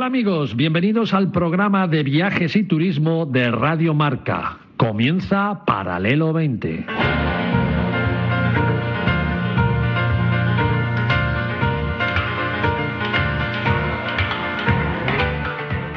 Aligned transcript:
Hola 0.00 0.06
amigos, 0.06 0.56
bienvenidos 0.56 1.12
al 1.12 1.30
programa 1.30 1.86
de 1.86 2.02
viajes 2.02 2.56
y 2.56 2.62
turismo 2.62 3.26
de 3.26 3.50
Radio 3.50 3.92
Marca. 3.92 4.56
Comienza 4.78 5.66
Paralelo 5.66 6.32
20. 6.32 6.86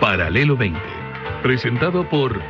Paralelo 0.02 0.58
20, 0.58 0.82
presentado 1.42 2.04
por 2.10 2.42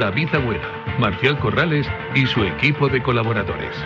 David 0.00 0.28
Agüera, 0.34 0.96
Marcial 0.98 1.38
Corrales 1.40 1.86
y 2.14 2.24
su 2.24 2.42
equipo 2.42 2.88
de 2.88 3.02
colaboradores. 3.02 3.76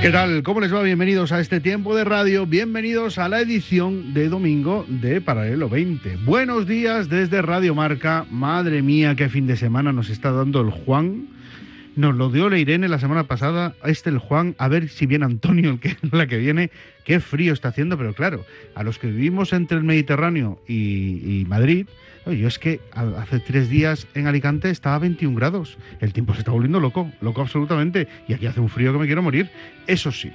¿Qué 0.00 0.10
tal? 0.10 0.44
¿Cómo 0.44 0.60
les 0.60 0.72
va? 0.72 0.80
Bienvenidos 0.82 1.32
a 1.32 1.40
este 1.40 1.58
tiempo 1.58 1.96
de 1.96 2.04
radio, 2.04 2.46
bienvenidos 2.46 3.18
a 3.18 3.28
la 3.28 3.40
edición 3.40 4.14
de 4.14 4.28
domingo 4.28 4.86
de 4.88 5.20
Paralelo 5.20 5.68
20. 5.68 6.18
Buenos 6.24 6.68
días 6.68 7.08
desde 7.08 7.42
Radio 7.42 7.74
Marca. 7.74 8.24
Madre 8.30 8.80
mía, 8.80 9.16
qué 9.16 9.28
fin 9.28 9.48
de 9.48 9.56
semana 9.56 9.92
nos 9.92 10.08
está 10.08 10.30
dando 10.30 10.60
el 10.60 10.70
Juan. 10.70 11.26
Nos 11.96 12.14
lo 12.14 12.30
dio 12.30 12.48
la 12.48 12.58
Irene 12.58 12.88
la 12.88 13.00
semana 13.00 13.24
pasada, 13.24 13.74
este 13.84 14.08
el 14.08 14.18
Juan, 14.18 14.54
a 14.58 14.68
ver 14.68 14.88
si 14.88 15.06
viene 15.06 15.24
Antonio 15.24 15.70
el 15.70 15.80
que, 15.80 15.96
la 16.12 16.28
que 16.28 16.38
viene. 16.38 16.70
Qué 17.04 17.18
frío 17.18 17.52
está 17.52 17.70
haciendo, 17.70 17.98
pero 17.98 18.14
claro, 18.14 18.46
a 18.76 18.84
los 18.84 19.00
que 19.00 19.08
vivimos 19.08 19.52
entre 19.52 19.78
el 19.78 19.84
Mediterráneo 19.84 20.62
y, 20.68 21.40
y 21.40 21.44
Madrid, 21.48 21.88
yo 22.32 22.48
es 22.48 22.58
que 22.58 22.80
hace 22.92 23.40
tres 23.40 23.68
días 23.68 24.06
en 24.14 24.26
Alicante 24.26 24.70
estaba 24.70 24.96
a 24.96 24.98
21 24.98 25.36
grados. 25.36 25.78
El 26.00 26.12
tiempo 26.12 26.34
se 26.34 26.40
está 26.40 26.50
volviendo 26.50 26.80
loco, 26.80 27.10
loco 27.20 27.40
absolutamente. 27.40 28.08
Y 28.26 28.34
aquí 28.34 28.46
hace 28.46 28.60
un 28.60 28.68
frío 28.68 28.92
que 28.92 28.98
me 28.98 29.06
quiero 29.06 29.22
morir. 29.22 29.50
Eso 29.86 30.12
sí, 30.12 30.32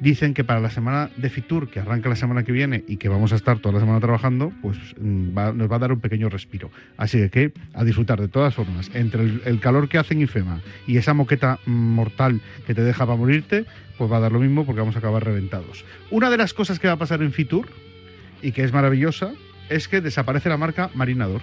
dicen 0.00 0.34
que 0.34 0.44
para 0.44 0.60
la 0.60 0.70
semana 0.70 1.10
de 1.16 1.30
Fitur, 1.30 1.68
que 1.68 1.80
arranca 1.80 2.08
la 2.08 2.16
semana 2.16 2.42
que 2.42 2.52
viene 2.52 2.84
y 2.86 2.96
que 2.96 3.08
vamos 3.08 3.32
a 3.32 3.36
estar 3.36 3.58
toda 3.58 3.74
la 3.74 3.80
semana 3.80 4.00
trabajando, 4.00 4.52
pues 4.62 4.78
mm, 4.98 5.34
nos 5.56 5.70
va 5.70 5.76
a 5.76 5.78
dar 5.78 5.92
un 5.92 6.00
pequeño 6.00 6.28
respiro. 6.28 6.70
Así 6.96 7.28
que 7.30 7.52
a 7.72 7.84
disfrutar 7.84 8.20
de 8.20 8.28
todas 8.28 8.54
formas. 8.54 8.90
Entre 8.94 9.22
el, 9.22 9.60
calor 9.60 9.88
que 9.88 9.98
hace 9.98 10.14
en 10.14 10.22
IFEMA 10.22 10.60
y 10.86 10.96
esa 10.96 11.14
moqueta 11.14 11.58
mortal 11.66 12.40
que 12.66 12.74
te 12.74 12.82
deja 12.82 13.06
para 13.06 13.18
morirte, 13.18 13.64
pues 13.96 14.10
va 14.10 14.18
a 14.18 14.20
dar 14.20 14.32
lo 14.32 14.40
mismo 14.40 14.66
porque 14.66 14.80
vamos 14.80 14.96
a 14.96 14.98
acabar 14.98 15.24
reventados. 15.24 15.84
Una 16.10 16.30
de 16.30 16.36
las 16.36 16.52
cosas 16.54 16.78
que 16.78 16.86
va 16.86 16.94
a 16.94 16.98
pasar 16.98 17.22
en 17.22 17.32
Fitur 17.32 17.68
y 18.42 18.52
que 18.52 18.64
es 18.64 18.72
maravillosa 18.72 19.32
es 19.68 19.88
que 19.88 20.00
desaparece 20.00 20.48
la 20.48 20.56
marca 20.56 20.90
Marinador. 20.94 21.40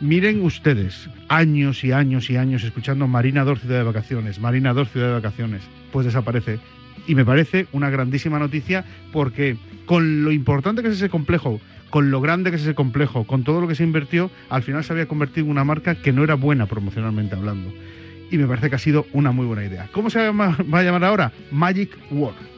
Miren 0.00 0.42
ustedes, 0.42 1.08
años 1.28 1.84
y 1.84 1.92
años 1.92 2.28
y 2.28 2.36
años 2.36 2.64
escuchando 2.64 3.06
Marinador 3.06 3.58
Ciudad 3.58 3.78
de 3.78 3.84
Vacaciones, 3.84 4.40
Marinador 4.40 4.86
Ciudad 4.86 5.08
de 5.08 5.14
Vacaciones, 5.14 5.62
pues 5.92 6.04
desaparece. 6.04 6.58
Y 7.06 7.14
me 7.14 7.24
parece 7.24 7.66
una 7.72 7.90
grandísima 7.90 8.38
noticia 8.38 8.84
porque 9.12 9.56
con 9.86 10.24
lo 10.24 10.32
importante 10.32 10.82
que 10.82 10.88
es 10.88 10.94
ese 10.94 11.08
complejo, 11.08 11.60
con 11.90 12.10
lo 12.10 12.20
grande 12.20 12.50
que 12.50 12.56
es 12.56 12.62
ese 12.62 12.74
complejo, 12.74 13.24
con 13.24 13.44
todo 13.44 13.60
lo 13.60 13.68
que 13.68 13.76
se 13.76 13.84
invirtió, 13.84 14.30
al 14.48 14.62
final 14.62 14.82
se 14.82 14.92
había 14.92 15.06
convertido 15.06 15.46
en 15.46 15.52
una 15.52 15.64
marca 15.64 15.94
que 15.94 16.12
no 16.12 16.24
era 16.24 16.34
buena 16.34 16.66
promocionalmente 16.66 17.36
hablando. 17.36 17.72
Y 18.30 18.38
me 18.38 18.46
parece 18.46 18.68
que 18.68 18.76
ha 18.76 18.80
sido 18.80 19.06
una 19.12 19.30
muy 19.30 19.46
buena 19.46 19.64
idea. 19.64 19.88
¿Cómo 19.92 20.10
se 20.10 20.30
va 20.30 20.56
a 20.56 20.82
llamar 20.82 21.04
ahora? 21.04 21.32
Magic 21.52 21.96
World 22.10 22.53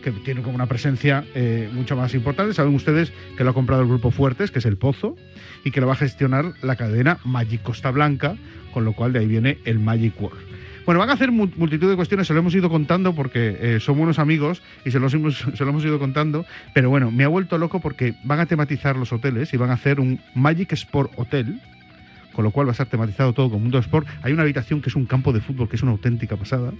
que 0.00 0.10
tiene 0.10 0.42
como 0.42 0.54
una 0.54 0.66
presencia 0.66 1.24
eh, 1.34 1.68
mucho 1.72 1.96
más 1.96 2.14
importante. 2.14 2.54
Saben 2.54 2.74
ustedes 2.74 3.12
que 3.36 3.44
lo 3.44 3.50
ha 3.50 3.54
comprado 3.54 3.82
el 3.82 3.88
grupo 3.88 4.10
Fuertes, 4.10 4.50
que 4.50 4.58
es 4.58 4.66
el 4.66 4.76
Pozo, 4.76 5.16
y 5.64 5.70
que 5.70 5.80
lo 5.80 5.86
va 5.86 5.94
a 5.94 5.96
gestionar 5.96 6.54
la 6.62 6.76
cadena 6.76 7.18
Magic 7.24 7.62
Costa 7.62 7.90
Blanca, 7.90 8.36
con 8.72 8.84
lo 8.84 8.92
cual 8.92 9.12
de 9.12 9.20
ahí 9.20 9.26
viene 9.26 9.58
el 9.64 9.78
Magic 9.78 10.20
World. 10.20 10.40
Bueno, 10.86 10.98
van 10.98 11.10
a 11.10 11.12
hacer 11.12 11.30
multitud 11.30 11.88
de 11.88 11.96
cuestiones, 11.96 12.26
se 12.26 12.32
lo 12.32 12.40
hemos 12.40 12.54
ido 12.54 12.68
contando 12.68 13.14
porque 13.14 13.56
eh, 13.60 13.80
somos 13.80 14.02
unos 14.02 14.18
amigos 14.18 14.62
y 14.84 14.90
se, 14.90 14.96
hemos, 14.96 15.12
se 15.54 15.64
lo 15.64 15.70
hemos 15.70 15.84
ido 15.84 15.98
contando, 15.98 16.44
pero 16.74 16.90
bueno, 16.90 17.10
me 17.10 17.24
ha 17.24 17.28
vuelto 17.28 17.58
loco 17.58 17.80
porque 17.80 18.14
van 18.24 18.40
a 18.40 18.46
tematizar 18.46 18.96
los 18.96 19.12
hoteles 19.12 19.52
y 19.52 19.56
van 19.56 19.70
a 19.70 19.74
hacer 19.74 20.00
un 20.00 20.20
Magic 20.34 20.72
Sport 20.72 21.12
Hotel, 21.16 21.60
con 22.32 22.44
lo 22.44 22.50
cual 22.50 22.66
va 22.66 22.70
a 22.70 22.72
estar 22.72 22.86
tematizado 22.86 23.32
todo 23.32 23.50
con 23.50 23.62
mundo 23.62 23.78
sport. 23.78 24.06
Hay 24.22 24.32
una 24.32 24.42
habitación 24.42 24.80
que 24.80 24.88
es 24.88 24.96
un 24.96 25.06
campo 25.06 25.32
de 25.32 25.40
fútbol 25.40 25.68
que 25.68 25.76
es 25.76 25.82
una 25.82 25.92
auténtica 25.92 26.36
pasada. 26.36 26.72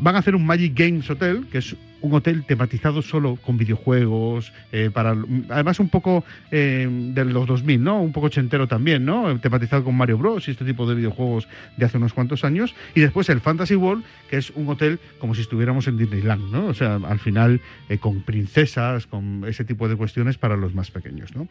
Van 0.00 0.16
a 0.16 0.18
hacer 0.18 0.34
un 0.34 0.46
Magic 0.46 0.72
Games 0.74 1.08
Hotel, 1.10 1.46
que 1.50 1.58
es 1.58 1.76
un 2.00 2.14
hotel 2.14 2.44
tematizado 2.44 3.02
solo 3.02 3.36
con 3.36 3.58
videojuegos, 3.58 4.52
eh, 4.72 4.90
para 4.92 5.16
además 5.48 5.80
un 5.80 5.88
poco 5.88 6.24
eh, 6.50 6.88
de 6.88 7.24
los 7.24 7.46
2000, 7.46 7.82
¿no? 7.82 8.00
Un 8.00 8.12
poco 8.12 8.26
ochentero 8.26 8.68
también, 8.68 9.04
¿no? 9.04 9.38
Tematizado 9.40 9.84
con 9.84 9.96
Mario 9.96 10.18
Bros 10.18 10.46
y 10.48 10.52
este 10.52 10.64
tipo 10.64 10.88
de 10.88 10.94
videojuegos 10.94 11.48
de 11.76 11.84
hace 11.84 11.96
unos 11.96 12.12
cuantos 12.12 12.44
años. 12.44 12.74
Y 12.94 13.00
después 13.00 13.28
el 13.28 13.40
Fantasy 13.40 13.74
World, 13.74 14.04
que 14.30 14.36
es 14.36 14.50
un 14.50 14.68
hotel 14.68 15.00
como 15.18 15.34
si 15.34 15.40
estuviéramos 15.40 15.88
en 15.88 15.98
Disneyland, 15.98 16.52
¿no? 16.52 16.66
O 16.66 16.74
sea, 16.74 16.96
al 16.96 17.18
final 17.18 17.60
eh, 17.88 17.98
con 17.98 18.22
princesas, 18.22 19.06
con 19.06 19.44
ese 19.46 19.64
tipo 19.64 19.88
de 19.88 19.96
cuestiones 19.96 20.38
para 20.38 20.56
los 20.56 20.74
más 20.74 20.90
pequeños, 20.90 21.34
¿no? 21.34 21.48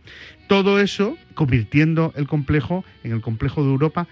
Todo 0.47 0.79
eso 0.79 1.17
convirtiendo 1.33 2.13
el 2.15 2.27
complejo 2.27 2.85
en 3.03 3.11
el 3.11 3.21
complejo 3.21 3.63
de 3.63 3.69
Europa 3.69 4.07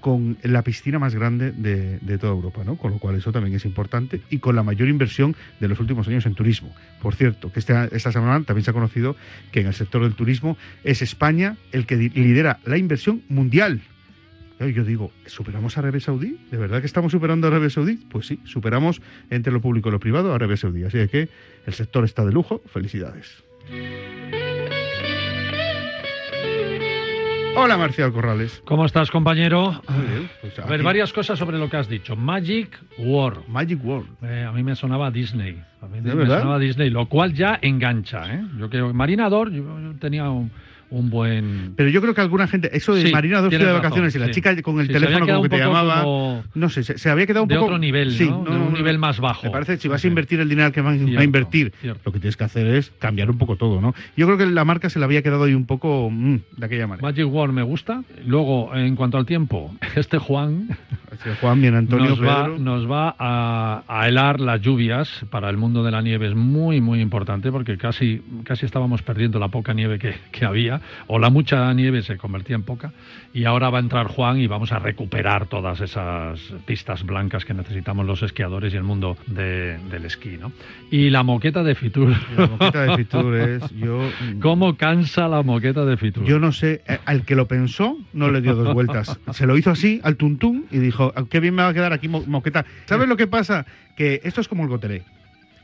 con 0.00 0.36
la 0.42 0.62
piscina 0.62 0.98
más 0.98 1.14
grande 1.14 1.52
de, 1.52 2.18
toda 2.18 2.32
Europa, 2.32 2.62
¿no? 2.64 2.76
Con 2.76 2.92
lo 2.92 2.98
cual 2.98 3.16
eso 3.16 3.32
también 3.32 3.56
es 3.56 3.64
importante 3.64 4.20
y 4.30 4.38
con 4.38 4.56
la 4.56 4.62
mayor 4.62 4.88
inversión 4.88 5.34
de 5.58 5.68
los 5.68 5.80
últimos 5.80 6.06
años 6.08 6.26
en 6.26 6.34
turismo. 6.34 6.74
Por 7.00 7.14
cierto, 7.14 7.52
que 7.52 7.60
esta, 7.60 7.86
esta 7.86 8.12
semana 8.12 8.44
también 8.44 8.64
se 8.64 8.70
ha 8.70 8.74
conocido 8.74 9.16
que 9.52 9.60
en 9.60 9.68
el 9.68 9.74
sector 9.74 10.02
del 10.02 10.14
turismo 10.14 10.56
es 10.84 11.02
España 11.02 11.56
el 11.72 11.86
que 11.86 11.96
lidera 11.96 12.60
la 12.64 12.76
inversión 12.76 13.22
mundial. 13.28 13.80
Yo 14.60 14.84
digo, 14.84 15.10
¿superamos 15.24 15.76
a 15.76 15.80
Arabia 15.80 16.00
Saudí? 16.00 16.38
¿De 16.50 16.58
verdad 16.58 16.80
que 16.80 16.86
estamos 16.86 17.12
superando 17.12 17.46
a 17.46 17.50
Arabia 17.50 17.70
Saudí? 17.70 17.96
Pues 17.96 18.26
sí, 18.26 18.40
superamos 18.44 19.00
entre 19.30 19.54
lo 19.54 19.62
público 19.62 19.88
y 19.88 19.92
lo 19.92 20.00
privado 20.00 20.32
a 20.32 20.34
Arabia 20.34 20.58
Saudí. 20.58 20.84
Así 20.84 20.98
que 21.08 21.30
el 21.66 21.72
sector 21.72 22.04
está 22.04 22.26
de 22.26 22.32
lujo. 22.32 22.60
Felicidades. 22.66 23.42
Hola, 27.62 27.76
Marcial 27.76 28.10
Corrales. 28.10 28.62
¿Cómo 28.64 28.86
estás, 28.86 29.10
compañero? 29.10 29.82
Pues 30.40 30.58
a 30.58 30.64
ver, 30.64 30.82
varias 30.82 31.12
cosas 31.12 31.38
sobre 31.38 31.58
lo 31.58 31.68
que 31.68 31.76
has 31.76 31.90
dicho. 31.90 32.16
Magic 32.16 32.74
World. 32.96 33.46
Magic 33.48 33.84
World. 33.84 34.08
Eh, 34.22 34.46
a 34.48 34.50
mí 34.52 34.62
me 34.62 34.74
sonaba 34.74 35.10
Disney. 35.10 35.62
A 35.82 35.86
mí 35.86 36.00
¿De 36.00 36.08
me 36.08 36.14
verdad? 36.14 36.38
sonaba 36.38 36.58
Disney, 36.58 36.88
lo 36.88 37.06
cual 37.06 37.34
ya 37.34 37.58
engancha. 37.60 38.34
¿eh? 38.34 38.42
Yo 38.58 38.70
que 38.70 38.80
Marinador, 38.80 39.50
yo, 39.50 39.62
yo 39.78 39.92
tenía 40.00 40.30
un, 40.30 40.50
un 40.90 41.08
buen... 41.10 41.74
Pero 41.76 41.88
yo 41.88 42.00
creo 42.00 42.14
que 42.14 42.20
alguna 42.20 42.46
gente, 42.46 42.70
eso 42.76 42.94
de 42.94 43.06
Sí, 43.06 43.12
Marina 43.12 43.40
dos 43.40 43.50
de 43.50 43.58
razón, 43.58 43.74
vacaciones 43.74 44.14
y 44.14 44.18
la 44.18 44.26
sí. 44.26 44.32
chica 44.32 44.60
con 44.62 44.80
el 44.80 44.86
Sí, 44.88 44.92
teléfono 44.92 45.26
como 45.26 45.42
que 45.42 45.48
te 45.48 45.58
llamaba, 45.58 46.02
como 46.02 46.44
no 46.54 46.68
sé, 46.68 46.82
se, 46.82 46.98
se 46.98 47.10
había 47.10 47.26
quedado 47.26 47.44
un 47.44 47.48
de 47.48 47.54
poco 47.54 47.66
otro 47.66 47.78
nivel, 47.78 48.12
sí, 48.12 48.28
¿no? 48.28 48.44
De 48.44 48.50
un 48.56 48.72
nivel 48.72 48.98
más 48.98 49.20
bajo. 49.20 49.44
Me 49.46 49.50
parece 49.50 49.74
que 49.74 49.78
si 49.78 49.88
vas 49.88 50.04
a 50.04 50.08
invertir 50.08 50.40
el 50.40 50.48
dinero 50.48 50.72
que 50.72 50.80
vas 50.80 50.96
Cierto, 50.98 51.18
a 51.20 51.24
invertir, 51.24 51.72
cierto. 51.80 52.00
lo 52.04 52.12
que 52.12 52.18
tienes 52.20 52.36
que 52.36 52.44
hacer 52.44 52.66
es 52.66 52.90
cambiar 52.98 53.30
un 53.30 53.38
poco 53.38 53.56
todo, 53.56 53.80
¿no? 53.80 53.94
Yo 54.16 54.26
creo 54.26 54.36
que 54.38 54.46
la 54.46 54.64
marca 54.64 54.90
se 54.90 54.98
le 54.98 55.04
había 55.04 55.22
quedado 55.22 55.44
ahí 55.44 55.54
un 55.54 55.66
poco 55.66 56.08
mm, 56.10 56.36
de 56.56 56.66
aquella 56.66 56.86
manera. 56.86 57.06
Magic 57.08 57.26
World 57.32 57.54
me 57.54 57.62
gusta. 57.62 58.02
Luego, 58.26 58.74
en 58.74 58.96
cuanto 58.96 59.16
al 59.18 59.26
tiempo, 59.26 59.74
este 59.96 60.18
Juan 60.18 60.68
que 61.24 61.34
Juan, 61.34 61.60
bien 61.60 61.74
Antonio, 61.74 62.10
nos, 62.10 62.22
va, 62.24 62.44
Pedro. 62.44 62.58
nos 62.58 62.90
va 62.90 63.14
a, 63.18 63.82
a 63.88 64.08
helar 64.08 64.40
las 64.40 64.60
lluvias 64.62 65.24
para 65.28 65.50
el 65.50 65.56
mundo 65.56 65.82
de 65.82 65.90
la 65.90 66.00
nieve. 66.02 66.28
Es 66.28 66.34
muy, 66.34 66.80
muy 66.80 67.00
importante 67.00 67.50
porque 67.52 67.76
casi, 67.76 68.22
casi 68.44 68.64
estábamos 68.64 69.02
perdiendo 69.02 69.38
la 69.38 69.48
poca 69.48 69.74
nieve 69.74 69.98
que, 69.98 70.14
que 70.30 70.44
había, 70.46 70.79
o 71.06 71.18
la 71.18 71.30
mucha 71.30 71.72
nieve 71.74 72.02
se 72.02 72.16
convertía 72.16 72.56
en 72.56 72.62
poca. 72.62 72.92
Y 73.32 73.44
ahora 73.44 73.70
va 73.70 73.78
a 73.78 73.80
entrar 73.80 74.06
Juan 74.08 74.38
y 74.40 74.46
vamos 74.48 74.72
a 74.72 74.78
recuperar 74.80 75.46
todas 75.46 75.80
esas 75.80 76.40
pistas 76.66 77.04
blancas 77.04 77.44
que 77.44 77.54
necesitamos 77.54 78.04
los 78.06 78.22
esquiadores 78.22 78.74
y 78.74 78.76
el 78.76 78.82
mundo 78.82 79.16
de- 79.26 79.78
del 79.90 80.04
esquí. 80.04 80.36
¿no? 80.36 80.52
Y 80.90 81.10
la 81.10 81.22
moqueta 81.22 81.62
de 81.62 81.74
Fitur. 81.74 82.12
La 82.36 82.46
moqueta 82.46 82.82
de 82.82 82.96
Fitur 82.96 83.34
es 83.36 83.70
yo 83.70 84.00
¿Cómo 84.40 84.76
cansa 84.76 85.28
la 85.28 85.42
moqueta 85.42 85.84
de 85.84 85.96
Fitur? 85.96 86.24
Yo 86.24 86.38
no 86.40 86.52
sé, 86.52 86.82
eh, 86.88 86.98
al 87.04 87.24
que 87.24 87.34
lo 87.36 87.46
pensó 87.46 87.96
no 88.12 88.30
le 88.30 88.40
dio 88.40 88.54
dos 88.54 88.74
vueltas. 88.74 89.18
Se 89.32 89.46
lo 89.46 89.56
hizo 89.56 89.70
así 89.70 90.00
al 90.02 90.16
tuntún 90.16 90.66
y 90.70 90.78
dijo, 90.78 91.12
"Ah, 91.14 91.24
qué 91.30 91.38
bien 91.40 91.54
me 91.54 91.62
va 91.62 91.68
a 91.68 91.74
quedar 91.74 91.92
aquí 91.92 92.08
mo- 92.08 92.24
moqueta. 92.26 92.64
¿Sabes 92.86 93.08
lo 93.08 93.16
que 93.16 93.26
pasa? 93.26 93.66
Que 93.96 94.20
esto 94.24 94.40
es 94.40 94.48
como 94.48 94.62
el 94.64 94.68
gotelé. 94.68 95.02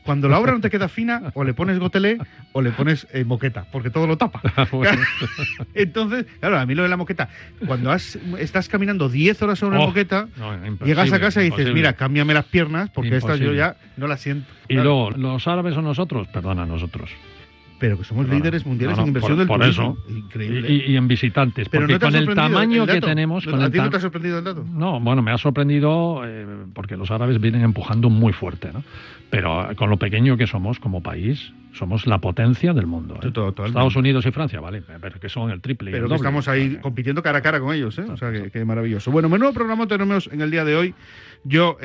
Cuando 0.07 0.27
la 0.29 0.39
obra 0.39 0.53
no 0.53 0.61
te 0.61 0.69
queda 0.71 0.87
fina, 0.87 1.31
o 1.35 1.43
le 1.43 1.53
pones 1.53 1.77
gotelé 1.79 2.17
o 2.53 2.61
le 2.61 2.71
pones 2.71 3.05
eh, 3.13 3.23
moqueta, 3.25 3.65
porque 3.71 3.89
todo 3.91 4.07
lo 4.07 4.17
tapa. 4.17 4.41
Bueno. 4.71 4.99
Entonces, 5.75 6.25
claro, 6.39 6.57
a 6.57 6.65
mí 6.65 6.73
lo 6.75 6.83
de 6.83 6.89
la 6.89 6.97
moqueta, 6.97 7.29
cuando 7.67 7.91
has- 7.91 8.17
estás 8.39 8.69
caminando 8.69 9.09
10 9.09 9.41
horas 9.43 9.59
sobre 9.59 9.75
una 9.75 9.83
Oh, 9.85 9.87
moqueta, 9.89 10.27
No, 10.37 10.53
imposible, 10.65 10.85
llegas 10.87 11.11
a 11.11 11.19
casa 11.19 11.41
y 11.41 11.45
dices, 11.45 11.59
imposible. 11.59 11.73
mira, 11.73 11.93
cámbiame 11.93 12.33
las 12.33 12.45
piernas, 12.45 12.89
porque 12.89 13.15
esta 13.17 13.35
yo 13.35 13.51
Imposible. 13.51 13.57
ya 13.57 13.75
no 13.97 14.07
la 14.07 14.17
siento. 14.17 14.51
Y 14.69 14.75
Claro. 14.75 14.83
luego, 14.83 15.11
¿los 15.11 15.47
árabes 15.47 15.75
o 15.77 15.81
nosotros? 15.81 16.27
Perdona, 16.29 16.65
nosotros. 16.65 17.11
Pero 17.79 17.97
que 17.97 18.03
somos 18.03 18.25
Claro. 18.25 18.39
líderes 18.39 18.65
mundiales 18.65 18.97
No, 18.97 19.01
no, 19.01 19.03
en 19.03 19.07
inversión 19.09 19.31
por- 19.31 19.37
del 19.39 19.47
por 19.47 19.59
turismo. 19.61 19.97
eso. 20.07 20.17
Increíble. 20.17 20.71
Y, 20.71 20.91
y 20.91 20.97
en 20.97 21.07
visitantes, 21.07 21.69
pero 21.69 21.81
porque 21.83 21.93
¿no 21.93 21.99
te 21.99 22.05
ha 22.05 22.09
con 22.09 22.15
el 22.29 22.35
tamaño 22.35 22.83
el 22.83 22.89
que 22.89 23.01
tenemos... 23.01 23.45
¿No- 23.45 23.51
con 23.51 23.61
¿A 23.61 23.69
ti 23.69 23.77
no 23.77 23.89
te 23.89 23.97
ha 23.97 23.99
sorprendido 23.99 24.39
el 24.39 24.43
dato? 24.43 24.65
No, 24.73 24.99
bueno, 24.99 25.21
me 25.21 25.31
ha 25.31 25.37
sorprendido 25.37 26.21
eh, 26.25 26.45
porque 26.73 26.97
los 26.97 27.11
árabes 27.11 27.39
vienen 27.39 27.61
empujando 27.61 28.09
muy 28.09 28.33
fuerte, 28.33 28.71
¿no? 28.73 28.83
Pero 29.29 29.69
eh, 29.71 29.75
con 29.75 29.89
lo 29.89 29.97
pequeño 29.97 30.37
que 30.37 30.47
somos 30.47 30.79
como 30.79 31.03
país, 31.03 31.51
somos 31.73 32.07
la 32.07 32.17
potencia 32.19 32.73
del 32.73 32.87
mundo. 32.87 33.19
¿eh? 33.21 33.27
Estados 33.27 33.95
Unidos 33.95 34.25
y 34.25 34.31
Francia, 34.31 34.59
vale, 34.59 34.81
pero 35.01 35.19
que 35.19 35.29
son 35.29 35.51
el 35.51 35.61
triple. 35.61 35.91
y 35.91 35.93
Pero 35.93 36.05
el 36.05 36.09
que 36.09 36.15
doble. 36.15 36.27
estamos 36.27 36.47
ahí 36.47 36.77
compitiendo 36.81 37.21
cara 37.21 37.39
a 37.39 37.41
cara 37.41 37.59
con 37.59 37.75
ellos, 37.75 37.99
¿eh? 37.99 38.05
O 38.09 38.17
sea, 38.17 38.31
que, 38.31 38.49
que 38.49 38.65
maravilloso. 38.65 39.11
Bueno, 39.11 39.29
menudo 39.29 39.53
programa 39.53 39.85
tenemos 39.85 40.27
en 40.33 40.41
el 40.41 40.49
día 40.49 40.65
de 40.65 40.75
hoy. 40.75 40.95
Yo 41.43 41.77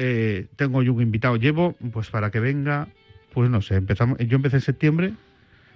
tengo 0.57 0.79
un 0.79 1.03
invitado. 1.03 1.37
Llevo, 1.37 1.77
pues 1.93 2.09
para 2.11 2.31
que 2.31 2.41
venga, 2.41 2.89
pues 3.35 3.51
no 3.51 3.61
sé, 3.61 3.75
empezamos. 3.75 4.17
Yo 4.19 4.37
empecé 4.37 4.57
en 4.57 4.63
septiembre, 4.63 5.13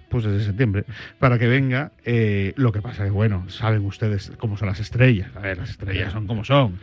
pues 0.09 0.23
desde 0.23 0.45
septiembre, 0.45 0.85
para 1.19 1.37
que 1.37 1.47
venga. 1.47 1.91
eh, 2.05 2.53
lo 2.55 2.71
que 2.71 2.81
pasa 2.81 3.05
es, 3.05 3.11
bueno, 3.11 3.45
saben 3.49 3.85
ustedes 3.85 4.31
cómo 4.37 4.57
son 4.57 4.67
las 4.69 4.79
estrellas. 4.79 5.29
A 5.35 5.39
ver, 5.39 5.57
las 5.57 5.71
estrellas 5.71 6.13
son 6.13 6.27
como 6.27 6.43
son. 6.45 6.79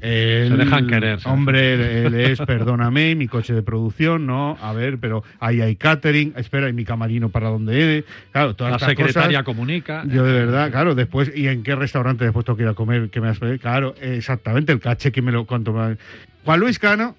El- 0.00 0.48
Se 0.48 0.56
dejan 0.56 0.88
querer, 0.88 1.20
¿sabes? 1.20 1.38
Hombre, 1.38 2.06
él 2.06 2.14
es, 2.14 2.40
perdóname, 2.40 3.14
mi 3.14 3.28
coche 3.28 3.54
de 3.54 3.62
producción, 3.62 4.26
no, 4.26 4.58
a 4.60 4.72
ver, 4.72 4.98
pero 4.98 5.22
ahí 5.38 5.60
hay 5.60 5.76
catering, 5.76 6.32
espera, 6.36 6.68
y 6.68 6.72
mi 6.72 6.84
camarino 6.84 7.28
para 7.28 7.48
donde 7.48 7.98
es. 7.98 8.04
Claro, 8.32 8.56
todas 8.56 8.72
La 8.72 8.76
estas 8.76 8.88
secretaria 8.90 9.44
cosas- 9.44 9.44
comunica. 9.44 10.02
yo 10.08 10.24
de 10.24 10.32
verdad, 10.32 10.70
claro, 10.72 10.96
después, 10.96 11.30
¿y 11.34 11.46
en 11.46 11.62
qué 11.62 11.76
restaurante 11.76 12.24
después 12.24 12.44
tengo 12.44 12.56
que 12.56 12.64
ir 12.64 12.68
a 12.68 12.74
comer? 12.74 13.08
¿Qué 13.10 13.20
me 13.20 13.28
has 13.28 13.38
pedido? 13.38 13.56
Claro, 13.58 13.94
exactamente, 14.00 14.72
el 14.72 14.80
caché 14.80 15.12
que 15.12 15.22
me 15.22 15.30
lo 15.30 15.44
cuánto 15.46 15.72
me- 15.72 15.96
Juan 16.44 16.58
Luis 16.60 16.78
Cano, 16.80 17.16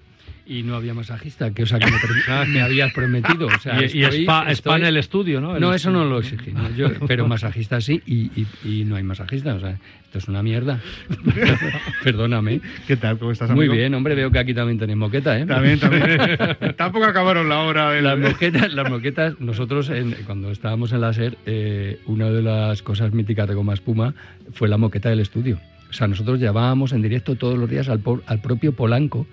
Y 0.48 0.62
no 0.62 0.76
había 0.76 0.94
masajista, 0.94 1.50
que 1.50 1.64
o 1.64 1.66
sea 1.66 1.80
que 1.80 1.86
me, 1.90 1.98
pre- 1.98 2.46
me 2.46 2.62
habías 2.62 2.92
prometido. 2.92 3.48
O 3.48 3.58
sea, 3.58 3.80
y, 3.82 4.04
estoy- 4.04 4.22
spa, 4.22 4.42
spa 4.42 4.52
estoy- 4.52 4.80
en 4.80 4.86
el 4.86 4.96
estudio, 4.96 5.40
¿no? 5.40 5.56
El 5.56 5.60
No, 5.60 5.74
eso 5.74 5.90
no 5.90 6.04
lo 6.04 6.20
exigí. 6.20 6.52
no, 6.52 6.70
yo- 6.70 6.88
pero 7.08 7.26
masajista 7.26 7.80
sí 7.80 8.00
y, 8.06 8.30
y- 8.40 8.46
y 8.64 8.84
no 8.84 8.94
hay 8.94 9.02
masajista. 9.02 9.54
O 9.54 9.60
sea, 9.60 9.70
esto 10.04 10.18
es 10.18 10.28
una 10.28 10.44
mierda. 10.44 10.78
Perdóname. 12.04 12.60
¿qué 12.86 12.96
tal? 12.96 13.18
¿Cómo 13.18 13.32
estás, 13.32 13.50
Muy 13.50 13.66
amigo? 13.66 13.74
bien, 13.74 13.94
hombre, 13.94 14.14
veo 14.14 14.30
que 14.30 14.38
aquí 14.38 14.54
también 14.54 14.78
tenéis 14.78 14.96
moqueta, 14.98 15.38
¿eh? 15.38 15.46
También, 15.46 15.78
también. 15.80 16.06
Tampoco 16.76 17.06
acabaron 17.06 17.48
la 17.48 17.60
hora. 17.60 17.90
del- 17.90 18.04
Las 18.04 18.18
moquetas, 18.18 18.72
las 18.72 18.88
moquetas, 18.90 19.40
nosotros 19.40 19.90
en- 19.90 20.12
cuando 20.26 20.50
estábamos 20.50 20.92
en 20.92 21.00
la 21.00 21.12
SER, 21.12 21.36
eh, 21.46 21.98
una 22.06 22.30
de 22.30 22.42
las 22.42 22.82
cosas 22.82 23.12
míticas 23.12 23.48
de 23.48 23.54
Goma 23.54 23.74
Espuma 23.74 24.14
fue 24.52 24.68
la 24.68 24.76
moqueta 24.76 25.08
del 25.10 25.20
estudio. 25.20 25.58
O 25.88 25.92
sea, 25.92 26.08
nosotros 26.08 26.40
llamábamos 26.40 26.92
en 26.92 27.02
directo 27.02 27.36
todos 27.36 27.58
los 27.58 27.70
días 27.70 27.88
al, 27.88 28.02
al 28.26 28.40
propio 28.40 28.72
Polanco 28.72 29.26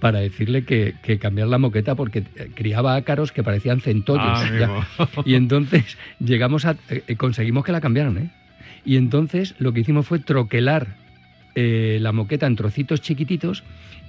para 0.00 0.20
decirle 0.20 0.64
que, 0.64 0.94
que 1.02 1.18
cambiar 1.18 1.48
la 1.48 1.58
moqueta 1.58 1.94
porque 1.94 2.24
eh, 2.36 2.50
criaba 2.54 2.94
ácaros 2.94 3.32
que 3.32 3.42
parecían 3.42 3.80
centollos. 3.80 4.24
Ah. 4.26 4.86
Y 5.24 5.34
entonces 5.34 5.98
llegamos 6.18 6.64
a. 6.64 6.76
eh, 6.88 7.16
conseguimos 7.16 7.64
que 7.64 7.72
la 7.72 7.80
cambiaran, 7.80 8.18
¿eh? 8.18 8.30
Y 8.84 8.96
entonces 8.96 9.54
lo 9.58 9.72
que 9.72 9.80
hicimos 9.80 10.06
fue 10.06 10.18
troquelar 10.18 10.96
eh, 11.54 11.98
la 12.00 12.12
moqueta 12.12 12.46
en 12.46 12.56
trocitos 12.56 13.00
chiquititos 13.00 13.64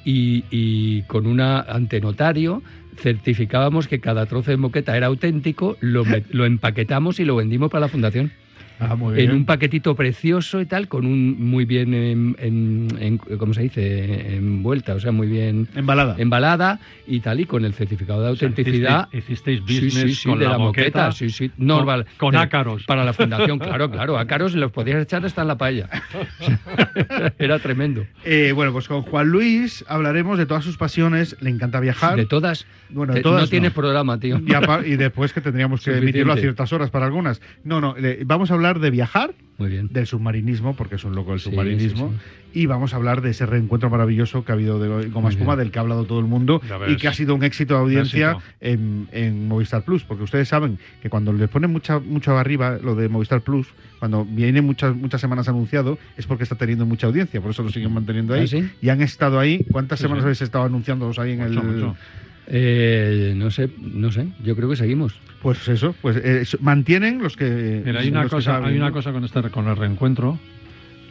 y, 0.05 0.45
y 0.51 1.01
con 1.03 1.27
una 1.27 1.59
ante 1.59 1.99
notario 1.99 2.63
certificábamos 2.97 3.87
que 3.87 3.99
cada 3.99 4.25
trozo 4.25 4.51
de 4.51 4.57
moqueta 4.57 4.95
era 4.95 5.07
auténtico, 5.07 5.77
lo, 5.79 6.03
lo 6.31 6.45
empaquetamos 6.45 7.19
y 7.19 7.25
lo 7.25 7.35
vendimos 7.35 7.71
para 7.71 7.81
la 7.81 7.87
fundación. 7.87 8.31
Ah, 8.79 8.95
muy 8.95 9.15
bien. 9.15 9.29
En 9.31 9.35
un 9.35 9.45
paquetito 9.45 9.93
precioso 9.95 10.61
y 10.61 10.65
tal, 10.65 10.87
con 10.87 11.05
un 11.05 11.43
muy 11.49 11.65
bien, 11.65 11.93
en, 11.93 12.35
en- 12.39 12.87
en- 12.99 13.17
¿cómo 13.37 13.53
se 13.53 13.63
dice? 13.63 14.35
Envuelta, 14.37 14.93
o 14.95 14.99
sea, 14.99 15.11
muy 15.11 15.27
bien 15.27 15.67
Embalada. 15.75 16.15
embalada 16.17 16.79
y 17.05 17.19
tal, 17.19 17.39
y 17.41 17.45
con 17.45 17.65
el 17.65 17.73
certificado 17.73 18.23
de 18.23 18.31
O 18.31 18.35
sea, 18.35 18.47
autenticidad. 18.47 19.07
hicisteis, 19.11 19.59
hicisteis 19.59 19.59
Sí, 19.67 19.85
business 19.85 20.03
sí, 20.03 20.15
sí, 20.23 20.29
con 20.29 20.39
de 20.39 20.45
la, 20.45 20.51
la 20.51 20.57
moqueta, 20.59 20.85
moqueta, 21.07 21.11
sí, 21.11 21.29
sí. 21.29 21.51
No, 21.57 21.77
con, 21.77 21.85
vale, 21.87 22.05
con 22.17 22.31
de- 22.31 22.37
ácaros. 22.37 22.83
Para 22.85 23.03
la 23.03 23.13
fundación, 23.13 23.59
claro, 23.59 23.91
claro. 23.91 24.17
Ácaros 24.17 24.55
los 24.55 24.71
podías 24.71 25.01
echar 25.01 25.25
hasta 25.25 25.41
en 25.41 25.47
la 25.49 25.57
paella. 25.57 25.89
Era 27.37 27.59
tremendo. 27.59 28.05
Eh, 28.23 28.51
bueno, 28.53 28.71
pues 28.71 28.87
con 28.87 29.01
Juan 29.01 29.27
Luis 29.29 29.83
hablaremos 29.87 30.37
de 30.37 30.45
todas 30.45 30.63
sus 30.63 30.77
pasiones. 30.77 31.35
Le 31.41 31.49
encanta 31.49 31.79
viajar. 31.79 32.15
De 32.15 32.25
todas. 32.25 32.65
Bueno, 32.89 33.13
de 33.13 33.21
todas 33.21 33.41
no 33.43 33.47
tienes 33.47 33.71
no. 33.71 33.75
programa, 33.81 34.19
tío. 34.19 34.39
y 34.85 34.95
después 34.95 35.33
que 35.33 35.41
tendríamos 35.41 35.79
que 35.81 35.85
Suficiente. 35.91 36.03
emitirlo 36.09 36.33
a 36.33 36.37
ciertas 36.37 36.73
horas 36.73 36.89
para 36.89 37.05
algunas. 37.05 37.41
No, 37.63 37.81
no, 37.81 37.95
le- 37.97 38.23
vamos 38.25 38.51
a 38.51 38.55
hablar 38.55 38.68
de 38.77 38.91
viajar, 38.91 39.33
Muy 39.57 39.69
bien. 39.69 39.87
del 39.91 40.05
submarinismo, 40.05 40.75
porque 40.75 40.95
es 40.95 41.03
un 41.03 41.15
loco 41.15 41.33
el 41.33 41.39
Sí, 41.39 41.49
submarinismo, 41.49 42.11
sí, 42.53 42.61
y 42.61 42.65
vamos 42.67 42.93
a 42.93 42.97
hablar 42.97 43.21
de 43.21 43.31
ese 43.31 43.47
reencuentro 43.47 43.89
maravilloso 43.89 44.45
que 44.45 44.51
ha 44.51 44.55
habido 44.55 44.79
de 44.79 45.09
Goma 45.09 45.29
Espuma, 45.29 45.55
del 45.55 45.71
que 45.71 45.79
ha 45.79 45.81
hablado 45.81 46.05
todo 46.05 46.19
el 46.19 46.25
mundo, 46.25 46.61
y 46.87 46.97
que 46.97 47.07
ha 47.07 47.13
sido 47.13 47.33
un 47.33 47.43
éxito 47.43 47.73
de 47.73 47.79
audiencia 47.79 48.37
en, 48.61 49.07
en 49.11 49.47
Movistar 49.47 49.83
Plus, 49.83 50.03
porque 50.03 50.23
ustedes 50.23 50.47
saben 50.47 50.77
que 51.01 51.09
cuando 51.09 51.33
les 51.33 51.49
ponen 51.49 51.71
mucha, 51.71 51.99
mucho 51.99 52.37
arriba 52.37 52.77
lo 52.83 52.93
de 52.93 53.09
Movistar 53.09 53.41
Plus, 53.41 53.67
cuando 53.97 54.23
viene 54.25 54.61
muchas, 54.61 54.95
muchas 54.95 55.19
semanas 55.19 55.47
anunciado, 55.49 55.97
es 56.17 56.25
porque 56.27 56.43
está 56.43 56.55
teniendo 56.55 56.85
mucha 56.85 57.07
audiencia, 57.07 57.41
por 57.41 57.51
eso 57.51 57.63
lo 57.63 57.69
siguen 57.69 57.93
manteniendo 57.93 58.33
ahí. 58.35 58.43
¿Ah, 58.43 58.47
sí? 58.47 58.69
Y 58.81 58.89
han 58.89 59.01
estado 59.01 59.39
ahí, 59.39 59.65
¿cuántas 59.71 59.99
semanas 59.99 60.23
habéis 60.23 60.41
estado 60.41 60.63
anunciándolos 60.65 61.17
ahí 61.19 61.33
en 61.33 61.39
Mucho, 61.39 61.59
el...? 61.61 61.65
mucho. 61.67 61.95
Eh, 62.49 63.33
no 63.35 63.51
sé, 63.51 63.69
no 63.79 64.11
sé. 64.11 64.27
Yo 64.43 64.55
creo 64.55 64.69
que 64.69 64.75
seguimos. 64.75 65.13
Pues 65.41 65.67
eso, 65.67 65.95
pues 66.01 66.17
eh, 66.17 66.43
mantienen 66.59 67.21
los 67.21 67.37
que... 67.37 67.81
Mira, 67.85 68.01
hay 68.01 68.09
una 68.09 68.27
cosa, 68.27 68.53
saben, 68.53 68.69
hay 68.69 68.77
una 68.77 68.91
cosa 68.91 69.11
con 69.13 69.23
este 69.23 69.41
con 69.49 69.67
el 69.67 69.77
reencuentro 69.77 70.37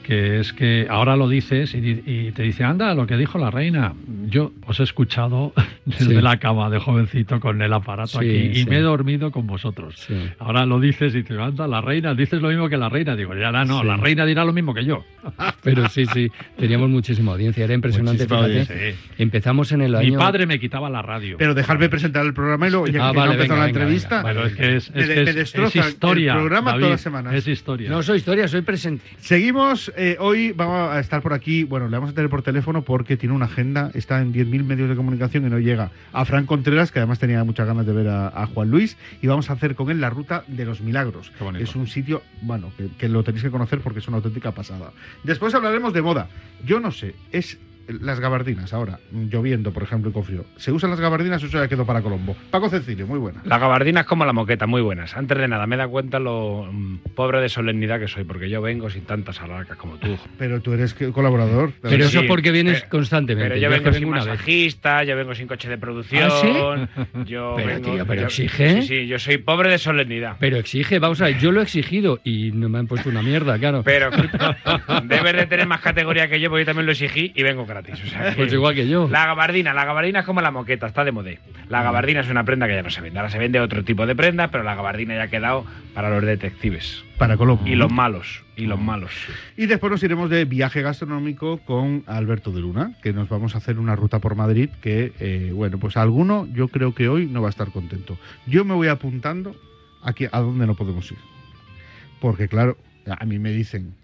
que 0.08 0.40
es 0.40 0.54
que 0.54 0.86
ahora 0.88 1.16
lo 1.16 1.28
dices 1.28 1.74
y, 1.74 2.32
te 2.32 2.42
dice, 2.42 2.64
anda, 2.64 2.94
lo 2.94 3.06
que 3.06 3.18
dijo 3.18 3.36
la 3.36 3.50
reina. 3.50 3.92
Yo 4.30 4.52
os 4.66 4.80
he 4.80 4.82
escuchado 4.84 5.52
desde 5.84 6.06
Sí. 6.06 6.20
la 6.22 6.38
cama 6.38 6.70
de 6.70 6.78
jovencito 6.78 7.38
con 7.40 7.60
el 7.60 7.70
aparato 7.74 8.12
Sí, 8.12 8.16
aquí 8.20 8.28
y 8.58 8.64
sí. 8.64 8.70
me 8.70 8.78
he 8.78 8.80
dormido 8.80 9.30
con 9.30 9.46
vosotros. 9.46 9.96
Sí. 10.08 10.14
Ahora 10.38 10.64
lo 10.64 10.80
dices 10.80 11.14
y 11.14 11.22
te 11.24 11.38
anda, 11.38 11.68
la 11.68 11.82
reina, 11.82 12.14
dices 12.14 12.40
lo 12.40 12.48
mismo 12.48 12.70
que 12.70 12.78
la 12.78 12.88
reina. 12.88 13.14
Digo, 13.16 13.34
ya 13.36 13.52
no, 13.52 13.80
Sí. 13.82 13.86
la 13.86 13.98
reina 13.98 14.24
dirá 14.24 14.46
lo 14.46 14.54
mismo 14.54 14.72
que 14.72 14.86
yo. 14.86 15.04
Pero 15.62 15.86
sí, 15.90 16.06
sí. 16.06 16.30
Teníamos 16.56 16.88
muchísima 16.88 17.32
audiencia. 17.32 17.64
Era 17.64 17.74
impresionante. 17.74 18.26
Fíjate. 18.26 18.94
Empezamos 19.18 19.72
en 19.72 19.82
el 19.82 19.90
Mi 19.92 19.98
año. 20.06 20.18
padre 20.18 20.46
me 20.46 20.58
quitaba 20.58 20.88
la 20.88 21.02
radio. 21.02 21.36
Pero 21.38 21.52
dejarme 21.52 21.90
presentar 21.90 22.24
el 22.24 22.32
programa 22.32 22.66
y 22.66 22.70
luego, 22.70 22.86
ya 22.86 23.08
Ah, 23.08 23.12
que 23.12 23.18
vale, 23.18 23.32
no 23.34 23.38
venga, 23.42 23.56
la 23.56 23.64
venga, 23.66 23.78
entrevista, 23.80 24.22
venga, 24.22 24.28
Pero 24.32 24.46
es 24.46 24.54
que 24.54 24.76
es, 24.76 24.88
es, 24.94 25.08
de- 25.08 25.14
que 25.16 25.22
me 25.24 25.30
es- 25.30 25.36
destroza 25.36 25.80
es 25.80 25.84
el 25.86 25.92
historia. 25.92 26.32
programa 26.34 26.70
David, 26.70 26.80
todas 26.80 26.92
las 26.92 27.00
semanas. 27.02 27.34
Es 27.34 27.46
historia. 27.46 27.90
No 27.90 28.02
soy 28.02 28.16
historia, 28.18 28.48
soy 28.48 28.62
presente. 28.62 29.04
Seguimos, 29.18 29.92
eh, 29.98 30.16
hoy 30.20 30.52
vamos 30.52 30.90
a 30.90 31.00
estar 31.00 31.20
por 31.22 31.32
aquí, 31.32 31.64
bueno, 31.64 31.88
le 31.88 31.96
vamos 31.96 32.10
a 32.10 32.14
tener 32.14 32.30
por 32.30 32.42
teléfono 32.42 32.82
porque 32.82 33.16
tiene 33.16 33.34
una 33.34 33.46
agenda, 33.46 33.90
está 33.94 34.20
en 34.20 34.32
10.000 34.32 34.64
medios 34.64 34.88
de 34.88 34.96
comunicación 34.96 35.46
y 35.46 35.50
no 35.50 35.58
llega 35.58 35.90
a 36.12 36.24
Fran 36.24 36.46
Contreras, 36.46 36.92
que 36.92 37.00
además 37.00 37.18
tenía 37.18 37.42
muchas 37.44 37.66
ganas 37.66 37.84
de 37.84 37.92
ver 37.92 38.08
a, 38.08 38.28
a 38.28 38.46
Juan 38.46 38.70
Luis, 38.70 38.96
y 39.20 39.26
vamos 39.26 39.50
a 39.50 39.54
hacer 39.54 39.74
con 39.74 39.90
él 39.90 40.00
la 40.00 40.10
ruta 40.10 40.44
de 40.46 40.64
los 40.64 40.80
milagros. 40.80 41.32
Es 41.58 41.74
un 41.74 41.86
sitio, 41.86 42.22
bueno, 42.42 42.72
que, 42.76 42.88
que 42.96 43.08
lo 43.08 43.22
tenéis 43.24 43.42
que 43.42 43.50
conocer 43.50 43.80
porque 43.80 43.98
es 43.98 44.08
una 44.08 44.18
auténtica 44.18 44.52
pasada. 44.52 44.92
Después 45.24 45.54
hablaremos 45.54 45.92
de 45.92 46.02
moda. 46.02 46.28
Yo 46.64 46.80
no 46.80 46.90
sé, 46.90 47.14
es 47.32 47.58
las 47.88 48.20
gabardinas 48.20 48.72
ahora, 48.72 48.98
lloviendo, 49.12 49.72
por 49.72 49.82
ejemplo, 49.82 50.10
y 50.10 50.12
con 50.12 50.24
frío. 50.24 50.44
¿Se 50.56 50.70
usan 50.72 50.90
las 50.90 51.00
gabardinas 51.00 51.42
o 51.42 51.46
eso 51.46 51.58
ya 51.58 51.68
quedó 51.68 51.86
para 51.86 52.02
Colombo? 52.02 52.36
Paco 52.50 52.68
Cecilio, 52.68 53.06
muy 53.06 53.18
buena. 53.18 53.40
La 53.44 53.58
gabardina 53.58 54.00
es 54.00 54.06
como 54.06 54.24
la 54.24 54.32
moqueta, 54.32 54.66
muy 54.66 54.82
buenas. 54.82 55.16
Antes 55.16 55.38
de 55.38 55.48
nada, 55.48 55.66
me 55.66 55.76
da 55.76 55.88
cuenta 55.88 56.18
lo 56.18 56.68
mm, 56.70 56.98
pobre 57.14 57.40
de 57.40 57.48
solemnidad 57.48 57.98
que 57.98 58.08
soy, 58.08 58.24
porque 58.24 58.48
yo 58.50 58.60
vengo 58.60 58.90
sin 58.90 59.02
tantas 59.04 59.40
alarcas 59.40 59.76
como 59.78 59.96
tú. 59.96 60.16
Pero 60.38 60.60
tú 60.60 60.72
eres 60.72 60.94
colaborador. 61.12 61.72
Pero 61.82 61.96
Sí, 61.96 62.02
eso 62.02 62.20
es 62.20 62.26
porque 62.26 62.50
vienes 62.50 62.80
pero- 62.80 62.90
constantemente. 62.90 63.48
Pero 63.54 63.60
yo 63.60 63.70
vengo 63.70 63.92
sin 63.92 64.04
una 64.08 64.18
vez. 64.18 64.28
masajista, 64.28 65.04
yo 65.04 65.16
vengo 65.16 65.34
sin 65.34 65.46
coche 65.46 65.68
de 65.68 65.78
producción. 65.78 66.88
¿Ah, 66.96 67.04
Yo 67.26 67.54
Pero, 67.56 67.68
vengo- 67.68 67.92
tío, 67.92 68.06
pero 68.06 68.20
yo- 68.22 68.26
exige. 68.26 68.82
Sí, 68.82 68.88
sí, 68.88 69.06
yo 69.06 69.18
soy 69.18 69.38
pobre 69.38 69.70
de 69.70 69.78
solemnidad. 69.78 70.36
Pero 70.38 70.56
exige, 70.56 70.98
vamos 70.98 71.20
a 71.20 71.26
ver, 71.26 71.38
yo 71.38 71.52
lo 71.52 71.60
he 71.60 71.62
exigido 71.64 72.20
y 72.24 72.50
no 72.52 72.68
me 72.68 72.78
han 72.78 72.86
puesto 72.86 73.08
una 73.08 73.22
mierda, 73.22 73.58
claro. 73.58 73.82
Pero 73.84 74.10
debes 75.04 75.32
de 75.36 75.46
tener 75.46 75.66
más 75.66 75.80
categoría 75.80 76.28
que 76.28 76.40
yo, 76.40 76.48
porque 76.50 76.62
yo 76.62 76.66
también 76.66 76.86
lo 76.86 76.92
exigí 76.92 77.32
y 77.34 77.42
vengo 77.42 77.64
gratis. 77.66 77.77
O 77.80 77.96
sea 77.96 78.30
que- 78.30 78.36
Pues 78.36 78.52
igual 78.52 78.74
que 78.74 78.88
yo. 78.88 79.08
La 79.08 79.26
gabardina, 79.26 79.72
la 79.74 79.84
gabardina 79.84 80.20
es 80.20 80.26
como 80.26 80.40
la 80.40 80.50
moqueta, 80.50 80.86
está 80.86 81.04
de 81.04 81.12
modé. 81.12 81.38
La 81.68 81.82
gabardina 81.82 82.20
es 82.20 82.28
una 82.30 82.44
prenda 82.44 82.66
que 82.66 82.74
ya 82.74 82.82
no 82.82 82.90
se 82.90 83.00
vende. 83.00 83.18
Ahora 83.18 83.30
se 83.30 83.38
vende 83.38 83.60
otro 83.60 83.84
tipo 83.84 84.06
de 84.06 84.14
prenda, 84.16 84.48
pero 84.50 84.64
la 84.64 84.74
gabardina 84.74 85.14
ya 85.14 85.24
ha 85.24 85.28
quedado 85.28 85.64
para 85.94 86.10
los 86.10 86.22
detectives. 86.24 87.04
Para 87.18 87.36
Colombo. 87.36 87.66
Y 87.66 87.74
los 87.74 87.90
malos, 87.92 88.44
y 88.56 88.66
los 88.66 88.80
malos. 88.80 89.10
Y 89.56 89.66
después 89.66 89.90
nos 89.90 90.02
iremos 90.02 90.30
de 90.30 90.44
viaje 90.44 90.82
gastronómico 90.82 91.58
con 91.58 92.04
Alberto 92.06 92.52
de 92.52 92.60
Luna, 92.60 92.92
que 93.02 93.12
nos 93.12 93.28
vamos 93.28 93.54
a 93.54 93.58
hacer 93.58 93.78
una 93.78 93.96
ruta 93.96 94.18
por 94.20 94.34
Madrid 94.36 94.70
que, 94.80 95.12
eh, 95.18 95.50
bueno, 95.52 95.78
pues 95.78 95.96
alguno 95.96 96.46
yo 96.52 96.68
creo 96.68 96.94
que 96.94 97.08
hoy 97.08 97.26
no 97.26 97.42
va 97.42 97.48
a 97.48 97.50
estar 97.50 97.70
contento. 97.70 98.16
Yo 98.46 98.64
me 98.64 98.74
voy 98.74 98.88
apuntando 98.88 99.54
aquí 100.02 100.26
a 100.30 100.38
dónde 100.40 100.66
no 100.66 100.74
podemos 100.76 101.10
ir. 101.10 101.18
Porque 102.20 102.48
claro, 102.48 102.76
a 103.18 103.24
mí 103.24 103.38
me 103.38 103.50
dicen, 103.50 103.94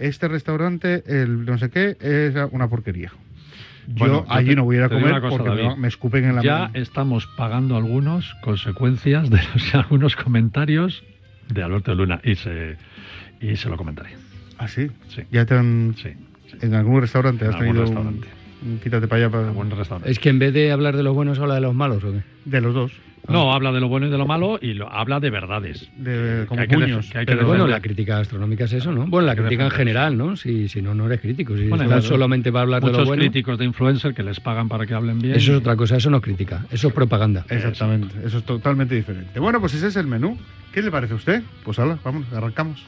este 0.00 0.28
restaurante, 0.28 1.02
el 1.06 1.44
no 1.44 1.58
sé 1.58 1.70
qué, 1.70 1.96
es 2.00 2.34
una 2.52 2.68
porquería. 2.68 3.12
Yo 3.88 3.94
Bueno, 3.96 4.24
yo 4.26 4.32
allí 4.32 4.50
te- 4.50 4.56
no 4.56 4.64
voy 4.64 4.76
a 4.76 4.78
ir 4.80 4.84
a 4.84 4.88
comer 4.88 5.20
cosa, 5.20 5.28
porque 5.36 5.50
me, 5.50 5.62
David. 5.62 5.76
me 5.78 5.88
escupen 5.88 6.24
en 6.24 6.36
la 6.36 6.42
ya 6.42 6.58
mano. 6.60 6.70
estamos 6.74 7.26
pagando 7.36 7.76
algunos 7.76 8.34
consecuencias 8.42 9.30
de 9.30 9.38
los, 9.54 9.74
algunos 9.74 10.16
comentarios 10.16 11.02
de 11.48 11.62
Alberto 11.62 11.94
Luna 11.94 12.20
y 12.22 12.34
se, 12.36 12.76
y 13.40 13.56
se 13.56 13.68
lo 13.68 13.76
comentaré. 13.76 14.10
¿Ah, 14.58 14.68
sí? 14.68 14.88
Sí, 15.08 15.22
Ya 15.32 15.44
te 15.46 15.54
han... 15.56 15.94
sí. 15.96 16.10
sí. 16.50 16.58
En 16.60 16.74
algún 16.74 17.00
restaurante 17.00 17.46
has 17.46 17.54
algún 17.54 17.66
tenido 17.68 17.84
restaurante. 17.84 18.26
un 18.28 18.39
quítate 18.82 19.08
para 19.08 19.24
allá 19.24 19.30
para... 19.30 19.50
Buen 19.50 19.70
restaurante. 19.70 20.10
Es 20.10 20.18
que 20.18 20.28
en 20.28 20.38
vez 20.38 20.52
de 20.52 20.72
hablar 20.72 20.96
de 20.96 21.02
los 21.02 21.14
buenos, 21.14 21.38
habla 21.38 21.54
de 21.54 21.60
los 21.60 21.74
malos, 21.74 22.02
¿o 22.04 22.12
qué? 22.12 22.22
De 22.44 22.60
los 22.60 22.74
dos. 22.74 22.92
No, 23.28 23.52
habla 23.52 23.70
de 23.72 23.80
lo 23.80 23.88
bueno 23.88 24.06
y 24.06 24.10
de 24.10 24.18
lo 24.18 24.26
malo 24.26 24.58
y 24.60 24.74
lo, 24.74 24.90
habla 24.90 25.20
de 25.20 25.30
verdades. 25.30 25.88
De, 25.96 26.46
como 26.48 26.62
que 26.62 26.68
puños. 26.68 27.10
que 27.10 27.18
hay 27.18 27.26
que 27.26 27.32
pero 27.34 27.46
Bueno, 27.46 27.66
la 27.66 27.80
crítica 27.80 28.18
astronómica 28.18 28.64
es 28.64 28.72
eso, 28.72 28.92
¿no? 28.92 29.06
Bueno, 29.06 29.26
la 29.26 29.36
crítica 29.36 29.64
en 29.64 29.70
general, 29.70 30.16
¿no? 30.16 30.36
Si, 30.36 30.68
si 30.68 30.82
no, 30.82 30.94
no 30.94 31.06
eres 31.06 31.20
crítico. 31.20 31.56
Si 31.56 31.68
Bueno, 31.68 31.84
claro. 31.84 32.02
solamente 32.02 32.50
va 32.50 32.60
a 32.60 32.62
hablar 32.64 32.80
de 32.80 32.86
lo 32.88 32.92
Muchos 32.92 33.08
bueno, 33.08 33.22
críticos 33.22 33.58
de 33.58 33.64
influencer 33.66 34.14
que 34.14 34.22
les 34.22 34.40
pagan 34.40 34.68
para 34.68 34.86
que 34.86 34.94
hablen 34.94 35.20
bien. 35.20 35.34
eso 35.34 35.52
es 35.52 35.58
otra 35.58 35.76
cosa, 35.76 35.96
eso 35.96 36.10
no 36.10 36.16
es 36.16 36.22
crítica, 36.22 36.66
eso 36.70 36.88
es 36.88 36.94
propaganda. 36.94 37.44
Exactamente, 37.48 38.14
eso 38.24 38.38
es 38.38 38.44
totalmente 38.44 38.94
diferente. 38.94 39.38
Bueno, 39.38 39.60
pues 39.60 39.74
ese 39.74 39.88
es 39.88 39.96
el 39.96 40.06
menú. 40.06 40.36
¿Qué 40.72 40.82
le 40.82 40.90
parece 40.90 41.12
a 41.12 41.16
usted? 41.16 41.42
Pues 41.64 41.78
hala, 41.78 41.98
vamos, 42.04 42.26
arrancamos. 42.32 42.84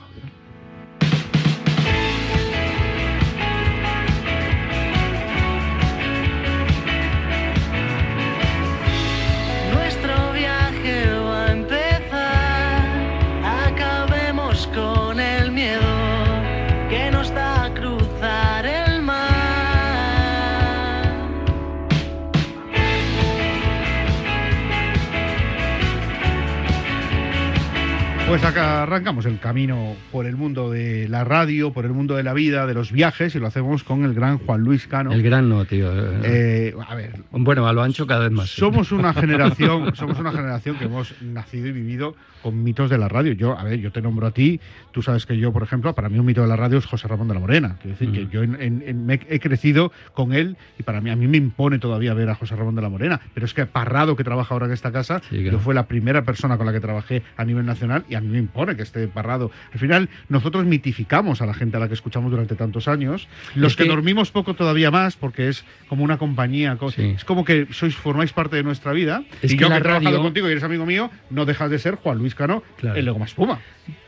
Pues 28.33 28.45
acá 28.45 28.85
arrancamos 28.85 29.27
el 29.27 29.39
camino 29.41 29.95
por 30.11 30.25
el 30.25 30.37
mundo 30.37 30.71
de 30.71 31.07
la 31.07 31.23
radio, 31.23 31.71
por 31.75 31.85
el 31.85 31.93
mundo 31.93 32.17
de 32.17 32.23
la 32.23 32.33
vida, 32.33 32.67
de 32.67 32.73
los 32.73 32.91
viajes, 32.91 33.35
y 33.35 33.39
lo 33.39 33.47
hacemos 33.47 33.85
con 33.85 34.05
el 34.05 34.15
gran 34.15 34.39
Juan 34.39 34.62
Luis 34.62 34.87
Cano. 34.87 35.12
El 35.12 35.23
gran 35.23 35.51
no, 35.51 35.67
tío. 35.67 35.91
Eh, 36.25 36.75
a 36.89 36.95
ver, 36.95 37.21
bueno, 37.31 37.67
a 37.69 37.75
lo 37.75 37.83
ancho 37.83 38.07
cada 38.07 38.21
vez 38.23 38.31
más. 38.33 38.49
sí. 38.49 38.59
somos 38.59 38.91
una 38.91 39.12
generación, 39.12 39.95
somos 39.95 40.19
una 40.19 40.33
generación 40.33 40.79
que 40.79 40.87
hemos 40.87 41.15
nacido 41.21 41.67
y 41.67 41.73
vivido 41.73 42.17
con 42.43 42.65
mitos 42.65 42.89
de 42.91 42.97
la 42.99 43.07
radio. 43.09 43.33
Yo, 43.35 43.57
a 43.57 43.62
ver, 43.65 43.79
yo 43.79 43.93
te 43.93 44.01
nombro 44.01 44.27
a 44.27 44.31
ti, 44.33 44.59
tú 44.93 45.03
sabes 45.03 45.27
que 45.27 45.37
yo, 45.37 45.53
por 45.53 45.62
ejemplo, 45.62 45.95
para 45.95 46.09
mí 46.09 46.19
un 46.19 46.25
mito 46.27 46.41
de 46.41 46.49
la 46.49 46.57
radio 46.57 46.79
es 46.79 46.87
José 46.87 47.07
Ramón 47.09 47.29
de 47.29 47.35
la 47.35 47.41
Morena. 47.41 47.77
Quiero 47.83 47.97
decir 47.99 48.12
que 48.12 48.25
Mm. 48.27 48.31
yo 48.31 48.43
en- 48.43 48.61
en- 48.61 48.83
en- 48.87 49.07
me 49.07 49.21
he 49.29 49.39
crecido 49.41 49.93
con 50.15 50.33
él 50.33 50.57
y 50.79 50.83
para 50.85 51.01
mí 51.03 51.11
a 51.11 51.17
mí 51.17 51.29
me 51.29 51.37
impone 51.37 51.79
todavía 51.79 52.15
ver 52.15 52.31
a 52.31 52.35
José 52.35 52.57
Ramón 52.57 52.75
de 52.77 52.83
la 52.83 52.89
Morena. 52.89 53.21
Pero 53.35 53.45
es 53.47 53.53
que 53.55 53.67
Parrado, 53.67 54.17
que 54.17 54.25
trabaja 54.25 54.55
ahora 54.55 54.67
en 54.67 54.73
esta 54.73 54.91
casa, 54.91 55.21
Sí, 55.31 55.43
yo 55.45 55.59
fue 55.61 55.75
la 55.75 55.87
primera 55.87 56.23
persona 56.23 56.57
con 56.57 56.65
la 56.67 56.73
que 56.73 56.81
trabajé 56.81 57.23
a 57.37 57.45
nivel 57.45 57.65
nacional 57.67 58.05
y 58.09 58.17
a 58.17 58.21
mí 58.23 58.29
me 58.29 58.38
impone 58.38 58.76
que 58.76 58.83
esté 58.83 59.07
Parrado. 59.09 59.50
Al 59.73 59.79
final, 59.79 60.09
nosotros 60.29 60.64
mitificamos 60.64 61.43
a 61.43 61.47
la 61.47 61.55
gente 61.55 61.76
a 61.76 61.81
la 61.81 61.88
que 61.88 61.95
escuchamos 61.95 62.31
durante 62.31 62.55
tantos 62.55 62.88
años. 62.88 63.29
Los 63.55 63.73
Es 63.73 63.76
que, 63.76 63.85
que- 63.85 63.91
dormimos 63.91 64.31
poco 64.31 64.55
todavía 64.55 64.91
más, 64.91 65.17
porque 65.17 65.49
es 65.49 65.64
como 65.88 66.05
una 66.05 66.19
compañía. 66.19 66.79
Sí. 66.95 67.02
Es 67.17 67.25
como 67.25 67.45
que 67.45 67.67
sois 67.71 67.95
formáis 67.95 68.33
parte 68.33 68.57
de 68.57 68.62
nuestra 68.62 68.93
vida. 68.93 69.23
Es 69.43 69.52
y 69.52 69.57
que 69.57 69.62
yo 69.62 69.69
que 69.69 69.76
he 69.76 69.81
trabajado 69.81 70.23
contigo 70.23 70.49
y 70.49 70.52
eres 70.52 70.62
amigo 70.64 70.87
mío, 70.87 71.11
no 71.31 71.45
dejas 71.45 71.71
de 71.71 71.79
ser 71.79 71.97
Juan 71.97 72.19
Luis 72.19 72.35
Cano, 72.35 72.62
Claro. 72.79 72.99
el 72.99 73.19
Más 73.19 73.35
Puma. 73.35 73.61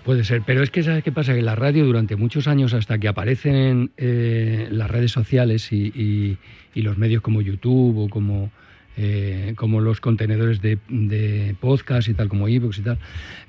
Puede 0.05 0.25
ser, 0.25 0.43
pero 0.47 0.63
es 0.63 0.71
que 0.71 0.83
¿sabes 0.83 1.03
qué 1.03 1.13
pasa? 1.13 1.35
Que 1.35 1.43
la 1.43 1.55
radio 1.55 1.85
durante 1.85 2.17
muchos 2.17 2.47
años, 2.47 2.75
hasta 2.75 2.99
que 2.99 3.09
aparecen 3.09 3.91
eh, 3.97 4.69
las 4.71 4.91
redes 4.91 5.11
sociales 5.13 5.73
y, 5.73 5.87
y- 5.95 6.39
y 6.75 6.83
los 6.83 6.99
medios 6.99 7.23
como 7.23 7.41
YouTube 7.41 7.99
o 7.99 8.09
como, 8.09 8.51
eh, 8.97 9.55
como 9.57 9.81
los 9.81 10.01
contenedores 10.01 10.61
de, 10.61 10.79
de 10.89 11.57
podcast 11.61 12.09
y 12.09 12.15
tal, 12.15 12.29
como 12.29 12.49
ebooks 12.49 12.79
y 12.79 12.83
tal, 12.83 12.99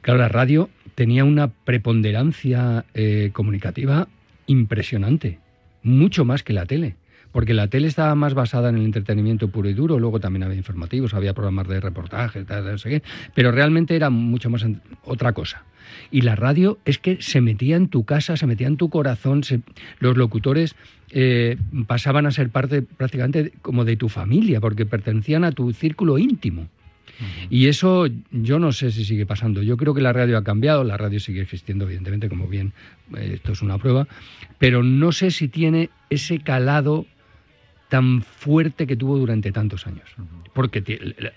claro, 0.01 0.19
la 0.19 0.29
radio 0.29 0.69
tenía 0.95 1.23
una 1.23 1.49
preponderancia 1.49 2.85
eh, 2.93 3.29
comunicativa 3.33 4.07
impresionante, 4.47 5.39
mucho 5.83 6.25
más 6.25 6.43
que 6.43 6.53
la 6.53 6.65
tele. 6.65 6.95
Porque 7.35 7.53
la 7.53 7.67
tele 7.67 7.87
estaba 7.89 8.15
más 8.15 8.33
basada 8.33 8.69
en 8.69 8.77
el 8.77 8.85
entretenimiento 8.85 9.49
puro 9.49 9.67
y 9.67 9.73
duro, 9.73 9.99
luego 9.99 10.21
también 10.21 10.43
había 10.43 10.55
informativos, 10.55 11.13
había 11.13 11.33
programas 11.33 11.67
de 11.67 11.81
reportajes, 11.81 12.45
tal, 12.45 12.63
no 12.63 12.77
sé 12.77 12.89
qué, 12.89 13.03
pero 13.33 13.51
realmente 13.51 13.93
era 13.93 14.09
mucho 14.09 14.49
más 14.49 14.65
otra 15.03 15.33
cosa. 15.33 15.65
Y 16.11 16.21
la 16.21 16.37
radio 16.37 16.77
es 16.85 16.97
que 16.97 17.17
se 17.21 17.41
metía 17.41 17.75
en 17.75 17.89
tu 17.89 18.05
casa, 18.05 18.37
se 18.37 18.47
metía 18.47 18.67
en 18.67 18.77
tu 18.77 18.89
corazón, 18.89 19.43
se- 19.43 19.59
los 19.99 20.15
locutores 20.15 20.77
eh, 21.11 21.57
pasaban 21.87 22.25
a 22.25 22.31
ser 22.31 22.51
parte 22.51 22.81
prácticamente 22.83 23.51
como 23.61 23.83
de 23.83 23.97
tu 23.97 24.07
familia, 24.07 24.61
porque 24.61 24.85
pertenecían 24.85 25.43
a 25.43 25.51
tu 25.51 25.73
círculo 25.73 26.17
íntimo. 26.17 26.69
Y 27.49 27.67
eso 27.67 28.07
yo 28.31 28.59
no 28.59 28.71
sé 28.71 28.91
si 28.91 29.03
sigue 29.03 29.25
pasando. 29.25 29.61
Yo 29.61 29.75
creo 29.75 29.93
que 29.93 29.99
la 30.01 30.13
radio 30.13 30.37
ha 30.37 30.43
cambiado, 30.45 30.85
la 30.85 30.95
radio 30.95 31.19
sigue 31.19 31.41
existiendo, 31.41 31.83
evidentemente, 31.83 32.29
como 32.29 32.47
bien, 32.47 32.71
eh, 33.17 33.31
esto 33.33 33.51
es 33.51 33.61
una 33.61 33.77
prueba, 33.77 34.07
pero 34.57 34.83
no 34.83 35.11
sé 35.11 35.31
si 35.31 35.49
tiene 35.49 35.89
ese 36.09 36.39
calado 36.39 37.05
tan 37.89 38.21
fuerte 38.21 38.87
que 38.87 38.95
tuvo 38.95 39.17
durante 39.17 39.51
tantos 39.51 39.87
años. 39.87 40.09
Porque 40.53 40.83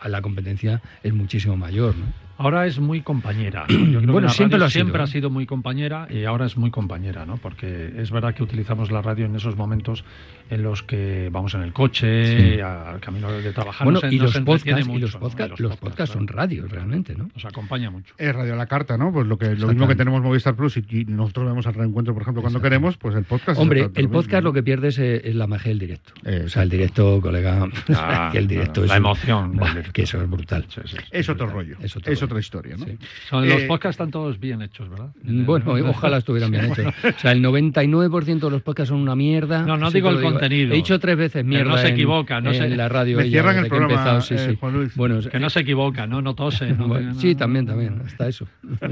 la 0.05 0.23
competencia 0.23 0.83
es 1.02 1.12
muchísimo 1.12 1.57
mayor, 1.57 1.97
¿no? 1.97 2.27
Ahora 2.38 2.66
es 2.66 2.78
muy 2.78 3.02
compañera. 3.02 3.66
¿no? 3.68 3.76
Yo 3.76 3.85
creo 3.99 4.00
que 4.00 4.07
Bueno, 4.12 4.28
la 4.28 4.33
siempre 4.33 4.54
radio 4.57 4.59
lo 4.61 4.64
ha 4.66 4.71
sido, 4.71 4.83
siempre 4.85 5.00
¿eh? 5.00 5.04
ha 5.04 5.07
sido 5.09 5.30
muy 5.30 5.45
compañera 5.47 6.07
y 6.11 6.25
ahora 6.25 6.47
es 6.47 6.57
muy 6.57 6.71
compañera, 6.71 7.26
¿no? 7.26 7.37
Porque 7.37 7.92
es 7.97 8.11
verdad 8.11 8.35
que 8.35 8.42
utilizamos 8.42 8.90
la 8.90 9.02
radio 9.02 9.26
en 9.26 9.37
esos 9.37 9.57
momentos 9.57 10.04
en 10.50 10.62
los 10.62 10.83
que 10.83 11.28
vamos 11.30 11.52
en 11.54 11.62
el 11.62 11.73
coche, 11.75 12.54
Sí. 12.54 12.61
al 12.61 13.00
camino 13.00 13.30
de 13.30 13.52
trabajar. 13.52 13.85
bueno, 13.85 14.00
nos- 14.02 14.12
y 14.12 14.16
nos 14.16 14.26
los 14.28 14.37
entretiene 14.37 14.80
podcasts, 14.80 14.88
y 14.88 15.00
los 15.00 15.12
mucho, 15.12 15.18
¿no? 15.18 15.57
los 15.68 15.76
podcasts 15.76 16.12
son 16.14 16.26
claro. 16.26 16.38
radio 16.42 16.66
realmente, 16.68 17.14
¿no? 17.14 17.28
Nos 17.35 17.45
acompaña 17.45 17.90
mucho. 17.90 18.14
Es 18.16 18.35
Radio 18.35 18.54
a 18.54 18.57
la 18.57 18.66
Carta, 18.66 18.97
¿no? 18.97 19.12
Pues 19.12 19.26
lo, 19.26 19.37
que, 19.37 19.54
lo 19.57 19.68
mismo 19.68 19.87
que 19.87 19.95
tenemos 19.95 20.23
Movistar 20.23 20.54
Plus 20.57 20.76
y, 20.78 20.85
y 20.88 21.04
nosotros 21.04 21.47
vemos 21.47 21.66
al 21.66 21.75
reencuentro, 21.75 22.14
por 22.14 22.23
ejemplo, 22.23 22.40
cuando 22.40 22.62
queremos, 22.62 22.97
pues 22.97 23.14
el 23.16 23.25
podcast. 23.25 23.50
es 23.50 23.59
Hombre, 23.59 23.90
el 23.95 24.04
lo 24.04 24.11
podcast 24.11 24.42
lo 24.45 24.52
que 24.54 24.62
pierde 24.62 24.88
es, 24.88 24.99
eh, 24.99 25.21
es 25.25 25.35
la 25.35 25.47
magia 25.47 25.68
del 25.71 25.78
directo. 25.80 26.12
Eh, 26.25 26.45
o 26.47 26.49
sea, 26.49 26.62
el 26.62 26.71
directo, 26.71 27.21
colega, 27.21 27.68
Ah, 27.95 28.30
el 28.33 28.47
directo 28.47 28.80
la 28.83 28.95
es 28.95 28.97
emoción 28.97 29.52
directo. 29.52 29.92
que 29.92 30.02
eso 30.02 30.23
es 30.23 30.30
brutal. 30.30 30.64
Sí, 30.68 30.80
sí. 30.87 30.97
Es 31.11 31.28
otro 31.28 31.47
brutal, 31.47 31.66
rollo. 31.66 31.76
es 31.80 31.85
Es, 31.85 31.97
otro 31.97 32.07
rollo. 32.09 32.27
Otra 32.28 32.40
historia, 32.40 32.76
¿no? 32.78 32.85
Sí. 32.87 32.97
Son- 33.28 33.49
los 33.49 33.62
Eh, 33.62 33.66
podcasts 33.66 33.94
están 33.94 34.11
todos 34.11 34.38
bien 34.38 34.62
hechos, 34.62 34.88
¿verdad? 34.88 35.11
Bueno, 35.23 35.73
ojalá 35.90 36.18
estuvieran 36.18 36.50
bien 36.50 36.64
hechos. 36.73 36.87
O 37.04 37.18
sea, 37.18 37.32
el 37.32 37.42
99% 37.42 38.40
de 38.47 38.50
los 38.50 38.62
podcasts 38.62 38.88
son 38.90 38.99
una 39.00 39.16
mierda. 39.16 39.62
No, 39.62 39.76
no 39.76 39.90
digo 39.90 40.08
el 40.11 40.16
lo 40.16 40.23
contenido. 40.23 40.73
He 40.73 40.76
dicho 40.76 40.99
tres 40.99 41.16
veces 41.16 41.32
Pero 41.42 41.49
mierda. 41.49 41.70
no 41.70 41.78
se 41.78 41.88
en- 41.88 41.94
equivoca, 41.94 42.40
no 42.40 42.50
en 42.52 42.56
se- 42.56 42.68
la 42.76 42.88
radio. 42.88 43.16
Me 43.16 43.25
ella, 43.25 43.30
cierran 43.32 43.56
el 43.56 43.62
que 43.64 43.68
programa, 43.70 43.92
empezado, 43.94 44.20
sí, 44.20 44.35
eh, 44.35 44.47
sí. 44.50 44.56
Juan 44.61 44.73
Luis. 44.75 44.94
Bueno, 44.94 45.20
Que 45.20 45.38
no 45.40 45.50
se 45.50 45.61
equivoca, 45.61 46.06
no, 46.06 46.23
no 46.23 46.35
tose. 46.35 46.73
no- 46.73 46.87
bueno, 46.88 47.14
no- 47.14 47.20
sí, 47.20 47.32
no- 47.32 47.38
también, 47.38 47.64
no- 47.64 47.73
también. 47.73 48.02
Hasta 48.06 48.28
eso. 48.28 48.47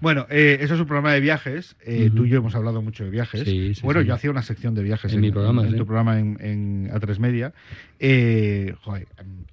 Bueno, 0.00 0.26
eh, 0.30 0.58
eso 0.60 0.74
es 0.74 0.80
un 0.80 0.86
programa 0.86 1.12
de 1.12 1.20
viajes. 1.20 1.76
eh, 1.84 2.06
Ujú. 2.08 2.16
Tú 2.16 2.24
y 2.26 2.28
yo 2.30 2.38
hemos 2.38 2.54
hablado 2.54 2.82
mucho 2.82 3.04
de 3.04 3.10
viajes. 3.10 3.42
Sí, 3.44 3.74
sí, 3.74 3.80
bueno, 3.82 4.00
sí. 4.02 4.06
yo 4.08 4.14
hacía 4.14 4.30
una 4.30 4.42
sección 4.42 4.74
de 4.74 4.82
viajes 4.82 5.12
En 5.12 5.20
mi 5.20 5.30
programa, 5.30 5.66
en 5.66 5.76
tu 5.76 5.86
programa 5.86 6.18
en, 6.18 6.36
en 6.40 6.90
A3 6.90 7.18
Media. 7.18 7.52
Eh, 8.00 8.74
joder, 8.82 9.06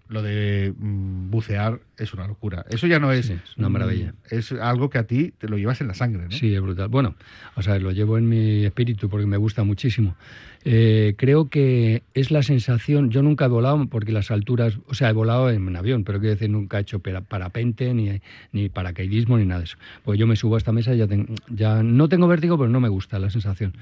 lo 0.09 0.21
de 0.21 0.73
mm, 0.77 1.29
bucear 1.29 1.79
es 1.97 2.13
una 2.13 2.27
locura. 2.27 2.65
Eso 2.69 2.87
ya 2.87 2.99
no 2.99 3.11
es, 3.11 3.27
Sí, 3.27 3.33
es 3.33 3.57
una 3.57 3.69
maravilla. 3.69 4.11
mm, 4.13 4.35
Es 4.35 4.51
algo 4.51 4.89
que 4.89 4.97
a 4.97 5.03
ti 5.03 5.31
te 5.37 5.47
lo 5.47 5.57
llevas 5.57 5.79
en 5.81 5.87
la 5.87 5.93
sangre, 5.93 6.23
¿no? 6.23 6.31
Sí, 6.31 6.53
es 6.53 6.59
brutal. 6.61 6.87
Bueno, 6.89 7.15
o 7.55 7.61
sea, 7.61 7.77
lo 7.79 7.91
llevo 7.91 8.17
en 8.17 8.27
mi 8.27 8.65
espíritu 8.65 9.09
porque 9.09 9.25
me 9.25 9.37
gusta 9.37 9.63
muchísimo. 9.63 10.15
Eh, 10.63 11.15
creo 11.17 11.49
que 11.49 12.03
es 12.13 12.29
la 12.31 12.43
sensación, 12.43 13.09
yo 13.09 13.21
nunca 13.23 13.45
he 13.45 13.47
volado 13.47 13.85
porque 13.87 14.11
las 14.11 14.31
alturas, 14.31 14.77
o 14.87 14.93
sea, 14.93 15.09
he 15.09 15.13
volado 15.13 15.49
en 15.49 15.65
un 15.67 15.75
avión, 15.75 16.03
pero 16.03 16.19
quiero 16.19 16.35
decir, 16.35 16.49
nunca 16.49 16.77
he 16.77 16.81
hecho 16.81 16.99
para- 16.99 17.21
parapente, 17.21 17.93
ni, 17.93 18.21
ni 18.51 18.69
paracaidismo, 18.69 19.37
ni 19.37 19.45
nada 19.45 19.59
de 19.59 19.65
eso. 19.65 19.77
Pues 20.03 20.19
yo 20.19 20.27
me 20.27 20.35
subo 20.35 20.55
a 20.55 20.57
esta 20.57 20.71
mesa 20.71 20.93
y 20.93 20.97
ya, 20.97 21.07
ya 21.49 21.83
no 21.83 22.09
tengo 22.09 22.27
vértigo, 22.27 22.57
pero 22.57 22.69
no 22.69 22.79
me 22.79 22.89
gusta 22.89 23.17
la 23.19 23.29
sensación. 23.29 23.73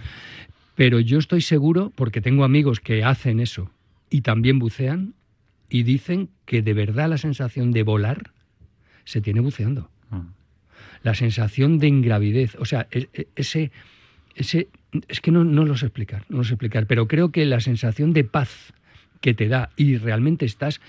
Pero 0.75 0.99
yo 0.99 1.17
estoy 1.19 1.41
seguro, 1.41 1.91
porque 1.95 2.21
tengo 2.21 2.43
amigos 2.45 2.79
que 2.79 3.03
hacen 3.03 3.39
eso 3.39 3.69
y 4.09 4.21
también 4.21 4.59
bucean, 4.59 5.13
y 5.69 5.83
dicen 5.83 6.29
que 6.45 6.61
de 6.61 6.73
verdad 6.73 7.09
la 7.09 7.17
sensación 7.17 7.71
de 7.71 7.83
volar 7.83 8.31
se 9.05 9.21
tiene 9.21 9.39
buceando 9.39 9.89
Mm. 10.11 10.27
la 11.03 11.13
sensación 11.13 11.77
de 11.77 11.87
ingravidez, 11.87 12.55
o 12.59 12.65
sea, 12.65 12.87
e- 12.91 13.07
e- 13.13 13.27
ese, 13.35 13.71
ese 14.35 14.67
es 15.07 15.21
que 15.21 15.31
no, 15.31 15.43
no 15.43 15.63
lo 15.65 15.77
sé 15.77 15.85
explicar, 15.85 16.25
no 16.29 16.37
lo 16.37 16.43
sé 16.43 16.53
explicar, 16.53 16.87
pero 16.87 17.07
creo 17.07 17.31
que 17.31 17.45
la 17.45 17.59
sensación 17.59 18.11
de 18.13 18.23
paz 18.23 18.73
que 19.21 19.33
te 19.35 19.47
da 19.47 19.69
y 19.75 19.97
realmente 19.97 20.45
estás 20.45 20.81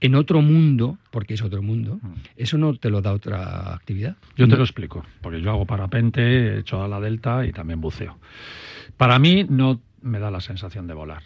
en 0.00 0.14
otro 0.14 0.42
mundo, 0.42 0.98
porque 1.10 1.34
es 1.34 1.42
otro 1.42 1.62
mundo, 1.62 1.98
Mm. 2.02 2.12
eso 2.36 2.58
no 2.58 2.74
te 2.76 2.90
lo 2.90 3.00
da 3.00 3.12
otra 3.12 3.74
actividad. 3.74 4.16
Yo 4.36 4.46
te 4.46 4.56
lo 4.56 4.62
explico, 4.62 5.04
porque 5.20 5.40
yo 5.40 5.50
hago 5.50 5.66
parapente, 5.66 6.20
he 6.22 6.58
hecho 6.60 6.82
a 6.84 6.88
la 6.88 7.00
delta 7.00 7.44
y 7.44 7.52
también 7.52 7.80
buceo. 7.80 8.18
Para 8.96 9.18
mí 9.18 9.44
no 9.48 9.80
me 10.02 10.18
da 10.20 10.30
la 10.30 10.40
sensación 10.40 10.86
de 10.86 10.94
volar, 10.94 11.22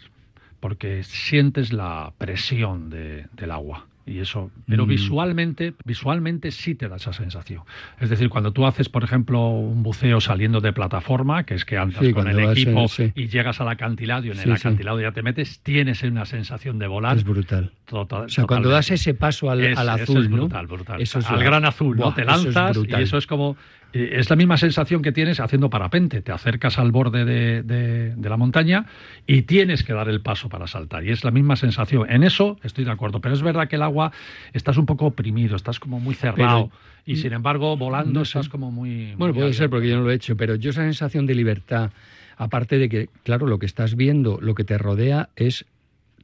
porque 0.59 1.03
sientes 1.03 1.71
la 1.73 2.13
presión 2.17 2.89
de- 2.89 3.27
del 3.33 3.51
agua. 3.51 3.85
Y 4.05 4.17
eso, 4.21 4.49
pero 4.67 4.87
Mm. 4.87 4.89
visualmente, 4.89 5.73
visualmente 5.85 6.49
sí 6.49 6.73
te 6.73 6.89
da 6.89 6.95
esa 6.95 7.13
sensación. 7.13 7.61
Es 7.99 8.09
decir, 8.09 8.27
cuando 8.29 8.51
tú 8.51 8.65
haces, 8.65 8.89
por 8.89 9.03
ejemplo, 9.03 9.49
un 9.49 9.83
buceo 9.83 10.19
saliendo 10.19 10.61
de 10.61 10.73
plataforma, 10.73 11.43
que 11.43 11.53
es 11.53 11.63
que 11.63 11.77
andas 11.77 12.03
Sí, 12.03 12.11
con 12.11 12.27
el 12.27 12.39
equipo 12.39 12.87
sí. 12.87 13.11
y 13.13 13.27
llegas 13.27 13.61
al 13.61 13.69
acantilado 13.69 14.25
y 14.25 14.29
en 14.31 14.37
Sí, 14.37 14.49
el 14.49 14.53
acantilado 14.53 14.99
ya 14.99 15.11
te 15.11 15.21
metes, 15.21 15.59
tienes 15.59 16.01
una 16.01 16.25
sensación 16.25 16.79
de 16.79 16.87
volar. 16.87 17.17
Es 17.17 17.23
brutal. 17.23 17.71
total- 17.85 18.23
O 18.25 18.29
sea, 18.29 18.45
cuando 18.45 18.69
das 18.69 18.89
ese 18.89 19.13
paso 19.13 19.51
al, 19.51 19.61
Es- 19.63 19.77
al 19.77 19.87
eso 19.99 20.03
azul, 20.03 20.23
es 20.23 20.29
¿no? 20.31 20.37
brutal, 20.37 20.65
brutal. 20.67 21.01
Eso 21.01 21.19
es 21.19 21.29
al 21.29 21.43
gran 21.43 21.65
azul, 21.65 21.95
¿no? 21.97 22.11
Te 22.13 22.21
eso 22.23 22.31
es 22.31 22.43
lanzas 22.45 22.77
y 22.77 22.79
brutal. 22.79 23.01
eso 23.03 23.17
es 23.19 23.27
como 23.27 23.57
es 23.93 24.29
la 24.29 24.35
misma 24.35 24.57
sensación 24.57 25.01
que 25.01 25.11
tienes 25.11 25.39
haciendo 25.39 25.69
parapente. 25.69 26.21
Te 26.21 26.31
acercas 26.31 26.77
al 26.77 26.91
borde 26.91 27.25
de, 27.25 27.63
de- 27.63 28.15
de 28.15 28.29
la 28.29 28.37
montaña 28.37 28.85
y 29.25 29.43
tienes 29.43 29.83
que 29.83 29.93
dar 29.93 30.09
el 30.09 30.21
paso 30.21 30.49
para 30.49 30.67
saltar. 30.67 31.03
Y 31.05 31.09
es 31.11 31.23
la 31.23 31.31
misma 31.31 31.55
sensación. 31.55 32.09
En 32.09 32.23
eso 32.23 32.57
estoy 32.63 32.85
de 32.85 32.91
acuerdo. 32.91 33.19
Pero 33.21 33.33
es 33.33 33.41
verdad 33.41 33.67
que 33.67 33.77
el 33.77 33.81
agua 33.81 34.11
estás 34.53 34.77
un 34.77 34.85
poco 34.85 35.07
oprimido, 35.07 35.55
estás 35.55 35.79
como 35.79 35.99
muy 35.99 36.13
cerrado. 36.15 36.71
y 37.05 37.15
sin 37.15 37.33
embargo, 37.33 37.75
volando 37.77 38.19
no 38.19 38.25
sé. 38.25 38.37
estás 38.39 38.49
como 38.49 38.71
muy. 38.71 39.13
Bueno, 39.17 39.33
muy 39.33 39.41
puede 39.41 39.53
ser 39.53 39.69
porque 39.69 39.89
yo 39.89 39.97
no 39.97 40.03
lo 40.03 40.11
he 40.11 40.15
hecho, 40.15 40.37
pero 40.37 40.55
yo 40.55 40.69
esa 40.69 40.81
sensación 40.83 41.25
de 41.25 41.33
libertad, 41.35 41.91
aparte 42.37 42.77
de 42.77 42.89
que, 42.89 43.09
claro, 43.23 43.47
lo 43.47 43.57
que 43.57 43.65
estás 43.65 43.95
viendo, 43.95 44.39
lo 44.41 44.53
que 44.53 44.63
te 44.63 44.77
rodea 44.77 45.29
es 45.35 45.65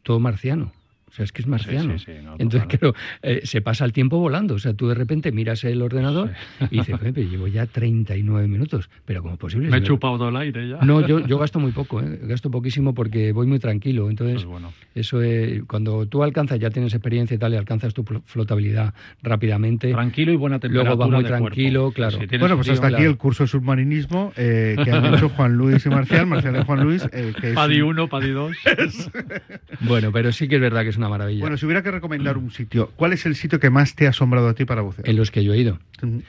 todo 0.03 0.19
marciano. 0.19 0.71
O 1.07 1.13
sea, 1.15 1.23
es 1.23 1.31
que 1.31 1.41
es 1.43 1.47
marciano. 1.47 1.97
sí, 1.97 2.05
sí, 2.07 2.11
no, 2.23 2.33
Entonces, 2.39 2.63
total. 2.63 2.79
claro, 2.79 2.95
eh, 3.21 3.41
se 3.45 3.61
pasa 3.61 3.85
el 3.85 3.93
tiempo 3.93 4.17
volando. 4.19 4.55
O 4.55 4.59
sea, 4.59 4.73
tú 4.73 4.87
de 4.89 4.95
repente 4.95 5.31
miras 5.31 5.63
el 5.63 5.81
ordenador 5.81 6.31
y 6.69 6.79
dices, 6.79 6.97
"Joder, 6.97 7.13
pero 7.13 7.29
llevo 7.29 7.47
ya 7.47 7.65
39 7.67 8.47
minutos. 8.49 8.89
Pero 9.05 9.21
¿cómo 9.21 9.35
es 9.35 9.39
posible? 9.39 9.69
Me 9.69 9.77
he 9.77 9.79
no- 9.79 9.85
chupado 9.85 10.17
todo 10.17 10.29
el 10.29 10.35
aire 10.35 10.67
ya. 10.67 10.77
No, 10.81 11.05
yo, 11.07 11.25
yo 11.25 11.37
gasto 11.39 11.59
muy 11.59 11.71
poco, 11.71 12.01
¿eh? 12.01 12.19
gasto 12.23 12.51
poquísimo 12.51 12.93
porque 12.93 13.31
voy 13.31 13.47
muy 13.47 13.59
tranquilo. 13.59 14.09
Entonces, 14.09 14.35
Pues 14.37 14.45
bueno. 14.45 14.73
eso 14.93 15.21
es, 15.21 15.63
cuando 15.67 16.05
tú 16.07 16.21
alcanzas, 16.23 16.59
ya 16.59 16.69
tienes 16.69 16.93
experiencia 16.93 17.35
y 17.35 17.37
tal, 17.37 17.53
y 17.53 17.57
alcanzas 17.57 17.93
tu 17.93 18.03
flo- 18.03 18.21
flotabilidad 18.25 18.93
rápidamente. 19.23 19.91
Tranquilo 19.93 20.33
y 20.33 20.35
buena 20.35 20.59
temperatura. 20.59 20.95
Luego 20.95 20.99
vas 20.99 21.09
muy 21.11 21.23
de 21.23 21.29
cuerpo. 21.29 21.45
tranquilo, 21.45 21.91
claro. 21.91 22.17
Si 22.19 22.37
Bueno, 22.37 22.55
pues 22.55 22.67
frío, 22.67 22.73
hasta 22.73 22.87
aquí 22.87 23.03
el 23.05 23.15
curso 23.17 23.43
de 23.43 23.47
submarinismo 23.47 24.33
eh, 24.35 24.75
que 24.83 24.91
han 24.91 25.05
hecho 25.15 25.29
Juan 25.29 25.53
Luis 25.55 25.85
y 25.85 25.89
Marcial, 25.89 26.25
Marcial 26.25 26.57
y 26.59 26.63
Juan 26.65 26.83
Luis. 26.83 27.07
eh, 27.13 27.31
que 27.39 27.49
es 27.49 27.53
Padi 27.55 27.79
un- 27.81 27.89
1, 27.99 28.09
Padi 28.09 28.31
2. 28.31 28.51
Bueno, 29.81 30.11
pero 30.11 30.31
sí 30.31 30.47
que 30.47 30.55
es 30.55 30.61
verdad 30.61 30.83
que 30.83 30.89
es 30.89 30.97
una 30.97 31.04
maravilla. 31.09 31.41
Bueno, 31.41 31.57
si 31.57 31.65
hubiera 31.65 31.81
que 31.83 31.91
recomendar 31.91 32.37
un 32.37 32.51
sitio, 32.51 32.91
¿cuál 32.95 33.13
es 33.13 33.25
el 33.25 33.35
sitio 33.35 33.59
que 33.59 33.69
más 33.69 33.95
te 33.95 34.07
ha 34.07 34.09
asombrado 34.09 34.47
a 34.47 34.53
ti 34.53 34.65
para 34.65 34.81
bucear? 34.81 35.07
en 35.07 35.15
los 35.15 35.31
que 35.31 35.43
yo 35.43 35.53
he 35.53 35.57
ido. 35.57 35.79
Mm, 36.01 36.19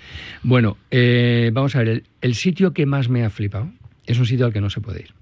Bueno, 0.43 0.77
eh, 0.91 1.51
vamos 1.53 1.77
a 1.77 1.81
ver, 1.81 1.89
el, 1.89 2.05
el 2.21 2.35
sitio 2.35 2.73
que 2.73 2.87
más 2.87 3.09
me 3.09 3.25
ha 3.25 3.31
flipado 3.31 3.71
es 4.07 4.19
un 4.19 4.27
sitio 4.27 4.47
al 4.47 4.53
que 4.53 4.61
no 4.61 4.71
se 4.71 4.81
puede 4.81 5.01
ir. 5.01 5.15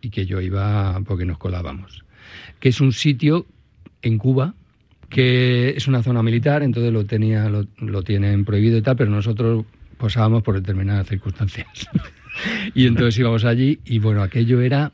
Y 0.00 0.10
que 0.10 0.26
yo 0.26 0.40
iba 0.40 1.00
porque 1.06 1.24
nos 1.24 1.38
colábamos. 1.38 2.04
Que 2.60 2.68
es 2.68 2.80
un 2.80 2.92
sitio 2.92 3.46
en 4.02 4.18
Cuba 4.18 4.54
que 5.08 5.74
es 5.76 5.86
una 5.86 6.02
zona 6.02 6.22
militar, 6.24 6.64
entonces 6.64 6.92
lo 6.92 7.04
tenía, 7.04 7.48
lo, 7.48 7.66
lo 7.78 8.02
tienen 8.02 8.44
prohibido 8.44 8.78
y 8.78 8.82
tal, 8.82 8.96
pero 8.96 9.10
nosotros 9.10 9.64
posábamos 9.96 10.42
por 10.42 10.56
determinadas 10.56 11.06
circunstancias. 11.06 11.68
y 12.74 12.86
entonces 12.86 13.18
íbamos 13.18 13.44
allí 13.44 13.78
y 13.84 14.00
bueno, 14.00 14.22
aquello 14.22 14.60
era 14.60 14.90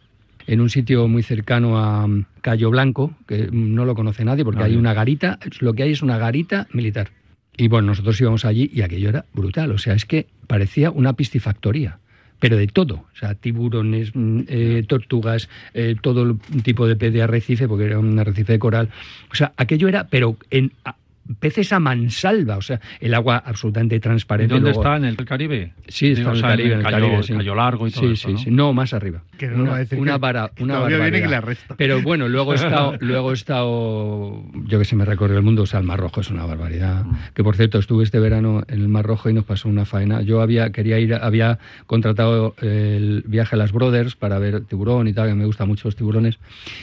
en 0.47 0.61
un 0.61 0.69
sitio 0.69 1.09
muy 1.09 1.23
cercano 1.23 1.79
a 1.79 2.07
mm, 2.07 2.27
Cayo 2.41 2.71
Blanco, 2.71 3.15
que 3.27 3.49
no 3.53 3.85
lo 3.85 3.95
conoce 3.95 4.25
nadie 4.25 4.45
porque 4.45 4.61
No, 4.61 4.65
hay 4.65 4.77
una 4.77 4.95
garita, 4.95 5.39
lo 5.61 5.75
que 5.75 5.83
hay 5.85 5.93
es 5.93 6.03
una 6.03 6.19
garita 6.19 6.67
militar. 6.73 7.11
Y 7.57 7.69
bueno, 7.69 7.89
nosotros 7.89 8.21
íbamos 8.21 8.45
allí 8.45 8.71
y 8.73 8.83
aquello 8.83 9.09
era 9.11 9.25
brutal, 9.35 9.71
o 9.73 9.79
sea, 9.79 9.95
es 9.95 10.05
que 10.07 10.27
parecía 10.47 10.91
una 10.91 11.13
piscifactoría, 11.13 11.99
pero 12.39 12.57
de 12.57 12.67
todo, 12.69 12.95
o 13.13 13.17
sea, 13.19 13.35
tiburones, 13.35 14.13
mm, 14.15 14.41
eh, 14.49 14.85
tortugas, 14.89 15.49
eh, 15.75 15.95
todo 16.01 16.23
el 16.23 16.39
tipo 16.63 16.87
de 16.87 16.97
pez 16.97 17.13
de 17.13 17.23
arrecife, 17.23 17.69
porque 17.69 17.85
era 17.85 17.99
un 17.99 18.19
arrecife 18.19 18.55
de 18.55 18.59
coral, 18.59 18.89
o 19.31 19.35
sea, 19.35 19.53
aquello 19.57 19.89
era, 19.89 20.07
pero 20.09 20.37
en 20.51 20.73
a- 20.85 20.97
peces 21.39 21.73
a 21.73 21.79
mansalva, 21.81 22.57
o 22.57 22.63
sea, 22.63 22.81
el 23.01 23.15
agua 23.15 23.43
absolutamente 23.45 23.97
¿Y 23.97 24.01
transparente. 24.01 24.55
dónde 24.55 24.71
luego- 24.71 24.83
está? 24.83 24.97
¿En 24.97 25.05
el 25.05 25.17
Caribe? 25.17 25.73
Sí, 25.89 26.09
está 26.13 26.21
Digo, 26.21 26.31
en 26.31 26.37
el 26.37 26.43
Caribe, 26.43 26.73
en 26.73 26.79
el 26.79 26.85
Cayo- 26.85 26.97
Caribe, 27.07 27.23
sí. 27.23 27.33
Cayo 27.35 27.55
Largo 27.55 27.87
y 27.87 27.91
todo 27.91 28.03
sí, 28.07 28.13
eso, 28.13 28.29
sí, 28.29 28.33
¿no? 28.35 28.39
sí. 28.41 28.51
No, 28.51 28.73
más 28.73 28.93
arriba. 28.95 29.23
Que 29.39 29.47
no 29.49 29.57
lo 29.59 29.63
una 29.63 29.71
va 29.71 29.77
a 29.77 29.81
decir 29.81 29.99
una 29.99 30.13
que- 30.15 30.19
vara- 30.19 30.51
que 30.55 30.65
una 30.65 30.75
todavía 30.77 30.99
viene 30.99 31.19
y 31.19 31.21
barbaridad. 31.31 31.67
que. 31.69 31.75
Pero 31.77 32.03
bueno, 32.03 32.29
luego 32.29 32.53
he 32.53 32.57
estado, 32.91 32.97
luego 33.01 33.31
he 33.31 33.35
estado, 33.35 34.43
yo 34.67 34.79
que 34.79 34.85
sé, 34.85 34.97
me 34.97 35.05
recorrió 35.05 35.37
el 35.37 35.43
mundo, 35.45 35.63
o 35.63 35.67
sea, 35.67 35.81
el 35.81 35.87
Mar 35.87 36.01
Rojo 36.01 36.21
es 36.21 36.31
una 36.31 36.45
barbaridad. 36.47 37.05
Mm. 37.05 37.17
Que 37.35 37.45
por 37.45 37.57
cierto, 37.57 37.79
estuve 37.79 38.05
este 38.05 38.19
verano 38.19 38.63
en 38.69 38.81
el 38.81 38.89
Mar 38.89 39.05
Rojo 39.07 39.31
y 39.31 39.33
nos 39.33 39.45
pasó 39.45 39.69
una 39.69 39.85
faena. 39.85 40.23
Yo 40.23 40.41
había, 40.41 40.71
quería 40.73 40.99
ir, 40.99 41.15
había 41.15 41.59
contratado 41.87 42.55
el 42.61 43.23
viaje 43.27 43.55
a 43.57 43.59
las 43.59 43.73
Brothers 43.73 44.17
para 44.17 44.39
ver 44.39 44.63
tiburón 44.63 45.09
y 45.09 45.13
tal, 45.13 45.29
que 45.29 45.35
me 45.35 45.45
gustan 45.47 45.69
mucho 45.69 45.89
los 45.89 45.97
tiburones. 45.97 46.39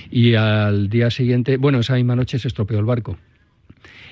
Y 0.10 0.36
al 0.36 0.90
día 0.90 1.10
siguiente, 1.10 1.58
bueno, 1.58 1.80
esa 1.80 1.96
misma 1.96 2.16
noche 2.16 2.40
se 2.40 2.48
estropeó 2.48 2.80
el 2.80 2.86
barco. 2.86 3.18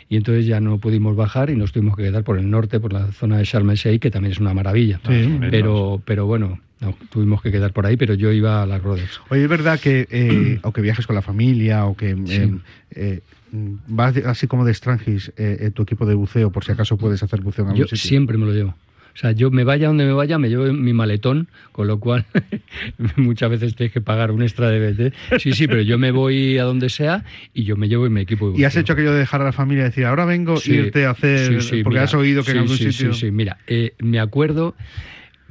Y 0.07 0.17
entonces 0.17 0.45
ya 0.45 0.59
no 0.59 0.77
pudimos 0.77 1.15
bajar 1.15 1.49
y 1.49 1.55
nos 1.55 1.71
tuvimos 1.71 1.95
que 1.97 2.03
quedar 2.03 2.23
por 2.23 2.37
el 2.37 2.49
norte, 2.49 2.79
por 2.79 2.93
la 2.93 3.11
zona 3.11 3.37
de 3.37 3.43
Sharm 3.43 3.69
el 3.71 3.75
Sheikh, 3.77 4.01
que 4.01 4.11
también 4.11 4.33
es 4.33 4.39
una 4.39 4.53
maravilla. 4.53 4.99
Sí. 5.07 5.39
Pero, 5.49 6.01
pero 6.05 6.27
bueno, 6.27 6.59
no, 6.79 6.95
tuvimos 7.09 7.41
que 7.41 7.51
quedar 7.51 7.73
por 7.73 7.85
ahí, 7.87 7.97
pero 7.97 8.13
yo 8.13 8.31
iba 8.31 8.61
a 8.61 8.65
las 8.67 8.83
Brothers. 8.83 9.19
Oye, 9.29 9.43
es 9.43 9.49
verdad 9.49 9.79
que, 9.79 10.07
eh, 10.11 10.59
o 10.63 10.71
que 10.71 10.81
viajes 10.81 11.07
con 11.07 11.15
la 11.15 11.21
familia, 11.23 11.85
o 11.85 11.95
que 11.97 12.11
eh, 12.11 12.15
Sí. 12.25 12.55
eh, 12.91 13.21
vas 13.51 14.15
así 14.17 14.47
como 14.47 14.63
de 14.65 14.71
extranjis 14.71 15.31
eh, 15.37 15.57
en 15.61 15.71
tu 15.71 15.83
equipo 15.83 16.05
de 16.05 16.13
buceo, 16.13 16.51
por 16.51 16.63
si 16.65 16.71
acaso 16.71 16.97
puedes 16.97 17.23
hacer 17.23 17.41
buceo 17.41 17.63
en 17.65 17.69
algún 17.71 17.85
Yo 17.85 17.87
sitio. 17.95 18.09
siempre 18.09 18.37
me 18.37 18.45
lo 18.45 18.51
llevo. 18.53 18.75
O 19.15 19.17
sea, 19.17 19.31
yo 19.31 19.49
me 19.49 19.63
vaya 19.63 19.87
donde 19.87 20.03
me 20.03 20.11
vaya, 20.11 20.37
me 20.37 20.49
llevo 20.49 20.65
mi 20.73 20.91
maletón, 20.91 21.47
con 21.71 21.87
lo 21.87 22.01
cual 22.01 22.25
muchas 23.15 23.49
veces 23.49 23.73
tienes 23.73 23.93
que 23.93 24.01
pagar 24.01 24.29
un 24.29 24.41
extra 24.41 24.69
de 24.69 24.91
BT. 24.91 25.39
Sí, 25.39 25.53
sí, 25.53 25.67
pero 25.67 25.81
yo 25.81 25.97
me 25.97 26.11
voy 26.11 26.57
a 26.57 26.65
donde 26.65 26.89
sea 26.89 27.23
y 27.53 27.63
yo 27.63 27.77
me 27.77 27.87
llevo 27.87 28.09
mi 28.09 28.19
equipo. 28.19 28.51
de 28.51 28.59
¿Y 28.59 28.65
has 28.65 28.75
hecho 28.75 28.91
aquello 28.91 29.13
de 29.13 29.19
dejar 29.19 29.41
a 29.41 29.45
la 29.45 29.51
familia 29.53 29.83
y 29.83 29.85
decir, 29.85 30.05
ahora 30.05 30.25
vengo, 30.25 30.57
Sí, 30.57 30.73
irte 30.73 31.05
a 31.05 31.11
hacer, 31.11 31.61
sí, 31.61 31.77
sí, 31.77 31.83
porque 31.83 31.95
mira, 31.95 32.03
has 32.03 32.13
oído 32.13 32.43
que 32.43 32.51
en 32.51 32.57
algún 32.57 32.75
sí, 32.75 32.91
sitio... 32.91 33.13
Sí, 33.13 33.27
sí, 33.27 33.31
mira, 33.31 33.57
eh, 33.67 33.93
me 33.99 34.19
acuerdo 34.19 34.75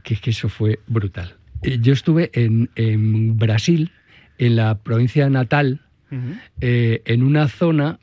que 0.02 0.12
es 0.12 0.20
que 0.20 0.30
eso 0.30 0.50
fue 0.50 0.80
brutal. 0.86 1.36
Eh, 1.62 1.78
yo 1.80 1.94
estuve 1.94 2.30
en, 2.34 2.68
en 2.76 3.38
Brasil, 3.38 3.92
en 4.36 4.56
la 4.56 4.76
provincia 4.76 5.24
de 5.24 5.30
Natal, 5.30 5.80
eh, 6.60 7.00
en 7.06 7.22
una 7.22 7.48
zona 7.48 7.98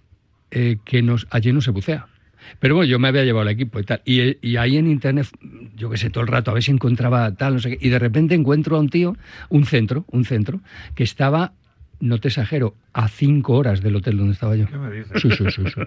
que 0.49 1.01
nos, 1.01 1.27
allí 1.29 1.53
no 1.53 1.61
se 1.61 1.71
bucea. 1.71 2.07
Pero 2.59 2.75
bueno, 2.75 2.89
yo 2.89 2.99
me 2.99 3.07
había 3.07 3.23
llevado 3.23 3.47
el 3.47 3.53
equipo 3.55 3.79
y 3.79 3.83
tal. 3.83 4.01
Y, 4.05 4.37
y 4.47 4.57
ahí 4.57 4.77
en 4.77 4.87
internet, 4.89 5.27
yo 5.75 5.89
qué 5.89 5.97
sé, 5.97 6.09
todo 6.09 6.23
el 6.23 6.27
rato, 6.29 6.51
a 6.51 6.53
ver 6.53 6.63
si 6.63 6.71
encontraba 6.71 7.33
tal, 7.35 7.53
no 7.55 7.59
sé 7.59 7.77
qué. 7.77 7.85
Y 7.85 7.89
de 7.89 7.99
repente 7.99 8.35
encuentro 8.35 8.75
a 8.77 8.79
un 8.79 8.89
tío, 8.89 9.15
un 9.49 9.65
centro, 9.65 10.05
un 10.11 10.25
centro, 10.25 10.61
que 10.95 11.03
estaba, 11.03 11.53
no 11.99 12.17
te 12.19 12.29
exagero, 12.29 12.75
a 12.93 13.07
cinco 13.07 13.53
horas 13.53 13.81
del 13.81 13.95
hotel 13.95 14.17
donde 14.17 14.33
estaba 14.33 14.55
yo. 14.55 14.65
¿Qué 14.67 14.77
me 14.77 14.91
dices? 14.91 15.21
Sí, 15.21 15.29
sí, 15.31 15.45
sí. 15.51 15.81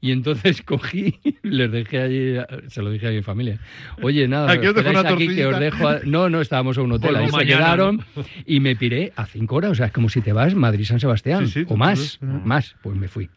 Y 0.00 0.10
entonces 0.12 0.62
cogí, 0.66 1.18
les 1.42 1.70
dejé 1.70 1.98
allí, 2.00 2.34
se 2.68 2.82
lo 2.82 2.90
dije 2.90 3.08
a 3.08 3.10
mi 3.10 3.22
familia. 3.22 3.58
Oye, 4.02 4.26
nada, 4.26 4.50
Aquí 4.50 4.66
os 4.66 4.74
dejo 4.74 4.88
esperáis 4.90 5.00
una 5.00 5.14
aquí 5.14 5.26
que 5.36 5.46
os 5.46 5.60
dejo. 5.60 5.88
a- 5.88 6.00
No, 6.04 6.28
no, 6.30 6.40
estábamos 6.40 6.76
en 6.78 6.84
un 6.84 6.92
hotel, 6.92 7.14
ahí 7.16 7.26
se 7.26 7.46
quedaron 7.46 7.96
¿no? 8.16 8.24
y 8.46 8.60
me 8.60 8.74
piré 8.76 9.12
a 9.14 9.26
cinco 9.26 9.56
horas. 9.56 9.72
O 9.72 9.74
sea, 9.74 9.86
es 9.86 9.92
como 9.92 10.08
si 10.08 10.20
te 10.20 10.32
vas 10.32 10.54
Madrid-San 10.54 10.98
Sebastián 11.00 11.44
o 11.68 11.76
más, 11.76 12.18
más. 12.44 12.74
Pues 12.82 12.96
me 12.96 13.08
fui. 13.08 13.28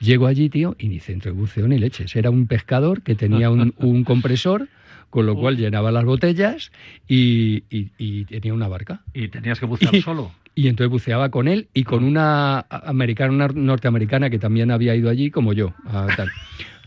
Llego 0.00 0.26
allí, 0.26 0.48
tío, 0.48 0.74
y 0.78 0.88
ni 0.88 0.98
centro 1.00 1.32
de 1.32 1.38
buceo 1.38 1.66
ni 1.68 1.78
leches. 1.78 2.14
Era 2.16 2.30
un 2.30 2.46
pescador 2.46 3.02
que 3.02 3.14
tenía 3.14 3.50
un, 3.50 3.74
un 3.78 4.04
compresor, 4.04 4.68
con 5.10 5.26
lo 5.26 5.36
cual 5.36 5.56
llenaba 5.56 5.92
las 5.92 6.04
botellas 6.04 6.72
y, 7.08 7.64
y- 7.70 7.90
y 7.98 8.24
tenía 8.24 8.54
una 8.54 8.68
barca. 8.68 9.02
¿Y 9.14 9.28
tenías 9.28 9.60
que 9.60 9.66
bucear 9.66 9.94
Y- 9.94 10.02
solo? 10.02 10.32
Y 10.54 10.68
entonces 10.68 10.90
buceaba 10.90 11.30
con 11.30 11.48
él 11.48 11.68
y 11.72 11.84
con 11.84 12.04
una 12.04 12.66
americana, 12.68 13.32
una 13.32 13.48
norteamericana 13.48 14.28
que 14.28 14.38
también 14.38 14.70
había 14.70 14.94
ido 14.94 15.08
allí, 15.08 15.30
como 15.30 15.54
yo. 15.54 15.72
a 15.86 16.08
tal. 16.14 16.30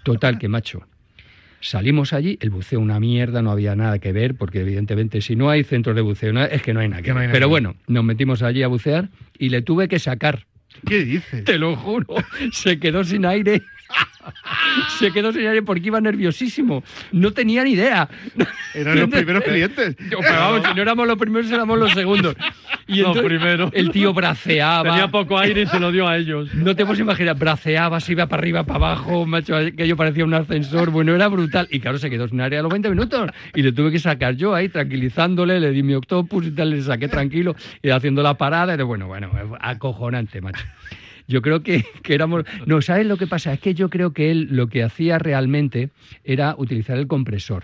Total, 0.03 0.37
que 0.37 0.47
macho. 0.47 0.83
Salimos 1.61 2.13
allí, 2.13 2.37
el 2.41 2.51
buceo 2.51 2.79
una 2.79 2.99
mierda, 2.99 3.41
no 3.41 3.49
había 3.49 3.75
nada 3.75 3.97
que 3.97 4.11
ver, 4.11 4.35
porque 4.35 4.59
evidentemente 4.61 5.19
si 5.21 5.35
no 5.35 5.49
hay 5.49 5.63
centros 5.63 5.95
de 5.95 6.03
buceo, 6.03 6.39
es 6.45 6.61
que 6.61 6.75
no 6.75 6.79
hay 6.79 6.89
nada 6.89 7.01
que 7.01 7.09
no 7.11 7.19
ver. 7.21 7.31
Pero 7.31 7.49
bueno, 7.49 7.75
nos 7.87 8.03
metimos 8.03 8.43
allí 8.43 8.61
a 8.61 8.67
bucear 8.67 9.09
y 9.39 9.49
le 9.49 9.63
tuve 9.63 9.87
que 9.87 9.97
sacar. 9.97 10.45
¿Qué 10.85 11.03
dices? 11.03 11.43
Te 11.43 11.57
lo 11.57 11.75
juro, 11.75 12.15
se 12.51 12.79
quedó 12.79 13.03
sin 13.03 13.25
aire. 13.25 13.63
Se 14.99 15.11
quedó 15.11 15.31
sin 15.31 15.47
aire 15.47 15.61
porque 15.61 15.87
iba 15.87 16.01
nerviosísimo. 16.01 16.83
No 17.11 17.31
tenía 17.31 17.63
ni 17.63 17.71
idea. 17.71 18.09
Eran 18.73 18.99
los 18.99 19.09
primeros 19.09 19.43
clientes. 19.45 19.95
Yo, 20.09 20.19
pero 20.19 20.35
vamos, 20.35 20.67
si 20.67 20.73
no 20.73 20.81
éramos 20.81 21.07
los 21.07 21.17
primeros, 21.17 21.51
éramos 21.51 21.79
los 21.79 21.91
segundos. 21.91 22.35
Y 22.87 22.97
Los 22.97 23.17
primeros. 23.17 23.71
El 23.73 23.89
tío 23.89 24.13
braceaba. 24.13 24.87
Tenía 24.87 25.07
poco 25.07 25.39
aire 25.39 25.63
y 25.63 25.65
se 25.65 25.79
lo 25.79 25.91
dio 25.91 26.07
a 26.07 26.17
ellos. 26.17 26.53
No 26.53 26.75
te 26.75 26.85
puedes 26.85 26.99
imaginar, 26.99 27.35
braceaba, 27.35 27.99
se 27.99 28.11
iba 28.11 28.27
para 28.27 28.41
arriba, 28.41 28.63
para 28.63 28.75
abajo, 28.75 29.25
macho, 29.25 29.55
que 29.75 29.87
yo 29.87 29.97
parecía 29.97 30.23
un 30.23 30.35
ascensor, 30.35 30.91
bueno, 30.91 31.15
era 31.15 31.27
brutal. 31.27 31.67
Y 31.71 31.79
claro, 31.79 31.97
se 31.97 32.11
quedó 32.11 32.27
sin 32.27 32.41
área 32.41 32.59
a 32.59 32.61
los 32.61 32.71
20 32.71 32.91
minutos. 32.91 33.31
Y 33.55 33.63
le 33.63 33.71
tuve 33.71 33.89
que 33.89 33.97
sacar 33.97 34.35
yo 34.35 34.53
ahí, 34.53 34.69
tranquilizándole, 34.69 35.59
le 35.59 35.71
di 35.71 35.81
mi 35.81 35.95
octopus 35.95 36.45
y 36.45 36.51
tal, 36.51 36.69
le 36.69 36.81
saqué 36.83 37.07
tranquilo, 37.07 37.55
y 37.81 37.89
haciendo 37.89 38.21
la 38.21 38.35
parada, 38.35 38.75
y 38.75 38.83
bueno, 38.83 39.07
bueno, 39.07 39.31
acojonante, 39.59 40.39
macho. 40.41 40.63
Yo 41.27 41.41
creo 41.41 41.63
que, 41.63 41.83
que 42.03 42.13
éramos... 42.13 42.43
No, 42.65 42.81
¿sabes 42.81 43.05
lo 43.07 43.17
que 43.17 43.27
pasa? 43.27 43.53
Es 43.53 43.59
que 43.59 43.73
yo 43.73 43.89
creo 43.89 44.13
que 44.13 44.31
él 44.31 44.47
lo 44.51 44.67
que 44.67 44.83
hacía 44.83 45.17
realmente 45.19 45.89
era 46.23 46.55
utilizar 46.57 46.97
el 46.97 47.07
compresor 47.07 47.63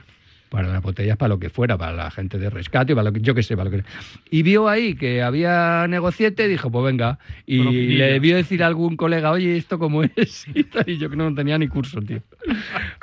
para 0.49 0.67
las 0.67 0.81
botellas, 0.81 1.15
para 1.15 1.29
lo 1.29 1.39
que 1.39 1.49
fuera, 1.49 1.77
para 1.77 1.93
la 1.93 2.11
gente 2.11 2.37
de 2.37 2.49
rescate, 2.49 2.93
para 2.93 3.05
lo 3.05 3.13
que 3.13 3.21
yo 3.21 3.33
que 3.33 3.41
sé, 3.41 3.55
para 3.55 3.69
lo 3.69 3.77
que 3.77 3.85
Y 4.29 4.43
vio 4.43 4.67
ahí 4.67 4.95
que 4.95 5.21
había 5.21 5.85
negociete, 5.87 6.49
dijo, 6.49 6.69
pues 6.69 6.83
venga. 6.83 7.19
Y 7.45 7.59
le 7.97 8.05
debió 8.11 8.35
decir 8.35 8.61
a 8.61 8.67
algún 8.67 8.97
colega, 8.97 9.31
oye, 9.31 9.55
¿esto 9.55 9.79
cómo 9.79 10.03
es? 10.03 10.45
Y, 10.53 10.63
tal, 10.65 10.83
y 10.89 10.97
yo 10.97 11.09
que 11.09 11.15
no 11.15 11.33
tenía 11.33 11.57
ni 11.57 11.69
curso, 11.69 12.01
tío. 12.01 12.21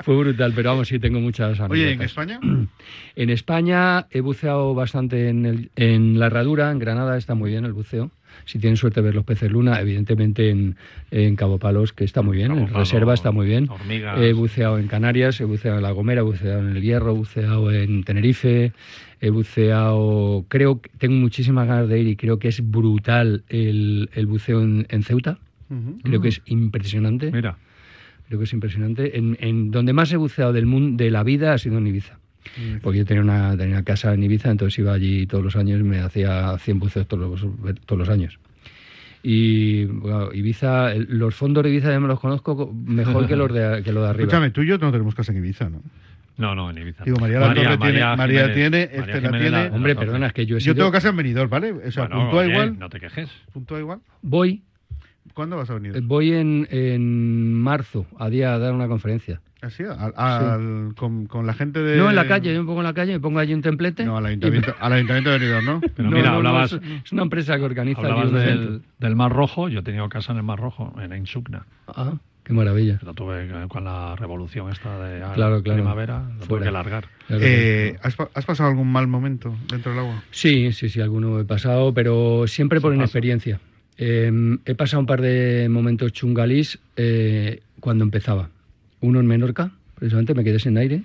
Fue 0.01 0.15
brutal, 0.15 0.53
pero 0.55 0.69
vamos, 0.69 0.89
sí 0.89 0.99
tengo 0.99 1.19
muchas 1.19 1.59
anécdotas. 1.59 1.71
Oye, 1.71 1.93
¿en 1.93 2.01
España? 2.03 2.39
En 3.15 3.29
España 3.31 4.07
he 4.11 4.21
buceado 4.21 4.73
bastante 4.75 5.29
en, 5.29 5.45
el- 5.47 5.71
en 5.75 6.19
la 6.19 6.27
herradura, 6.27 6.69
en 6.71 6.77
Granada 6.79 7.17
está 7.17 7.33
muy 7.33 7.49
bien 7.49 7.65
el 7.65 7.73
buceo. 7.73 8.11
Si 8.49 8.57
tienen 8.57 8.77
suerte 8.77 8.99
de 8.99 9.05
ver 9.05 9.13
los 9.13 9.25
peces 9.25 9.51
luna, 9.51 9.79
evidentemente 9.79 10.49
en, 10.49 10.75
en 11.11 11.35
Cabo 11.35 11.59
Palos, 11.59 11.93
que 11.93 12.03
está 12.03 12.23
muy 12.23 12.35
bien, 12.35 12.47
Cabo 12.47 12.61
en 12.61 12.73
reserva 12.73 13.13
está 13.13 13.31
muy 13.31 13.45
bien. 13.45 13.67
He 14.17 14.33
buceado 14.33 14.79
en 14.79 14.87
Canarias, 14.87 15.39
he 15.39 15.43
buceado 15.45 15.77
en 15.77 15.83
La 15.83 15.91
Gomera, 15.91 16.21
he 16.21 16.23
buceado 16.23 16.59
en 16.61 16.75
El 16.75 16.81
Hierro, 16.81 17.11
he 17.11 17.13
buceado 17.13 17.71
en 17.71 18.03
Tenerife, 18.03 18.73
he 19.21 19.29
buceado, 19.29 20.45
creo 20.47 20.81
que 20.81 20.89
tengo 20.97 21.13
muchísimas 21.13 21.67
ganas 21.67 21.87
de 21.89 21.99
ir 21.99 22.07
y 22.07 22.15
creo 22.15 22.39
que 22.39 22.47
es 22.47 22.67
brutal 22.67 23.43
el, 23.49 24.09
el 24.15 24.25
buceo 24.25 24.63
en, 24.63 24.87
en 24.89 25.03
Ceuta. 25.03 25.37
Creo 26.01 26.19
que 26.19 26.29
es 26.29 26.41
impresionante. 26.45 27.31
Mira, 27.31 27.55
Creo 28.27 28.39
que 28.39 28.45
es 28.45 28.53
impresionante. 28.53 29.15
En, 29.15 29.37
en 29.39 29.69
donde 29.69 29.93
más 29.93 30.11
he 30.11 30.17
buceado 30.17 30.53
del 30.53 30.65
mundo, 30.65 31.03
de 31.03 31.11
la 31.11 31.21
vida 31.21 31.53
ha 31.53 31.59
sido 31.59 31.77
en 31.77 31.85
Ibiza. 31.85 32.17
Porque 32.81 32.99
yo 32.99 33.05
tenía 33.05 33.21
una, 33.23 33.55
tenía 33.57 33.75
una 33.75 33.83
casa 33.83 34.13
en 34.13 34.23
Ibiza, 34.23 34.49
entonces 34.51 34.79
iba 34.79 34.93
allí 34.93 35.27
todos 35.27 35.43
los 35.43 35.55
años 35.55 35.79
y 35.79 35.83
me 35.83 35.99
hacía 35.99 36.57
100 36.57 36.79
buceos 36.79 37.07
todos 37.07 37.41
los, 37.41 37.75
todos 37.85 37.99
los 37.99 38.09
años. 38.09 38.39
Y 39.21 39.85
bueno, 39.85 40.29
Ibiza, 40.33 40.93
el- 40.93 41.07
los 41.09 41.35
fondos 41.35 41.63
de 41.63 41.69
Ibiza 41.69 41.91
ya 41.91 41.99
me 41.99 42.07
los 42.07 42.19
conozco 42.19 42.55
co- 42.55 42.73
mejor 42.73 43.27
que 43.27 43.35
los 43.35 43.53
de, 43.53 43.81
que 43.83 43.91
los 43.91 44.03
de 44.03 44.09
arriba. 44.09 44.23
Escúchame, 44.23 44.51
tú 44.51 44.61
y 44.61 44.67
yo 44.67 44.77
no 44.77 44.91
tenemos 44.91 45.13
casa 45.15 45.31
en 45.31 45.39
Ibiza, 45.39 45.69
¿no? 45.69 45.81
no, 46.37 46.55
no, 46.55 46.69
en 46.69 46.77
Ibiza. 46.77 47.03
Digo, 47.03 47.17
María 47.19 47.39
la 47.41 47.47
Torre 47.53 47.55
tiene- 47.77 47.77
María 47.77 48.15
Jiménez- 48.47 48.53
tiene, 48.53 48.89
María 48.97 49.15
este 49.15 49.21
la 49.29 49.39
tiene. 49.39 49.67
Hombre, 49.75 49.93
la- 49.93 49.99
perdona, 49.99 50.27
es 50.27 50.33
que 50.33 50.45
yo 50.45 50.55
he 50.55 50.59
Yo 50.59 50.63
sido... 50.71 50.75
tengo 50.75 50.91
casa 50.91 51.09
en 51.09 51.17
Benidorm, 51.17 51.49
¿vale? 51.49 51.71
O 51.73 51.91
sea, 51.91 52.07
Bueno, 52.07 52.21
puntúa 52.23 52.47
igual. 52.47 52.79
No 52.79 52.89
te 52.89 52.99
quejes. 53.01 53.29
Puntúa 53.51 53.79
igual. 53.79 53.99
Voy, 54.21 54.63
¿Cuándo 55.33 55.57
vas 55.57 55.69
a 55.69 55.73
venir? 55.75 56.01
voy 56.01 56.31
en, 56.33 56.65
en 56.71 57.53
marzo 57.53 58.05
a 58.17 58.29
día 58.29 58.53
a 58.53 58.59
dar 58.59 58.73
una 58.73 58.87
conferencia. 58.87 59.41
¿Así? 59.61 59.83
Al- 59.83 60.13
al- 60.15 60.93
con, 60.95 61.25
con 61.25 61.45
la 61.45 61.53
gente 61.53 61.81
de. 61.81 61.97
No 61.97 62.09
en 62.09 62.15
la 62.15 62.27
calle, 62.27 62.53
yo 62.53 62.61
me 62.61 62.65
pongo 62.65 62.79
en 62.79 62.85
la 62.85 62.93
calle, 62.93 63.11
me 63.13 63.19
pongo 63.19 63.39
allí 63.39 63.53
un 63.53 63.61
templete. 63.61 64.05
No, 64.05 64.15
al 64.17 64.23
y- 64.23 64.27
ayuntamiento, 64.27 64.73
al 64.79 64.93
ayuntamiento 64.93 65.29
de 65.31 65.37
Benidorm, 65.39 65.65
¿no? 65.65 65.81
Pero 65.95 66.09
No, 66.09 66.15
mira, 66.15 66.29
no, 66.31 66.35
hablabas, 66.37 66.71
es, 66.73 66.81
es 67.05 67.11
una 67.11 67.23
empresa 67.23 67.57
que 67.57 67.63
organiza 67.63 67.99
hablabas 68.01 68.31
del, 68.31 68.81
del 68.99 69.15
Mar 69.15 69.33
Rojo. 69.33 69.67
Yo 69.67 69.79
he 69.79 69.83
tenido 69.83 70.07
casa 70.07 70.31
en 70.31 70.37
el 70.37 70.43
Mar 70.43 70.59
Rojo, 70.59 70.93
en 71.01 71.13
Insugna. 71.13 71.65
Ah, 71.87 72.13
qué 72.45 72.53
maravilla. 72.53 72.99
Lo 73.03 73.13
tuve 73.13 73.49
con 73.67 73.83
la 73.83 74.15
revolución 74.15 74.69
esta 74.71 74.97
de 75.03 75.23
ah, 75.23 75.33
Claro, 75.35 75.61
claro. 75.61 75.77
primavera. 75.81 76.23
Lo 76.39 76.45
tuve 76.45 76.61
que 76.61 76.71
largar. 76.71 77.07
Claro 77.27 77.43
Eh, 77.45 77.97
¿has, 78.01 78.15
has 78.33 78.45
pasado 78.45 78.69
algún 78.69 78.89
mal 78.89 79.07
momento 79.07 79.53
dentro 79.69 79.91
del 79.91 79.99
agua? 79.99 80.23
Sí, 80.31 80.71
sí, 80.71 80.87
sí, 80.87 81.01
alguno 81.01 81.37
he 81.37 81.43
pasado, 81.43 81.93
pero 81.93 82.47
siempre 82.47 82.79
por 82.79 82.95
inexperiencia. 82.95 83.59
Eh, 83.97 84.31
he 84.63 84.75
pasado 84.75 85.01
un 85.01 85.05
par 85.05 85.19
de 85.21 85.67
momentos 85.69 86.13
chungalís 86.13 86.79
eh, 86.95 87.59
cuando 87.81 88.05
empezaba. 88.05 88.47
Uno 89.01 89.19
en 89.19 89.27
Menorca, 89.27 89.71
precisamente 89.95 90.33
me 90.33 90.43
quedé 90.43 90.59
sin 90.59 90.77
aire. 90.77 91.03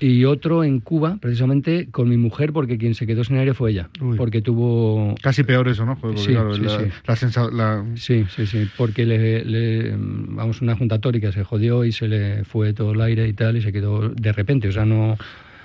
Y 0.00 0.24
otro 0.24 0.64
en 0.64 0.80
Cuba, 0.80 1.18
precisamente 1.20 1.86
con 1.92 2.08
mi 2.08 2.16
mujer, 2.16 2.52
porque 2.52 2.76
quien 2.76 2.96
se 2.96 3.06
quedó 3.06 3.22
sin 3.22 3.36
aire 3.36 3.54
fue 3.54 3.70
ella. 3.70 3.88
Uy. 4.00 4.16
Porque 4.16 4.42
tuvo. 4.42 5.14
Casi 5.22 5.44
peor 5.44 5.68
eso, 5.68 5.86
¿no? 5.86 5.96
Porque, 5.96 6.18
Sí, 6.18 6.32
claro, 6.32 6.54
sí, 6.56 6.62
la, 6.62 6.78
sí. 6.80 6.84
la 7.06 7.14
sensa- 7.16 7.50
la- 7.52 7.84
Sí, 7.94 8.24
sí, 8.34 8.46
sí, 8.46 8.66
porque 8.76 9.06
le, 9.06 9.44
le- 9.44 9.94
vamos, 9.96 10.60
una 10.60 10.74
junta 10.74 10.98
tórica 10.98 11.30
se 11.30 11.44
jodió 11.44 11.84
y 11.84 11.92
se 11.92 12.08
le 12.08 12.42
fue 12.44 12.72
todo 12.72 12.92
el 12.94 13.00
aire 13.00 13.28
y 13.28 13.32
tal, 13.32 13.56
y 13.56 13.62
se 13.62 13.72
quedó 13.72 14.08
de 14.08 14.32
repente, 14.32 14.66
o 14.68 14.72
sea, 14.72 14.84
no. 14.84 15.16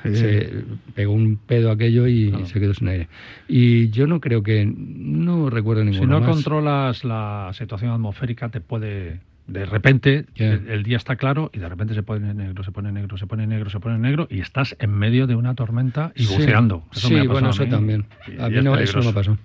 Eh. 0.03 0.13
Se 0.15 0.93
pegó 0.93 1.13
un 1.13 1.37
pedo 1.37 1.71
aquello 1.71 2.05
y 2.05 2.29
Claro. 2.29 2.45
se 2.45 2.59
quedó 2.59 2.73
sin 2.75 2.89
aire. 2.89 3.07
Y 3.47 3.89
yo 3.89 4.05
no 4.05 4.19
creo 4.21 4.43
que. 4.43 4.71
No 4.71 5.49
recuerdo 5.49 5.83
ninguno. 5.83 6.03
Si 6.03 6.07
no 6.07 6.19
más. 6.21 6.29
controlas 6.29 7.03
la 7.03 7.49
situación 7.55 7.89
atmosférica, 7.91 8.49
te 8.49 8.61
puede. 8.61 9.19
De 9.47 9.65
repente, 9.65 10.25
el, 10.35 10.67
el 10.69 10.83
día 10.83 10.97
está 10.97 11.15
claro 11.15 11.49
y 11.53 11.59
de 11.59 11.69
repente 11.69 11.93
se 11.93 12.03
pone 12.03 12.33
negro, 12.33 12.63
se 12.65 12.71
pone 12.73 12.91
negro, 12.91 13.17
se 13.17 13.25
pone 13.27 13.47
negro, 13.47 13.69
se 13.69 13.79
pone 13.79 13.97
negro 13.97 14.27
y 14.29 14.41
estás 14.41 14.75
en 14.79 14.91
medio 14.91 15.25
de 15.25 15.35
una 15.35 15.55
tormenta 15.55 16.11
y 16.15 16.25
Sí. 16.25 16.35
buceando. 16.35 16.83
Eso 16.91 17.07
sí, 17.07 17.13
me 17.13 17.19
ha 17.21 17.23
pasado 17.23 17.33
bueno, 17.33 17.47
a 17.47 17.51
eso 17.51 17.63
mí. 17.63 17.69
también. 17.69 18.05
Y- 18.27 18.41
A 18.41 18.49
mí 18.49 18.61
no, 18.61 18.77
eso 18.77 18.99
no 18.99 19.05
me 19.05 19.13
pasó. 19.13 19.37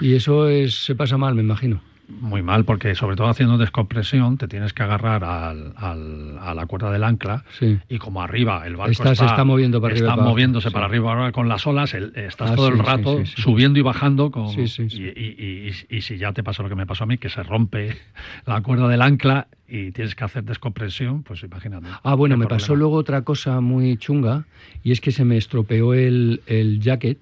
Y 0.00 0.14
eso 0.14 0.48
es, 0.48 0.84
se 0.84 0.94
pasa 0.94 1.18
mal, 1.18 1.34
me 1.34 1.42
imagino. 1.42 1.82
Muy 2.06 2.42
mal, 2.42 2.64
porque 2.66 2.94
sobre 2.94 3.16
todo 3.16 3.28
haciendo 3.28 3.56
descompresión 3.56 4.36
te 4.36 4.46
tienes 4.46 4.74
que 4.74 4.82
agarrar 4.82 5.24
al- 5.24 5.72
al- 5.76 6.38
a 6.38 6.52
la 6.52 6.66
cuerda 6.66 6.90
del 6.92 7.02
ancla 7.02 7.44
Sí. 7.58 7.78
y 7.88 7.96
como 7.98 8.20
arriba 8.20 8.66
el 8.66 8.76
barco 8.76 8.92
Está- 8.92 9.12
está, 9.12 9.24
se 9.24 9.30
está 9.32 9.44
moviendo 9.44 9.80
para 9.80 9.92
arriba 9.94 10.04
está 10.06 10.12
para 10.12 10.22
abajo, 10.22 10.30
moviéndose 10.34 10.68
sí. 10.68 10.74
para 10.74 10.86
arriba 10.86 11.10
ahora 11.12 11.32
con 11.32 11.48
las 11.48 11.66
olas, 11.66 11.94
el- 11.94 12.12
estás 12.14 12.50
Ah, 12.50 12.56
todo 12.56 12.66
sí, 12.66 12.72
el 12.74 12.78
rato 12.80 13.24
subiendo 13.24 13.78
y 13.78 13.82
bajando 13.82 14.30
con. 14.30 14.48
Y, 14.48 14.64
y- 14.64 15.68
y- 15.70 15.72
y 15.96 16.00
si 16.02 16.18
ya 16.18 16.32
te 16.34 16.42
pasa 16.42 16.62
lo 16.62 16.68
que 16.68 16.74
me 16.74 16.86
pasó 16.86 17.04
a 17.04 17.06
mí, 17.06 17.16
que 17.16 17.30
se 17.30 17.42
rompe 17.42 17.96
la 18.46 18.60
cuerda 18.60 18.86
del 18.88 19.00
ancla 19.00 19.48
y 19.66 19.90
tienes 19.92 20.14
que 20.14 20.24
hacer 20.24 20.44
descompresión, 20.44 21.22
pues 21.22 21.42
imagínate. 21.42 21.88
Ah, 22.02 22.14
bueno, 22.14 22.36
me 22.36 22.46
pasó 22.46 22.76
luego 22.76 22.96
otra 22.96 23.22
cosa 23.22 23.62
muy 23.62 23.96
chunga 23.96 24.44
y 24.82 24.92
es 24.92 25.00
que 25.00 25.10
se 25.10 25.24
me 25.24 25.38
estropeó 25.38 25.94
el, 25.94 26.42
el 26.46 26.80
jacket 26.80 27.18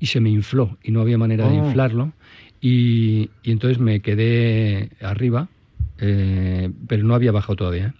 y 0.00 0.06
se 0.06 0.20
me 0.20 0.30
infló 0.30 0.78
y 0.82 0.90
no 0.90 1.02
había 1.02 1.18
manera 1.18 1.46
de 1.48 1.60
Oh. 1.60 1.66
inflarlo 1.66 2.12
y, 2.62 3.28
y 3.42 3.50
entonces 3.50 3.78
me 3.78 4.00
quedé 4.00 4.90
arriba, 5.02 5.48
eh, 5.98 6.70
pero 6.86 7.02
no 7.04 7.14
había 7.14 7.32
bajado 7.32 7.56
todavía. 7.56 7.88
¿eh? 7.88 7.92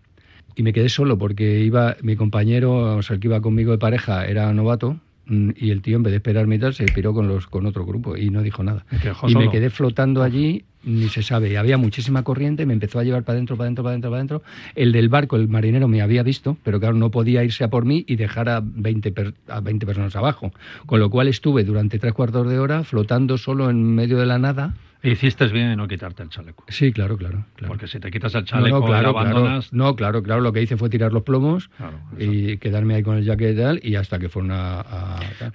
Y 0.55 0.63
me 0.63 0.73
quedé 0.73 0.89
solo 0.89 1.19
porque 1.19 1.61
iba 1.61 1.97
mi 2.03 2.15
compañero, 2.17 2.97
o 2.97 3.03
sea, 3.03 3.15
el 3.15 3.21
que 3.21 3.29
iba 3.29 3.41
conmigo 3.41 3.73
de 3.73 3.79
pareja 3.79 4.25
era 4.27 4.53
novato 4.55 4.99
y 5.27 5.71
el 5.71 5.83
tío 5.83 5.97
en 5.97 6.03
vez 6.03 6.11
de 6.13 6.17
esperarme 6.17 6.57
y 6.57 6.59
tal 6.59 6.75
se 6.75 6.91
piró 6.91 7.15
con 7.15 7.29
los 7.29 7.47
con 7.47 7.67
otro 7.67 7.85
grupo 7.87 8.17
y 8.17 8.31
no 8.31 8.43
dijo 8.43 8.63
nada. 8.63 8.85
Y 9.29 9.35
me 9.39 9.51
quedé 9.51 9.71
flotando 9.71 10.23
allí, 10.23 10.65
ni 10.85 11.09
se 11.09 11.23
sabe. 11.23 11.53
Y 11.53 11.57
había 11.57 11.79
muchísima 11.79 12.25
corriente, 12.25 12.67
me 12.67 12.73
empezó 12.73 12.99
a 12.99 13.05
llevar 13.05 13.23
para 13.23 13.37
adentro, 13.37 13.57
para 13.57 13.67
adentro, 13.67 13.85
para 13.85 13.93
adentro, 13.93 14.11
para 14.11 14.19
adentro. 14.19 14.43
El 14.75 14.91
del 14.93 15.09
barco, 15.09 15.37
el 15.37 15.47
marinero, 15.49 15.87
me 15.87 16.03
había 16.03 16.23
visto, 16.25 16.57
pero 16.65 16.81
claro, 16.81 16.97
no 16.97 17.11
podía 17.11 17.45
irse 17.45 17.63
a 17.63 17.71
por 17.71 17.85
mí 17.85 18.05
y 18.09 18.17
dejar 18.17 18.49
a 18.49 18.61
20, 18.65 19.13
per- 19.13 19.35
a 19.47 19.61
20 19.61 19.87
personas 19.87 20.17
abajo. 20.17 20.53
Con 20.87 20.99
lo 20.99 21.09
cual 21.09 21.29
estuve 21.29 21.63
durante 21.65 21.99
tres 22.01 22.13
cuartos 22.15 22.49
de 22.49 22.59
hora 22.59 22.83
flotando 22.83 23.39
solo 23.39 23.71
en 23.71 23.95
medio 23.95 24.19
de 24.19 24.27
la 24.27 24.39
nada. 24.39 24.75
Hiciste 25.05 25.47
bien 25.49 25.67
en 25.71 25.79
no 25.79 25.89
quitarte 25.89 26.23
el 26.23 26.29
chaleco. 26.29 26.65
Sí, 26.69 26.93
claro, 26.93 27.17
claro. 27.17 27.45
claro. 27.57 27.73
Porque 27.73 27.89
si 27.89 27.99
te 27.99 28.11
quitas 28.11 28.35
el 28.35 28.43
No, 28.43 28.47
chaleco 28.47 28.79
no, 28.81 28.85
y 28.85 28.89
claro, 28.89 29.09
abandonas... 29.11 29.69
claro. 29.71 29.85
No, 29.85 29.97
claro, 29.97 30.23
claro. 30.23 30.41
Lo 30.43 30.53
que 30.53 30.63
hice 30.63 30.77
fue 30.77 30.89
tirar 30.89 31.13
los 31.13 31.23
plomos 31.25 31.71
Claro, 31.77 31.99
y 32.19 32.59
quedarme 32.59 32.95
ahí 32.95 33.03
con 33.03 33.17
el 33.17 33.25
jacket 33.25 33.55
y 33.55 33.57
tal, 33.59 33.81
y 33.83 33.97
hasta 33.97 34.19
que 34.19 34.29
fueron 34.29 34.53
a. 34.53 34.85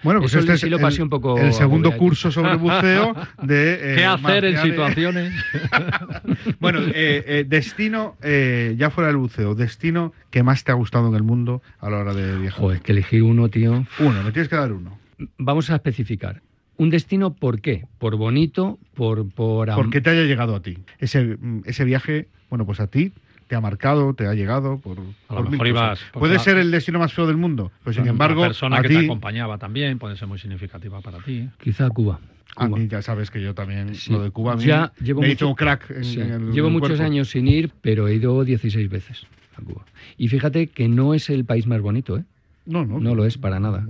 Bueno, 0.04 0.20
pues 0.20 0.34
Eso 0.34 0.40
este 0.40 0.58
sí 0.58 0.66
es 0.66 0.72
lo 0.72 0.78
el, 0.78 0.82
pasé 0.84 1.02
un 1.02 1.10
poco 1.10 1.38
el 1.40 1.54
segundo 1.54 1.96
curso 1.96 2.30
sobre 2.32 2.56
buceo 2.58 3.16
de... 3.42 3.94
eh, 3.94 3.96
¿Qué 3.96 4.06
hacer 4.06 4.46
en 4.46 4.58
situaciones? 4.62 5.34
Bueno, 6.60 6.80
eh, 6.82 7.24
eh, 7.26 7.46
destino, 7.48 8.16
eh, 8.22 8.76
ya 8.78 8.90
fuera 8.90 9.08
del 9.08 9.18
buceo, 9.18 9.56
destino 9.56 10.14
que 10.30 10.44
más 10.44 10.64
te 10.64 10.72
ha 10.72 10.76
gustado 10.76 11.08
en 11.10 11.16
el 11.16 11.24
mundo 11.24 11.62
a 11.80 11.90
la 11.90 11.98
hora 11.98 12.14
de 12.14 12.38
viajar. 12.38 12.60
Joder, 12.60 12.82
que 12.82 12.92
elegir 12.92 13.24
uno, 13.24 13.50
tío. 13.50 13.86
Uno, 14.00 14.24
me 14.24 14.32
tienes 14.32 14.50
que 14.50 14.56
dar 14.56 14.72
uno. 14.72 14.98
Vamos 15.38 15.70
a 15.70 15.76
especificar. 15.76 16.42
Un 16.78 16.90
destino, 16.90 17.34
¿por 17.34 17.60
qué? 17.62 17.86
Por 17.98 18.16
bonito, 18.16 18.78
por... 18.94 19.30
por 19.30 19.70
am- 19.70 19.76
¿Por 19.78 19.90
qué 19.90 20.00
te 20.02 20.12
haya 20.12 20.24
llegado 20.24 20.56
a 20.56 20.62
ti? 20.62 20.78
Ese, 21.00 21.24
mm, 21.40 21.62
ese 21.66 21.84
viaje, 21.86 22.28
bueno, 22.50 22.66
pues 22.66 22.80
a 22.80 22.88
ti 22.88 23.12
te 23.48 23.56
ha 23.56 23.62
marcado, 23.62 24.14
te 24.14 24.28
ha 24.28 24.34
llegado 24.34 24.78
por... 24.80 24.98
A 25.00 25.04
por 25.28 25.38
lo 25.38 25.42
mil 25.44 25.52
mejor 25.52 25.68
ibas 25.68 26.00
por 26.12 26.20
Puede 26.22 26.36
la- 26.36 26.40
ser 26.40 26.58
el 26.58 26.70
destino 26.70 27.00
más 27.00 27.14
feo 27.14 27.26
del 27.26 27.38
mundo, 27.38 27.72
pues 27.84 27.96
sin 27.96 28.06
embargo, 28.08 28.42
persona 28.42 28.78
a 28.78 28.82
que 28.82 28.90
ti... 28.90 28.94
te 28.96 29.06
acompañaba 29.06 29.58
también 29.58 29.98
puede 30.00 30.16
ser 30.18 30.28
muy 30.28 30.38
significativa 30.38 31.02
para 31.02 31.20
ti. 31.20 31.50
Quizá 31.60 31.90
Cuba. 31.90 32.20
A 32.56 32.66
Cuba. 32.68 32.78
mí 32.80 32.88
ya 32.88 33.02
sabes 33.02 33.32
que 33.32 33.42
yo 33.42 33.54
también, 33.56 33.96
Sí. 33.96 34.12
lo 34.12 34.22
de 34.22 34.32
Cuba, 34.32 34.54
a 34.54 34.56
mí 34.58 34.66
Ya 34.66 34.92
llevo 35.00 35.22
me 35.22 35.28
mucho- 35.28 35.36
hizo 35.46 35.48
un 35.50 35.56
crack 35.56 35.90
en, 35.92 36.04
Sí. 36.04 36.20
en 36.20 36.30
el 36.32 36.52
Llevo 36.52 36.68
en 36.68 36.74
el 36.74 36.80
muchos 36.80 36.90
cuerpo. 36.90 37.04
años 37.06 37.30
sin 37.30 37.48
ir, 37.48 37.72
pero 37.82 38.08
he 38.08 38.16
ido 38.16 38.44
16 38.44 38.90
veces 38.90 39.26
a 39.58 39.62
Cuba. 39.64 39.86
Y 40.18 40.28
fíjate 40.28 40.68
que 40.68 40.88
no 40.90 41.14
es 41.14 41.30
el 41.30 41.46
país 41.46 41.66
más 41.68 41.82
bonito, 41.82 42.18
¿eh? 42.18 42.24
No, 42.66 42.86
no. 42.86 43.00
No 43.00 43.16
lo 43.16 43.26
es 43.26 43.38
para 43.38 43.62
nada. 43.62 43.88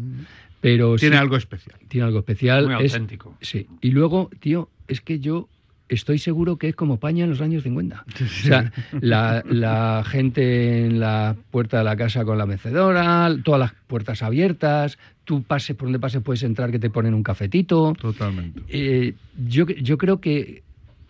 Pero 0.61 0.95
Tiene 0.95 1.15
sí- 1.17 1.21
algo 1.21 1.35
especial. 1.37 1.77
tiene 1.87 2.07
algo 2.07 2.19
especial. 2.19 2.67
Muy 2.69 2.85
es- 2.85 2.93
auténtico. 2.93 3.37
Sí. 3.41 3.67
Y 3.81 3.91
luego, 3.91 4.29
tío, 4.39 4.69
es 4.87 5.01
que 5.01 5.19
yo 5.19 5.47
estoy 5.89 6.17
seguro 6.19 6.57
que 6.57 6.67
es 6.69 6.75
como 6.75 6.95
España 6.95 7.23
en 7.23 7.29
los 7.29 7.39
años 7.41 7.63
50. 7.63 8.03
O 8.21 8.27
sea, 8.27 8.71
la, 8.99 9.43
la 9.47 10.03
gente 10.05 10.85
en 10.85 10.99
la 10.99 11.35
puerta 11.51 11.77
de 11.77 11.83
la 11.85 11.95
casa 11.95 12.25
con 12.25 12.37
la 12.37 12.45
mecedora, 12.45 13.29
todas 13.43 13.59
las 13.59 13.73
puertas 13.87 14.21
abiertas, 14.23 14.97
tú 15.23 15.43
pases 15.43 15.75
por 15.75 15.85
donde 15.87 15.99
pases 15.99 16.21
puedes 16.21 16.43
entrar 16.43 16.71
que 16.71 16.79
te 16.79 16.89
ponen 16.89 17.13
un 17.13 17.23
cafetito. 17.23 17.93
Totalmente. 17.99 18.61
Eh, 18.67 19.13
yo, 19.47 19.65
yo 19.67 19.97
creo 19.97 20.19
que, 20.19 20.63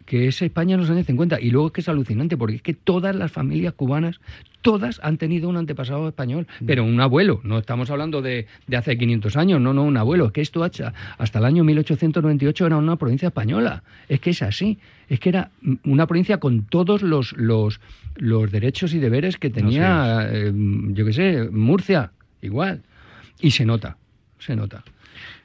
que 0.08 0.28
es 0.28 0.41
España 0.41 0.74
en 0.74 0.80
los 0.82 0.89
años 0.89 1.06
50. 1.06 1.39
Y 1.39 1.52
luego 1.52 1.67
es 1.67 1.74
que 1.74 1.82
es 1.82 1.89
alucinante, 1.89 2.36
porque 2.38 2.56
es 2.56 2.62
que 2.63 2.74
todas 2.74 3.15
las 3.15 3.32
familias 3.32 3.74
cubanas, 3.74 4.20
todas 4.62 5.00
han 5.04 5.17
tenido 5.17 5.50
un 5.50 5.58
antepasado 5.58 6.08
español, 6.08 6.48
pero 6.65 6.84
un 6.84 7.00
abuelo. 7.00 7.41
No 7.43 7.60
estamos 7.60 7.89
hablando 7.91 8.22
de, 8.22 8.48
de 8.65 8.78
hace 8.78 8.98
500 8.98 9.38
años, 9.38 9.62
no, 9.62 9.74
no, 9.74 9.84
un 9.84 9.98
abuelo. 9.98 10.26
Es 10.28 10.32
que 10.32 10.41
esto 10.41 10.63
hacha- 10.63 10.93
hasta 11.20 11.39
el 11.39 11.46
año 11.46 11.63
1898 11.65 12.65
era 12.65 12.78
una 12.78 12.96
provincia 12.96 13.28
española. 13.28 13.84
Es 14.10 14.20
que 14.22 14.30
es 14.32 14.41
así. 14.41 14.80
Es 15.10 15.20
que 15.20 15.30
era 15.30 15.52
una 15.84 16.08
provincia 16.08 16.38
con 16.39 16.63
todos 16.63 17.02
los, 17.04 17.34
los, 17.34 17.80
los 18.15 18.52
derechos 18.52 18.93
y 18.93 19.00
deberes 19.00 19.38
que 19.38 19.50
tenía, 19.50 20.28
eh, 20.32 20.52
yo 20.93 21.06
qué 21.06 21.13
sé, 21.13 21.50
Murcia, 21.52 22.12
igual. 22.41 22.82
Y 23.41 23.52
se 23.52 23.65
nota, 23.65 23.98
se 24.39 24.56
nota. 24.56 24.84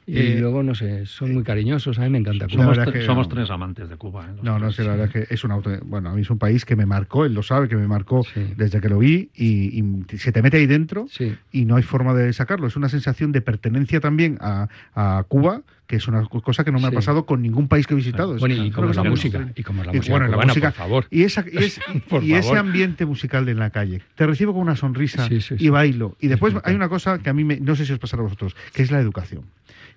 Y 0.07 0.19
Eh, 0.19 0.37
luego, 0.41 0.63
no 0.65 0.75
sé, 0.75 1.07
son 1.07 1.33
muy 1.33 1.45
cariñosos, 1.45 1.99
a 1.99 2.03
mí 2.03 2.11
me 2.11 2.19
encanta 2.19 2.47
Cuba. 2.47 2.57
Somos, 2.65 2.77
verdad 2.77 2.93
tre- 2.93 2.99
que 2.99 3.07
somos 3.07 3.29
no. 3.29 3.35
tres 3.35 3.51
amantes 3.51 3.89
de 3.89 3.97
Cuba. 3.97 4.27
¿eh? 4.29 4.35
No, 4.43 4.59
no 4.59 4.67
tres. 4.67 4.75
sé, 4.77 4.85
la 4.85 4.91
verdad 4.97 5.11
es 5.15 5.29
que 5.29 5.35
es 5.35 5.45
un 5.45 5.53
auto. 5.53 5.71
Bueno, 5.85 6.11
a 6.11 6.15
mí 6.15 6.23
es 6.23 6.31
un 6.31 6.39
país 6.39 6.65
que 6.65 6.75
me 6.75 6.87
marcó, 6.87 7.25
él 7.25 7.35
lo 7.35 7.43
sabe, 7.43 7.69
que 7.69 7.77
me 7.77 7.87
marcó 7.87 8.25
Sí. 8.25 8.53
desde 8.57 8.81
que 8.81 8.89
lo 8.89 8.99
vi 8.99 9.31
y, 9.35 9.79
y 9.81 10.19
se 10.19 10.33
te 10.33 10.43
mete 10.43 10.57
ahí 10.57 10.67
dentro 10.67 11.07
Sí. 11.09 11.37
y 11.53 11.65
no 11.67 11.77
hay 11.77 11.83
forma 11.85 12.15
de 12.15 12.33
sacarlo. 12.33 12.67
Es 12.67 12.75
una 12.77 12.89
sensación 12.89 13.31
de 13.33 13.43
pertenencia 13.43 14.01
también 14.01 14.39
a, 14.41 14.69
a 14.95 15.25
Cuba 15.29 15.63
que 15.93 15.97
es 15.97 16.09
una 16.09 16.25
cosa 16.25 16.65
que 16.65 16.73
no 16.73 16.79
me 16.81 16.87
ha 16.87 16.91
pasado 16.91 17.27
con 17.27 17.43
ningún 17.43 17.69
país 17.69 17.87
que 17.87 17.93
he 17.93 17.97
visitado. 17.99 18.39
Bueno, 18.39 18.55
y 18.65 18.71
como 18.71 18.91
la 18.95 19.03
música, 19.05 19.51
y 19.55 19.63
como 19.63 19.83
es 19.83 19.89
la 19.89 19.93
Y 19.93 19.97
música 19.99 20.13
bueno, 20.15 20.27
la 20.29 20.33
cubana, 20.33 20.49
música- 20.55 20.71
por 20.71 20.79
favor. 20.79 21.07
Y, 21.11 21.25
esa, 21.25 21.45
y, 21.53 21.59
es- 21.59 21.81
Por 22.09 22.25
y 22.25 22.33
ese 22.33 22.57
ambiente 22.57 23.05
musical 23.05 23.45
de 23.45 23.53
en 23.53 23.59
la 23.59 23.69
calle. 23.69 24.01
Te 24.15 24.27
recibo 24.27 24.55
con 24.55 24.63
una 24.63 24.75
sonrisa 24.75 25.29
Sí, 25.29 25.43
sí, 25.43 25.57
y 25.59 25.69
bailo. 25.69 26.17
Y 26.19 26.29
después 26.29 26.55
hay 26.65 26.75
una 26.75 26.89
cosa 26.89 27.19
que 27.19 27.29
a 27.29 27.35
mí, 27.35 27.45
me- 27.45 27.61
no 27.61 27.77
sé 27.77 27.85
si 27.85 27.93
os 27.93 27.99
pasará 27.99 28.21
a 28.23 28.25
vosotros, 28.25 28.57
que 28.73 28.83
es 28.83 28.91
la 28.91 29.01
educación. 29.01 29.43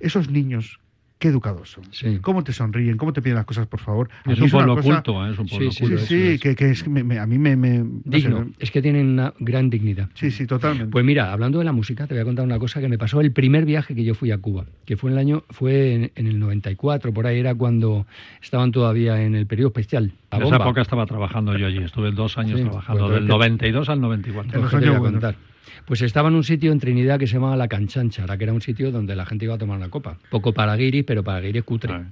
Esos 0.02 0.30
niños, 0.30 0.82
qué 1.18 1.30
educados 1.30 1.72
son. 1.72 1.84
Sí. 1.92 2.20
Cómo 2.22 2.44
te 2.44 2.52
sonríen, 2.52 2.98
cómo 2.98 3.14
te 3.14 3.22
piden 3.22 3.36
las 3.38 3.46
cosas, 3.46 3.68
por 3.68 3.80
favor. 3.80 4.10
Es 4.26 4.40
un 4.40 4.50
pueblo 4.50 4.76
cosa- 4.76 4.90
oculto, 4.90 5.26
¿eh? 5.26 5.32
es 5.32 5.40
un 5.40 5.48
pueblo 5.48 5.72
Sí, 5.72 5.78
sí, 5.78 5.78
Sí, 5.78 5.84
oculto. 5.86 5.96
Eso 6.04 6.06
sí, 6.08 6.22
es. 6.34 6.42
que, 6.42 6.56
que 6.56 6.70
es 6.72 6.84
que 6.84 6.90
me- 6.90 7.04
me- 7.04 7.20
a 7.20 7.26
mí 7.26 7.38
me... 7.38 7.56
me- 7.56 7.80
no 7.80 7.86
sé, 7.86 8.00
Digno. 8.06 8.40
me- 8.46 8.52
Es 8.60 8.70
que 8.70 8.82
tienen 8.82 9.08
una 9.08 9.34
gran 9.40 9.70
dignidad. 9.70 10.10
sí, 10.14 10.30
sí, 10.30 10.46
totalmente. 10.46 10.92
Pues 10.92 11.06
mira, 11.06 11.32
hablando 11.32 11.60
de 11.60 11.66
la 11.66 11.72
música, 11.72 12.06
te 12.06 12.14
voy 12.16 12.22
a 12.22 12.26
contar 12.26 12.44
una 12.46 12.60
cosa 12.60 12.82
que 12.82 12.90
me 12.90 12.98
pasó 12.98 13.22
el 13.22 13.32
primer 13.32 13.66
viaje 13.66 13.96
que 13.96 14.04
yo 14.04 14.14
fui 14.14 14.32
a 14.32 14.38
Cuba, 14.40 14.66
que 14.86 14.98
fue 14.98 15.10
en 15.10 15.14
el 15.14 15.20
año, 15.20 15.44
fue 15.52 15.94
en, 15.96 16.12
en 16.16 16.28
el 16.28 16.38
94, 16.40 17.14
por 17.14 17.26
ahí 17.28 17.40
era 17.40 17.56
cuando 17.56 18.06
estaban 18.42 18.72
todavía 18.72 19.22
en 19.22 19.36
el 19.36 19.48
periodo 19.48 19.70
especial. 19.70 20.12
La 20.32 20.40
En 20.40 20.44
esa 20.48 20.58
época 20.58 20.82
estaba 20.82 21.06
trabajando 21.06 21.58
yo 21.58 21.68
allí, 21.68 21.78
estuve 21.82 22.12
dos 22.12 22.38
años 22.38 22.60
Sí, 22.60 22.66
trabajando, 22.66 23.04
pues, 23.06 23.14
del 23.16 23.24
que- 23.24 23.30
92 23.30 23.88
al 23.90 24.02
94. 24.02 24.52
En 24.58 24.62
los 24.62 24.72
Pues, 24.72 24.80
¿qué 24.84 24.90
te 24.92 24.98
voy 24.98 25.08
a 25.08 25.12
contar? 25.12 25.36
Pues 25.86 26.02
estaba 26.02 26.30
en 26.30 26.36
un 26.36 26.44
sitio 26.44 26.72
en 26.72 26.80
Trinidad 26.80 27.20
que 27.20 27.28
se 27.28 27.34
llamaba 27.34 27.56
La 27.56 27.68
Canchanchara, 27.68 28.38
que 28.38 28.44
era 28.46 28.54
un 28.54 28.62
sitio 28.62 28.92
donde 28.92 29.16
la 29.16 29.26
gente 29.26 29.46
iba 29.46 29.56
a 29.56 29.58
tomar 29.58 29.78
una 29.78 29.90
copa. 29.90 30.18
Poco 30.30 30.54
para 30.54 30.76
guiris, 30.76 31.04
pero 31.04 31.24
para 31.24 31.42
guiris 31.42 31.64
cutre. 31.64 31.94
Ah. 31.94 32.10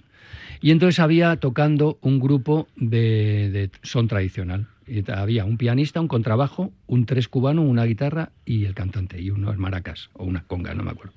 Y 0.62 0.72
entonces 0.72 1.00
había 1.00 1.36
tocando 1.38 1.98
un 2.02 2.20
grupo 2.20 2.68
de, 2.76 3.50
de 3.52 3.70
son 3.82 4.08
tradicional. 4.08 4.68
Y 4.88 5.10
había 5.12 5.46
un 5.46 5.58
pianista, 5.58 6.02
un 6.02 6.08
contrabajo, 6.08 6.72
un 6.88 7.06
tres 7.06 7.28
cubano, 7.28 7.62
una 7.62 7.86
guitarra 7.86 8.32
y 8.46 8.66
el 8.66 8.74
cantante, 8.74 9.22
y 9.22 9.30
unos 9.30 9.58
maracas, 9.58 10.10
o 10.14 10.26
unas 10.26 10.44
congas, 10.44 10.76
no 10.76 10.84
me 10.84 10.92
acuerdo. 10.92 11.14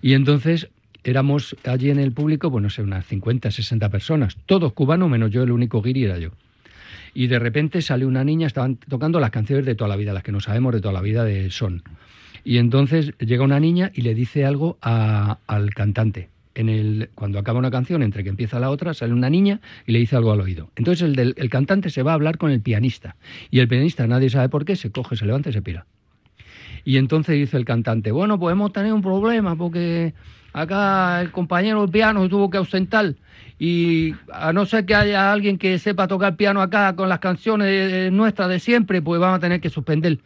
Y 0.00 0.14
entonces 0.14 0.68
éramos 1.04 1.56
allí 1.64 1.90
en 1.90 1.98
el 1.98 2.12
público, 2.12 2.50
pues 2.50 2.62
no 2.62 2.70
sé, 2.70 2.82
unas 2.82 3.06
50, 3.06 3.50
60 3.50 3.88
personas, 3.90 4.36
todos 4.46 4.72
cubanos, 4.72 5.08
menos 5.08 5.30
yo, 5.30 5.42
el 5.42 5.52
único 5.52 5.80
guiri 5.82 6.04
era 6.04 6.18
yo. 6.18 6.30
Y 7.16 7.28
de 7.28 7.38
repente 7.38 7.80
sale 7.80 8.04
una 8.04 8.24
niña, 8.24 8.46
estaban 8.46 8.76
tocando 8.76 9.18
las 9.20 9.30
canciones 9.30 9.64
de 9.64 9.74
toda 9.74 9.88
la 9.88 9.96
vida, 9.96 10.12
las 10.12 10.22
que 10.22 10.32
no 10.32 10.40
sabemos 10.40 10.74
de 10.74 10.82
toda 10.82 10.92
la 10.92 11.00
vida 11.00 11.24
de 11.24 11.50
son. 11.50 11.82
Y 12.44 12.58
entonces 12.58 13.14
llega 13.18 13.42
una 13.42 13.58
niña 13.58 13.90
y 13.94 14.02
le 14.02 14.14
dice 14.14 14.44
algo 14.44 14.76
a- 14.82 15.38
al 15.46 15.72
cantante. 15.72 16.28
En 16.54 16.68
el, 16.68 17.08
cuando 17.14 17.38
acaba 17.38 17.58
una 17.58 17.70
canción, 17.70 18.02
entre 18.02 18.22
que 18.22 18.28
empieza 18.28 18.60
la 18.60 18.68
otra, 18.68 18.92
sale 18.92 19.14
una 19.14 19.30
niña 19.30 19.62
y 19.86 19.92
le 19.92 19.98
dice 19.98 20.14
algo 20.16 20.30
al 20.30 20.42
oído. 20.42 20.70
Entonces 20.76 21.08
el, 21.16 21.34
el 21.38 21.48
cantante 21.48 21.88
se 21.88 22.02
va 22.02 22.10
a 22.10 22.14
hablar 22.16 22.36
con 22.36 22.50
el 22.50 22.60
pianista. 22.60 23.16
Y 23.50 23.60
el 23.60 23.68
pianista, 23.68 24.06
nadie 24.06 24.28
sabe 24.28 24.50
por 24.50 24.66
qué, 24.66 24.76
se 24.76 24.90
coge, 24.90 25.16
se 25.16 25.24
levanta 25.24 25.48
y 25.48 25.52
se 25.54 25.62
pira. 25.62 25.86
Y 26.84 26.98
entonces 26.98 27.34
dice 27.36 27.56
el 27.56 27.64
cantante, 27.64 28.10
bueno, 28.12 28.38
pues 28.38 28.52
hemos 28.52 28.74
tenido 28.74 28.94
un 28.94 29.00
problema 29.02 29.56
porque 29.56 30.12
acá 30.52 31.22
el 31.22 31.30
compañero 31.30 31.80
del 31.80 31.90
piano 31.90 32.28
tuvo 32.28 32.50
que 32.50 32.58
ausentar 32.58 33.14
y 33.58 34.14
a 34.32 34.52
no 34.52 34.66
ser 34.66 34.84
que 34.84 34.94
haya 34.94 35.32
alguien 35.32 35.56
que 35.58 35.78
sepa 35.78 36.06
tocar 36.08 36.36
piano 36.36 36.60
acá 36.60 36.94
con 36.94 37.08
las 37.08 37.18
canciones 37.20 37.68
eh, 37.70 38.10
nuestras 38.12 38.48
de 38.50 38.60
siempre, 38.60 39.00
pues 39.02 39.20
vamos 39.20 39.38
a 39.38 39.40
tener 39.40 39.60
que 39.60 39.70
suspender. 39.70 40.18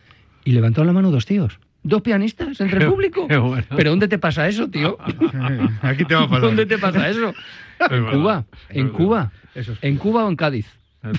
Y 0.44 0.52
levantó 0.52 0.84
la 0.84 0.92
mano 0.92 1.10
dos 1.10 1.26
tíos, 1.26 1.58
dos 1.82 2.02
pianistas 2.02 2.60
entre 2.60 2.80
el 2.84 2.86
público. 2.90 3.28
qué 3.28 3.36
bueno. 3.36 3.64
¿Pero 3.76 3.90
dónde 3.90 4.08
te 4.08 4.18
pasa 4.18 4.48
eso, 4.48 4.68
tío? 4.68 4.98
Aquí 5.82 6.04
te 6.04 6.14
va 6.14 6.22
a 6.22 6.28
pasar. 6.28 6.40
¿Dónde 6.48 6.66
te 6.66 6.78
pasa 6.78 7.08
eso? 7.08 7.30
Es 7.78 7.90
En 7.90 8.04
verdad, 8.04 8.12
Cuba, 8.12 8.44
es 8.68 8.76
en 8.76 8.84
verdad. 8.86 8.96
Cuba, 8.98 9.32
Eso 9.54 9.72
es. 9.72 9.78
en 9.82 9.96
Cuba 9.96 10.24
o 10.24 10.28
en 10.28 10.36
Cádiz, 10.36 10.66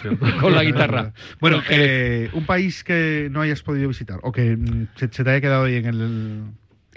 cierto. 0.02 0.26
con 0.40 0.54
la 0.54 0.64
guitarra. 0.64 1.14
Bueno, 1.40 1.58
En 1.58 1.64
Jerez. 1.64 1.88
eh, 1.90 2.30
un 2.34 2.46
país 2.46 2.84
que 2.84 3.30
no 3.32 3.42
hayas 3.42 3.64
podido 3.64 3.88
visitar 3.88 4.20
o 4.22 4.32
que 4.32 4.56
mm, 4.58 4.88
se, 4.96 5.08
se 5.12 5.24
te 5.24 5.30
haya 5.30 5.42
quedado 5.42 5.64
ahí 5.66 5.76
en 5.76 5.86
el... 5.86 6.42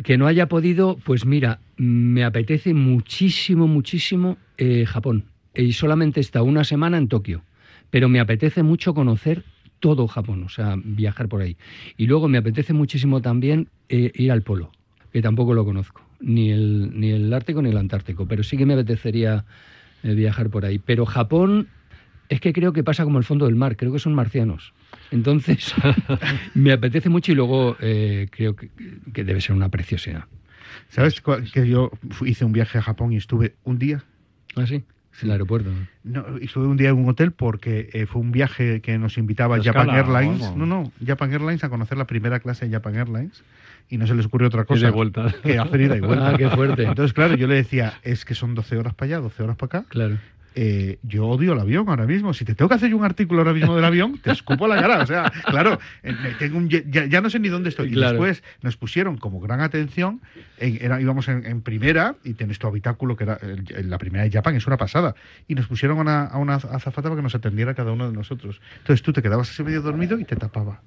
Que 0.02 0.18
no 0.18 0.26
haya 0.26 0.48
podido, 0.48 0.98
pues 1.04 1.24
mira, 1.24 1.60
me 1.76 2.24
apetece 2.24 2.74
muchísimo, 2.74 3.68
muchísimo 3.68 4.36
eh, 4.58 4.86
Japón. 4.86 5.24
Y 5.54 5.72
solamente 5.72 6.20
está 6.20 6.42
una 6.42 6.64
semana 6.64 6.98
en 6.98 7.08
Tokio. 7.08 7.44
Pero 7.90 8.08
me 8.08 8.20
apetece 8.20 8.62
mucho 8.62 8.92
conocer 8.94 9.44
todo 9.78 10.08
Japón, 10.08 10.42
o 10.44 10.48
sea, 10.48 10.76
viajar 10.82 11.28
por 11.28 11.42
ahí. 11.42 11.56
Y 11.96 12.06
luego 12.06 12.28
me 12.28 12.38
apetece 12.38 12.72
muchísimo 12.72 13.20
también 13.20 13.68
eh, 13.88 14.10
ir 14.14 14.32
al 14.32 14.42
polo, 14.42 14.72
que 15.12 15.22
tampoco 15.22 15.54
lo 15.54 15.64
conozco, 15.64 16.02
ni 16.20 16.50
el, 16.50 16.98
ni 16.98 17.10
el 17.10 17.32
Ártico 17.32 17.60
ni 17.62 17.70
el 17.70 17.76
Antártico, 17.76 18.26
pero 18.26 18.42
sí 18.42 18.56
que 18.56 18.66
me 18.66 18.74
apetecería 18.74 19.44
eh, 20.02 20.14
viajar 20.14 20.50
por 20.50 20.64
ahí. 20.64 20.78
Pero 20.78 21.04
Japón 21.06 21.68
es 22.28 22.40
que 22.40 22.52
creo 22.52 22.72
que 22.72 22.82
pasa 22.82 23.04
como 23.04 23.18
el 23.18 23.24
fondo 23.24 23.44
del 23.44 23.54
mar, 23.56 23.76
creo 23.76 23.92
que 23.92 23.98
son 23.98 24.14
marcianos. 24.14 24.72
Entonces, 25.10 25.74
me 26.54 26.72
apetece 26.72 27.10
mucho 27.10 27.32
y 27.32 27.34
luego 27.34 27.76
eh, 27.80 28.26
creo 28.30 28.56
que, 28.56 28.70
que 29.12 29.24
debe 29.24 29.40
ser 29.40 29.54
una 29.54 29.68
preciosidad. 29.68 30.24
¿Sabes 30.88 31.20
cuál- 31.20 31.50
que 31.52 31.68
yo 31.68 31.90
hice 32.24 32.44
un 32.44 32.52
viaje 32.52 32.78
a 32.78 32.82
Japón 32.82 33.12
y 33.12 33.16
estuve 33.16 33.54
un 33.64 33.78
día? 33.78 34.02
¿Ah, 34.56 34.66
sí? 34.66 34.84
En 35.20 35.26
el 35.26 35.30
aeropuerto. 35.30 35.70
¿no? 36.02 36.38
Estuve 36.38 36.66
un 36.66 36.76
día 36.76 36.88
en 36.88 36.96
un 36.96 37.08
hotel 37.08 37.32
porque 37.32 37.88
eh, 37.92 38.06
fue 38.06 38.20
un 38.20 38.32
viaje 38.32 38.80
que 38.80 38.98
nos 38.98 39.16
invitaba 39.16 39.56
¿De 39.56 39.62
Japan 39.62 39.90
escala 39.90 40.22
Airlines. 40.22 40.56
No, 40.56 40.66
no, 40.66 40.92
Japan 41.06 41.32
Airlines 41.32 41.62
a 41.62 41.68
conocer 41.68 41.96
la 41.98 42.06
primera 42.06 42.40
clase 42.40 42.66
de 42.66 42.72
Japan 42.72 42.96
Airlines 42.96 43.44
y 43.88 43.98
no 43.98 44.06
se 44.06 44.14
les 44.14 44.26
ocurrió 44.26 44.48
otra 44.48 44.64
cosa 44.64 44.86
de 44.86 44.90
vuelta. 44.90 45.32
que 45.42 45.58
hacer 45.58 45.80
ida 45.80 45.96
y 45.96 46.00
vuelta. 46.00 46.30
Ah, 46.34 46.36
qué 46.36 46.48
fuerte. 46.48 46.84
Entonces, 46.84 47.12
claro, 47.12 47.36
yo 47.36 47.46
le 47.46 47.54
decía, 47.54 47.94
es 48.02 48.24
que 48.24 48.34
son 48.34 48.54
12 48.54 48.76
horas 48.76 48.94
para 48.94 49.06
allá, 49.06 49.20
12 49.20 49.42
horas 49.42 49.56
para 49.56 49.78
acá. 49.80 49.88
Claro. 49.88 50.18
Eh, 50.54 50.98
yo 51.02 51.26
odio 51.26 51.52
el 51.52 51.60
avión 51.60 51.88
ahora 51.88 52.06
mismo. 52.06 52.32
Si 52.34 52.44
te 52.44 52.54
tengo 52.54 52.68
que 52.68 52.74
hacer 52.76 52.90
yo 52.90 52.96
un 52.96 53.04
artículo 53.04 53.40
ahora 53.40 53.52
mismo 53.52 53.74
del 53.74 53.84
avión, 53.84 54.18
te 54.18 54.30
escupo 54.32 54.68
la 54.68 54.80
cara. 54.80 55.02
O 55.02 55.06
sea, 55.06 55.32
claro, 55.46 55.78
eh, 56.02 56.14
tengo 56.38 56.58
un- 56.58 56.68
ya, 56.68 57.06
ya 57.06 57.20
no 57.20 57.30
sé 57.30 57.38
ni 57.40 57.48
dónde 57.48 57.68
estoy. 57.70 57.88
Y 57.88 57.94
después 58.12 58.42
nos 58.62 58.76
pusieron 58.76 59.16
como 59.18 59.40
gran 59.40 59.60
atención, 59.60 60.20
en- 60.58 60.78
era- 60.80 61.00
íbamos 61.00 61.28
en, 61.28 61.44
en 61.46 61.60
primera 61.62 62.16
y 62.24 62.34
tienes 62.34 62.58
tu 62.58 62.66
habitáculo, 62.66 63.16
que 63.16 63.24
era 63.24 63.38
el- 63.42 63.64
el- 63.74 63.90
la 63.90 63.98
primera 63.98 64.24
de 64.24 64.30
Japan, 64.30 64.54
es 64.56 64.66
una 64.66 64.76
pasada. 64.76 65.14
Y 65.48 65.54
nos 65.54 65.66
pusieron 65.66 65.98
a 65.98 66.00
una, 66.02 66.24
a 66.24 66.38
una 66.38 66.54
azafata 66.54 67.02
para 67.02 67.16
que 67.16 67.22
nos 67.22 67.34
atendiera 67.34 67.74
cada 67.74 67.92
uno 67.92 68.08
de 68.08 68.14
nosotros. 68.16 68.60
Entonces 68.78 69.02
tú 69.02 69.12
te 69.12 69.22
quedabas 69.22 69.50
así 69.50 69.62
medio 69.62 69.82
dormido 69.82 70.18
y 70.18 70.24
te 70.24 70.36
tapaba. 70.36 70.80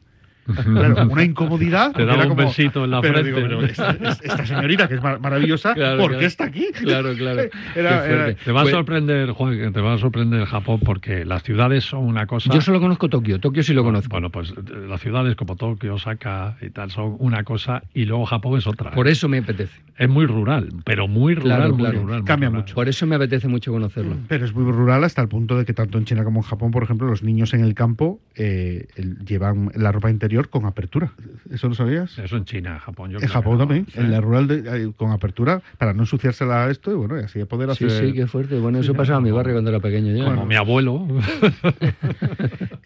Claro, 0.64 1.08
una 1.10 1.24
incomodidad. 1.24 1.92
Te 1.94 2.06
daba 2.06 2.24
un 2.24 2.30
como- 2.30 2.44
besito 2.48 2.86
en 2.86 2.92
la 2.92 3.02
pero 3.02 3.14
frente. 3.16 3.30
digo, 3.32 3.48
pero 3.48 3.64
esta, 3.66 3.92
esta 4.24 4.46
señorita, 4.46 4.88
que 4.88 4.96
es 4.96 5.04
mar- 5.04 5.20
maravillosa, 5.20 5.74
Claro, 5.74 5.98
¿por 6.00 6.08
claro. 6.10 6.20
qué 6.20 6.26
está 6.26 6.46
aquí? 6.46 6.68
Claro, 6.82 7.14
claro. 7.16 7.42
Era- 7.76 8.06
era-. 8.08 8.34
Te 8.36 8.52
va 8.52 8.62
a 8.62 8.66
sorprender, 8.66 9.32
Juan, 9.32 9.74
te 9.74 9.82
va 9.82 9.94
a 9.94 9.98
sorprender 9.98 10.46
Japón 10.46 10.80
porque 10.84 11.26
las 11.26 11.44
ciudades 11.44 11.84
son 11.86 12.06
una 12.06 12.26
cosa. 12.28 12.54
Yo 12.54 12.62
solo 12.62 12.80
conozco 12.80 13.10
Tokio. 13.10 13.40
Tokio 13.40 13.64
sí 13.64 13.74
lo 13.74 13.84
conozco. 13.84 14.10
Bueno, 14.12 14.30
pues 14.30 14.52
eh, 14.52 14.54
las 14.88 15.02
ciudades 15.02 15.36
como 15.36 15.56
Tokio, 15.56 15.96
Osaka 15.96 16.56
y 16.62 16.70
tal 16.70 16.92
son 16.92 17.16
una 17.20 17.44
cosa 17.44 17.84
y 17.94 18.06
luego 18.06 18.26
Japón 18.26 18.58
es 18.58 18.68
otra. 18.68 18.92
Por 18.92 19.08
eso 19.08 19.28
me 19.28 19.40
apetece. 19.40 19.82
Es 19.98 20.08
muy 20.08 20.26
rural, 20.28 20.70
pero 20.86 21.08
muy 21.08 21.34
rural, 21.34 21.58
Claro, 21.58 21.70
muy 21.74 21.80
claro. 21.80 22.02
rural. 22.02 22.20
muy 22.20 22.28
Cambia 22.28 22.50
rural. 22.50 22.62
mucho. 22.64 22.76
Por 22.76 22.88
eso 22.88 23.08
me 23.08 23.16
apetece 23.16 23.48
mucho 23.48 23.72
conocerlo. 23.72 24.16
Pero 24.28 24.46
es 24.46 24.54
muy 24.54 24.72
rural 24.72 25.04
hasta 25.04 25.22
el 25.24 25.28
punto 25.28 25.58
de 25.58 25.66
que 25.66 25.74
tanto 25.74 25.98
en 25.98 26.06
China 26.06 26.24
como 26.24 26.40
en 26.42 26.44
Japón, 26.44 26.70
por 26.72 26.84
ejemplo, 26.84 27.08
los 27.08 27.24
niños 27.24 27.54
en 27.56 27.62
el 27.62 27.74
campo 27.74 28.20
eh, 28.36 28.86
llevan 29.26 29.72
la 29.76 29.92
ropa 29.92 30.12
interior 30.12 30.37
con 30.44 30.66
apertura. 30.66 31.12
¿Eso 31.52 31.68
lo 31.68 31.76
sabías? 31.76 32.18
Eso 32.20 32.38
en 32.38 32.46
China, 32.46 32.80
Japón. 32.80 33.12
Yo 33.12 33.20
En 33.20 33.28
Japón 33.28 33.54
no. 33.54 33.60
también, 33.60 33.86
Sí. 33.92 34.00
en 34.00 34.12
la 34.12 34.22
rural 34.22 34.48
de- 34.48 34.84
eh, 34.86 34.92
con 34.96 35.12
apertura 35.12 35.62
para 35.78 35.94
no 35.94 36.04
ensuciársela 36.04 36.66
a 36.66 36.70
esto 36.72 36.92
y 36.92 36.96
bueno, 36.96 37.20
y 37.20 37.24
así 37.24 37.44
poder 37.46 37.74
Sí, 37.76 37.86
hacer. 37.86 38.08
sí, 38.08 38.14
qué 38.14 38.28
fuerte. 38.28 38.58
Bueno, 38.60 38.80
eso 38.80 38.94
pasaba 38.94 39.18
en 39.18 39.24
mi 39.26 39.32
barrio 39.32 39.54
cuando 39.54 39.70
era 39.72 39.80
pequeño 39.80 40.16
yo. 40.16 40.26
Como 40.26 40.46
mi 40.46 40.56
abuelo. 40.56 41.08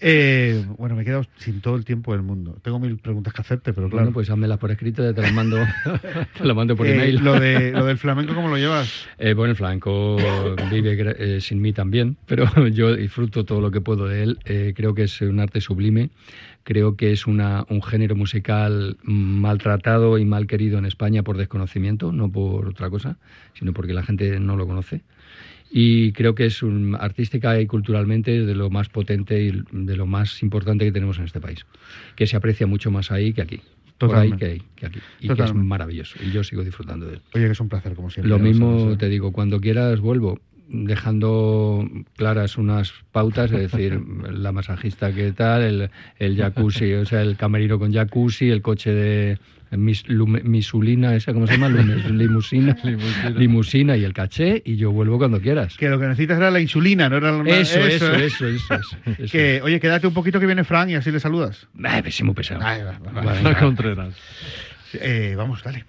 Eh, 0.03 0.65
bueno, 0.79 0.95
me 0.95 1.03
he 1.03 1.05
quedado 1.05 1.23
sin 1.37 1.61
todo 1.61 1.75
el 1.75 1.85
tiempo 1.85 2.13
del 2.13 2.23
mundo. 2.23 2.57
Tengo 2.63 2.79
mil 2.79 2.97
preguntas 2.97 3.33
que 3.35 3.41
hacerte, 3.41 3.71
pero 3.71 3.87
claro. 3.87 4.05
Bueno, 4.05 4.13
pues 4.15 4.29
házmelas 4.31 4.57
por 4.57 4.71
escrito, 4.71 5.03
ya 5.03 5.13
te 5.13 5.21
las 5.21 5.31
mando, 5.31 5.57
te 6.37 6.43
las 6.43 6.55
mando 6.55 6.75
por 6.75 6.87
Eh, 6.87 6.93
email. 6.95 7.23
lo, 7.23 7.39
de, 7.39 7.71
lo 7.71 7.85
del 7.85 7.99
flamenco, 7.99 8.33
¿cómo 8.33 8.47
lo 8.47 8.57
llevas? 8.57 9.05
Eh, 9.19 9.35
bueno, 9.35 9.51
el 9.51 9.57
flamenco 9.57 10.55
vive 10.71 10.97
eh, 11.19 11.39
sin 11.41 11.61
mí 11.61 11.71
también, 11.73 12.17
pero 12.25 12.67
yo 12.69 12.95
disfruto 12.95 13.45
todo 13.45 13.61
lo 13.61 13.69
que 13.69 13.79
puedo 13.81 14.07
de 14.07 14.23
él. 14.23 14.39
Eh, 14.45 14.73
creo 14.75 14.95
que 14.95 15.03
es 15.03 15.21
un 15.21 15.39
arte 15.39 15.61
sublime. 15.61 16.09
Creo 16.63 16.95
que 16.95 17.11
es 17.11 17.27
una, 17.27 17.65
un 17.69 17.81
género 17.81 18.15
musical 18.15 18.97
maltratado 19.03 20.17
y 20.17 20.25
mal 20.25 20.47
querido 20.47 20.77
en 20.77 20.85
España 20.85 21.23
por 21.23 21.37
desconocimiento, 21.37 22.11
no 22.11 22.31
por 22.31 22.67
otra 22.67 22.89
cosa, 22.89 23.17
sino 23.53 23.73
porque 23.73 23.93
la 23.93 24.03
gente 24.03 24.39
no 24.39 24.55
lo 24.55 24.67
conoce. 24.67 25.01
Y 25.71 26.11
creo 26.11 26.35
que 26.35 26.45
es 26.45 26.61
un, 26.63 26.95
artística 26.99 27.59
y 27.59 27.65
culturalmente 27.65 28.45
de 28.45 28.55
lo 28.55 28.69
más 28.69 28.89
potente 28.89 29.41
y 29.41 29.63
de 29.71 29.95
lo 29.95 30.05
más 30.05 30.43
importante 30.43 30.83
que 30.83 30.91
tenemos 30.91 31.17
en 31.17 31.25
este 31.25 31.39
país, 31.39 31.65
que 32.15 32.27
se 32.27 32.35
aprecia 32.35 32.67
mucho 32.67 32.91
más 32.91 33.09
ahí 33.11 33.33
que 33.33 33.41
aquí. 33.41 33.61
Por 33.97 34.15
ahí 34.15 34.31
Totalmente. 34.31 34.57
que, 34.57 34.63
que 34.75 34.85
aquí. 34.87 34.99
Y 35.19 35.27
que 35.27 35.33
es 35.33 35.37
Totalmente. 35.37 35.67
maravilloso. 35.67 36.17
Y 36.21 36.31
yo 36.31 36.43
sigo 36.43 36.63
disfrutando 36.63 37.05
de 37.05 37.15
él. 37.15 37.21
Oye, 37.35 37.45
que 37.45 37.51
es 37.51 37.59
un 37.59 37.69
placer, 37.69 37.95
como 37.95 38.09
siempre. 38.09 38.29
Lo 38.29 38.39
mismo 38.39 38.91
¿eh? 38.91 38.97
te 38.97 39.07
digo, 39.09 39.31
cuando 39.31 39.61
quieras 39.61 39.99
vuelvo, 39.99 40.39
dejando 40.73 41.87
claras 42.15 42.57
unas 42.57 42.93
pautas, 43.11 43.51
es 43.51 43.71
decir, 43.71 43.99
la 44.31 44.51
masajista 44.51 45.11
que 45.13 45.31
tal, 45.33 45.61
el, 45.63 45.89
el 46.19 46.37
jacuzzi, 46.37 46.93
o 46.93 47.05
sea, 47.05 47.21
el 47.21 47.35
camerino 47.37 47.77
con 47.77 47.93
jacuzzi, 47.93 48.49
el 48.49 48.61
coche 48.61 48.91
de 48.93 49.37
mis, 49.71 50.05
lume- 50.07 50.43
misulina, 50.43 51.15
esa, 51.15 51.33
¿cómo 51.33 51.47
se 51.47 51.53
llama? 51.53 51.69
Lumes- 51.69 52.05
limusina, 52.11 52.75
limusina 53.35 53.95
y 53.97 54.03
el 54.03 54.13
caché, 54.13 54.61
y 54.65 54.75
yo 54.75 54.91
vuelvo 54.91 55.17
cuando 55.17 55.39
quieras. 55.41 55.77
Que 55.77 55.89
lo 55.89 55.99
que 55.99 56.07
necesitas 56.07 56.37
era 56.37 56.51
la 56.51 56.59
insulina, 56.59 57.09
no 57.09 57.17
era 57.17 57.31
la 57.31 57.43
Eso, 57.49 57.79
eso, 57.79 58.13
eso, 58.13 58.47
eso, 58.47 58.47
eso, 58.47 58.97
eso. 59.17 59.31
Que, 59.31 59.61
oye, 59.63 59.79
quédate 59.79 60.07
un 60.07 60.13
poquito 60.13 60.39
que 60.39 60.45
viene 60.45 60.63
Fran 60.63 60.89
y 60.89 60.95
así 60.95 61.11
le 61.11 61.19
saludas. 61.19 61.67
Ay, 61.83 62.01
pésimo 62.01 62.33
pesado. 62.33 62.61
Ay, 62.63 62.81
va, 62.83 62.99
va, 63.05 63.11
va. 63.11 63.21
Vale. 63.23 63.41
Juan 63.41 63.55
Contreras. 63.55 64.13
Eh, 64.93 65.35
vamos, 65.37 65.63
dale. 65.63 65.85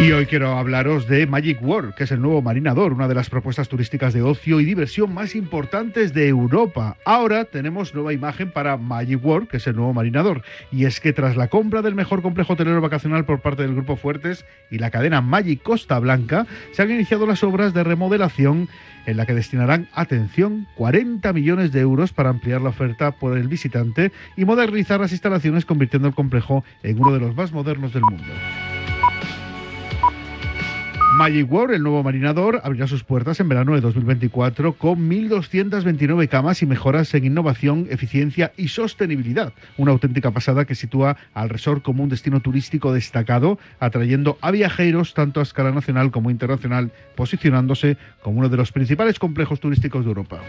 Y 0.00 0.10
hoy 0.10 0.26
quiero 0.26 0.58
hablaros 0.58 1.06
de 1.06 1.26
Magic 1.26 1.62
World, 1.62 1.94
que 1.94 2.04
es 2.04 2.10
el 2.10 2.20
nuevo 2.20 2.42
marinador, 2.42 2.92
una 2.92 3.06
de 3.06 3.14
las 3.14 3.30
propuestas 3.30 3.68
turísticas 3.68 4.12
de 4.12 4.22
ocio 4.22 4.60
y 4.60 4.64
diversión 4.64 5.14
más 5.14 5.36
importantes 5.36 6.12
de 6.12 6.26
Europa. 6.28 6.96
Ahora 7.04 7.44
tenemos 7.44 7.94
nueva 7.94 8.12
imagen 8.12 8.50
para 8.50 8.76
Magic 8.76 9.24
World, 9.24 9.48
que 9.48 9.58
es 9.58 9.66
el 9.68 9.76
nuevo 9.76 9.94
marinador. 9.94 10.42
Y 10.72 10.84
es 10.84 11.00
que 11.00 11.12
tras 11.12 11.36
la 11.36 11.46
compra 11.46 11.80
del 11.80 11.94
mejor 11.94 12.22
complejo 12.22 12.54
hotelero 12.54 12.80
vacacional 12.80 13.24
por 13.24 13.40
parte 13.40 13.62
del 13.62 13.74
Grupo 13.74 13.96
Fuertes 13.96 14.44
y 14.68 14.78
la 14.78 14.90
cadena 14.90 15.20
Magic 15.20 15.62
Costa 15.62 15.98
Blanca, 16.00 16.46
se 16.72 16.82
han 16.82 16.90
iniciado 16.90 17.24
las 17.24 17.44
obras 17.44 17.72
de 17.72 17.84
remodelación 17.84 18.68
en 19.06 19.16
la 19.16 19.26
que 19.26 19.34
destinarán, 19.34 19.88
atención, 19.94 20.66
40 20.74 21.32
millones 21.32 21.70
de 21.72 21.80
euros 21.80 22.12
para 22.12 22.30
ampliar 22.30 22.60
la 22.60 22.70
oferta 22.70 23.12
por 23.12 23.38
el 23.38 23.46
visitante 23.46 24.10
y 24.36 24.44
modernizar 24.44 25.00
las 25.00 25.12
instalaciones, 25.12 25.64
convirtiendo 25.64 26.08
el 26.08 26.14
complejo 26.14 26.64
en 26.82 27.00
uno 27.00 27.12
de 27.12 27.20
los 27.20 27.36
más 27.36 27.52
modernos 27.52 27.92
del 27.92 28.02
mundo. 28.02 28.32
Magic 31.14 31.50
World, 31.50 31.74
el 31.74 31.82
nuevo 31.82 32.02
marinador, 32.02 32.60
abrirá 32.64 32.88
sus 32.88 33.04
puertas 33.04 33.38
en 33.38 33.48
verano 33.48 33.74
de 33.74 33.80
2024 33.80 34.72
con 34.72 35.08
1.229 35.08 36.28
camas 36.28 36.60
y 36.60 36.66
mejoras 36.66 37.14
en 37.14 37.24
innovación, 37.24 37.86
eficiencia 37.88 38.52
y 38.56 38.66
sostenibilidad. 38.66 39.52
Una 39.78 39.92
auténtica 39.92 40.32
pasada 40.32 40.64
que 40.64 40.74
sitúa 40.74 41.16
al 41.32 41.50
resort 41.50 41.84
como 41.84 42.02
un 42.02 42.08
destino 42.08 42.40
turístico 42.40 42.92
destacado, 42.92 43.60
atrayendo 43.78 44.38
a 44.40 44.50
viajeros 44.50 45.14
tanto 45.14 45.38
a 45.38 45.44
escala 45.44 45.70
nacional 45.70 46.10
como 46.10 46.30
internacional, 46.30 46.90
posicionándose 47.14 47.96
como 48.20 48.40
uno 48.40 48.48
de 48.48 48.56
los 48.56 48.72
principales 48.72 49.20
complejos 49.20 49.60
turísticos 49.60 50.04
de 50.04 50.10
Europa. 50.10 50.40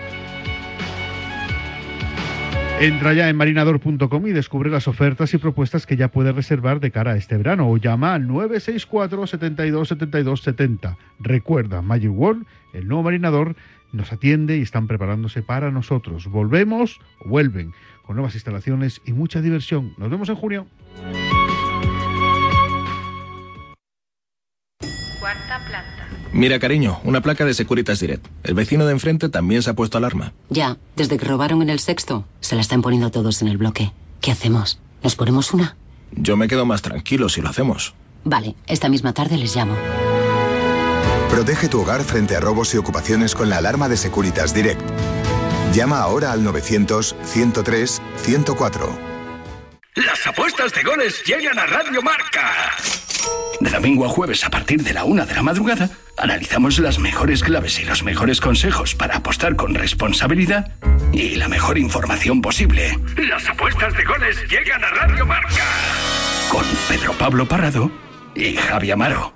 Entra 2.80 3.14
ya 3.14 3.30
en 3.30 3.38
marinador.com 3.38 4.28
y 4.28 4.32
descubre 4.32 4.70
las 4.70 4.90
ofertas 4.90 5.34
y 5.34 5.38
propuestas 5.38 5.86
que 5.86 5.96
ya 5.96 6.10
puedes 6.10 6.36
reservar 6.36 6.82
de 6.82 6.92
cara 6.92 7.14
a 7.14 7.16
este 7.16 7.38
verano 7.38 7.70
o 7.70 7.78
llama 7.78 8.14
al 8.14 8.28
964 8.28 9.28
72 9.28 9.88
72 9.88 10.42
70. 10.42 10.98
Recuerda, 11.20 11.82
Magic 11.82 12.12
World, 12.12 12.46
el 12.74 12.90
nuevo 12.90 13.04
marinador, 13.04 13.56
nos 13.94 14.12
atiende 14.12 14.58
y 14.58 14.62
están 14.62 14.88
preparándose 14.88 15.42
para 15.42 15.72
nosotros. 15.72 16.28
Volvemos 16.28 17.00
o 17.26 17.30
vuelven 17.30 17.72
con 18.04 18.18
nuevas 18.18 18.36
instalaciones 18.36 19.02
y 19.06 19.14
mucha 19.14 19.42
diversión. 19.42 19.94
Nos 19.98 20.10
vemos 20.10 20.28
en 20.28 20.36
junio. 20.36 20.68
Cuarta 25.22 25.60
planta. 25.66 25.95
Mira, 26.36 26.60
cariño, 26.60 27.00
una 27.06 27.22
placa 27.22 27.46
de 27.46 27.54
Securitas 27.54 28.02
Direct. 28.02 28.28
El 28.44 28.56
vecino 28.56 28.86
de 28.86 28.92
enfrente 28.92 29.30
también 29.30 29.64
se 29.64 29.70
ha 29.70 29.74
puesto 29.74 29.98
alarma. 29.98 30.34
Ya, 30.50 30.76
desde 30.98 31.18
que 31.18 31.24
robaron 31.24 31.62
en 31.62 31.70
el 31.70 31.80
sexto, 31.80 32.26
se 32.42 32.56
la 32.56 32.62
están 32.62 32.82
poniendo 32.82 33.10
todos 33.10 33.42
en 33.42 33.48
el 33.48 33.56
bloque. 33.56 33.94
¿Qué 34.20 34.32
hacemos? 34.32 34.78
¿Nos 35.02 35.16
ponemos 35.16 35.54
una? 35.54 35.78
Yo 36.12 36.36
me 36.36 36.50
quedo 36.50 36.66
más 36.66 36.82
tranquilo 36.82 37.30
si 37.30 37.40
lo 37.40 37.48
hacemos. 37.48 37.94
Vale, 38.26 38.54
esta 38.68 38.90
misma 38.90 39.14
tarde 39.14 39.38
les 39.38 39.56
llamo. 39.56 39.78
Protege 41.30 41.70
tu 41.70 41.80
hogar 41.80 42.04
frente 42.04 42.36
a 42.36 42.42
robos 42.42 42.74
y 42.74 42.78
ocupaciones 42.78 43.34
con 43.34 43.50
la 43.50 43.60
alarma 43.60 43.88
de 43.88 43.96
Securitas 43.96 44.54
Direct. 44.54 44.82
Llama 45.74 46.00
ahora 46.00 46.34
al 46.34 46.44
900-103-104. 46.44 48.90
Las 49.96 50.28
apuestas 50.28 50.74
de 50.74 50.84
goles 50.84 51.24
llegan 51.26 51.58
a 51.58 51.66
Radio 51.66 52.02
Marca. 52.02 52.74
De 53.62 53.70
domingo 53.70 54.06
a 54.06 54.10
jueves 54.10 54.44
a 54.44 54.50
partir 54.50 54.84
de 54.84 54.92
la 54.92 55.06
una 55.06 55.26
de 55.26 55.34
la 55.34 55.42
madrugada, 55.42 55.90
analizamos 56.18 56.80
las 56.80 57.00
mejores 57.00 57.44
claves 57.44 57.80
y 57.80 57.86
los 57.86 58.04
mejores 58.04 58.42
consejos 58.42 58.96
para 58.96 59.18
apostar 59.18 59.56
con 59.56 59.74
responsabilidad 59.74 60.72
y 61.12 61.36
la 61.36 61.48
mejor 61.48 61.78
información 61.78 62.42
posible. 62.42 62.98
Las 63.18 63.48
apuestas 63.48 63.94
de 63.96 64.04
goles 64.04 64.38
llegan 64.50 64.84
a 64.84 64.90
Radio 64.90 65.26
Marca. 65.26 65.64
Con 66.50 66.66
Pedro 66.88 67.14
Pablo 67.14 67.48
Parrado 67.48 67.92
y 68.36 68.56
Javi 68.56 68.92
Amaro. 68.92 69.34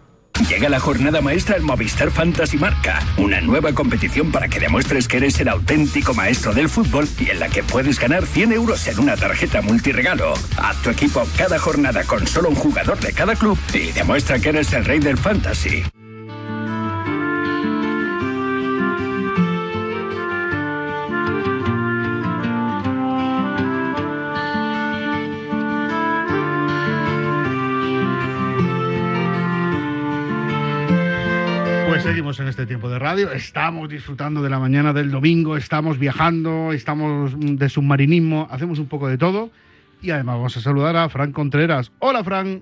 Llega 0.48 0.70
la 0.70 0.80
jornada 0.80 1.20
maestra 1.20 1.56
del 1.56 1.64
Movistar 1.64 2.12
Fantasy 2.12 2.58
Marca, 2.58 3.00
una 3.18 3.42
nueva 3.42 3.74
competición 3.74 4.32
para 4.32 4.48
que 4.48 4.60
demuestres 4.60 5.08
que 5.08 5.18
eres 5.18 5.40
el 5.42 5.50
auténtico 5.50 6.14
maestro 6.14 6.54
del 6.54 6.70
fútbol 6.70 7.10
y 7.20 7.30
en 7.30 7.40
la 7.40 7.50
que 7.50 7.62
puedes 7.62 8.00
ganar 8.00 8.26
100 8.26 8.54
euros 8.54 8.88
en 8.88 9.00
una 9.00 9.18
tarjeta 9.18 9.62
multiregalo. 9.62 10.34
Haz 10.58 10.82
tu 10.82 10.92
equipo 10.92 11.28
cada 11.38 11.60
jornada 11.60 12.04
con 12.06 12.26
solo 12.26 12.50
un 12.50 12.56
jugador 12.56 12.98
de 13.00 13.12
cada 13.12 13.36
club 13.36 13.60
y 13.74 13.92
demuestra 13.92 14.40
que 14.40 14.50
eres 14.50 14.72
el 14.72 14.86
rey 14.86 15.00
del 15.00 15.18
fantasy. 15.18 15.84
En 32.38 32.48
este 32.48 32.68
tiempo 32.68 32.90
de 32.90 33.00
radio, 33.00 33.32
estamos 33.32 33.90
disfrutando 33.90 34.44
de 34.44 34.52
la 34.52 34.60
mañana 34.60 34.94
del 34.94 35.10
domingo, 35.10 35.58
estamos 35.58 35.98
viajando, 35.98 36.74
estamos 36.74 37.36
mm, 37.36 37.56
de 37.56 37.70
submarinismo, 37.70 38.48
hacemos 38.52 38.78
un 38.78 38.86
poco 38.86 39.08
de 39.08 39.18
todo 39.18 39.50
y 40.00 40.12
además 40.12 40.36
vamos 40.36 40.56
a 40.56 40.62
saludar 40.62 40.96
a 40.96 41.10
Fran 41.10 41.32
Contreras. 41.32 41.92
Hola 41.98 42.24
Fran. 42.24 42.62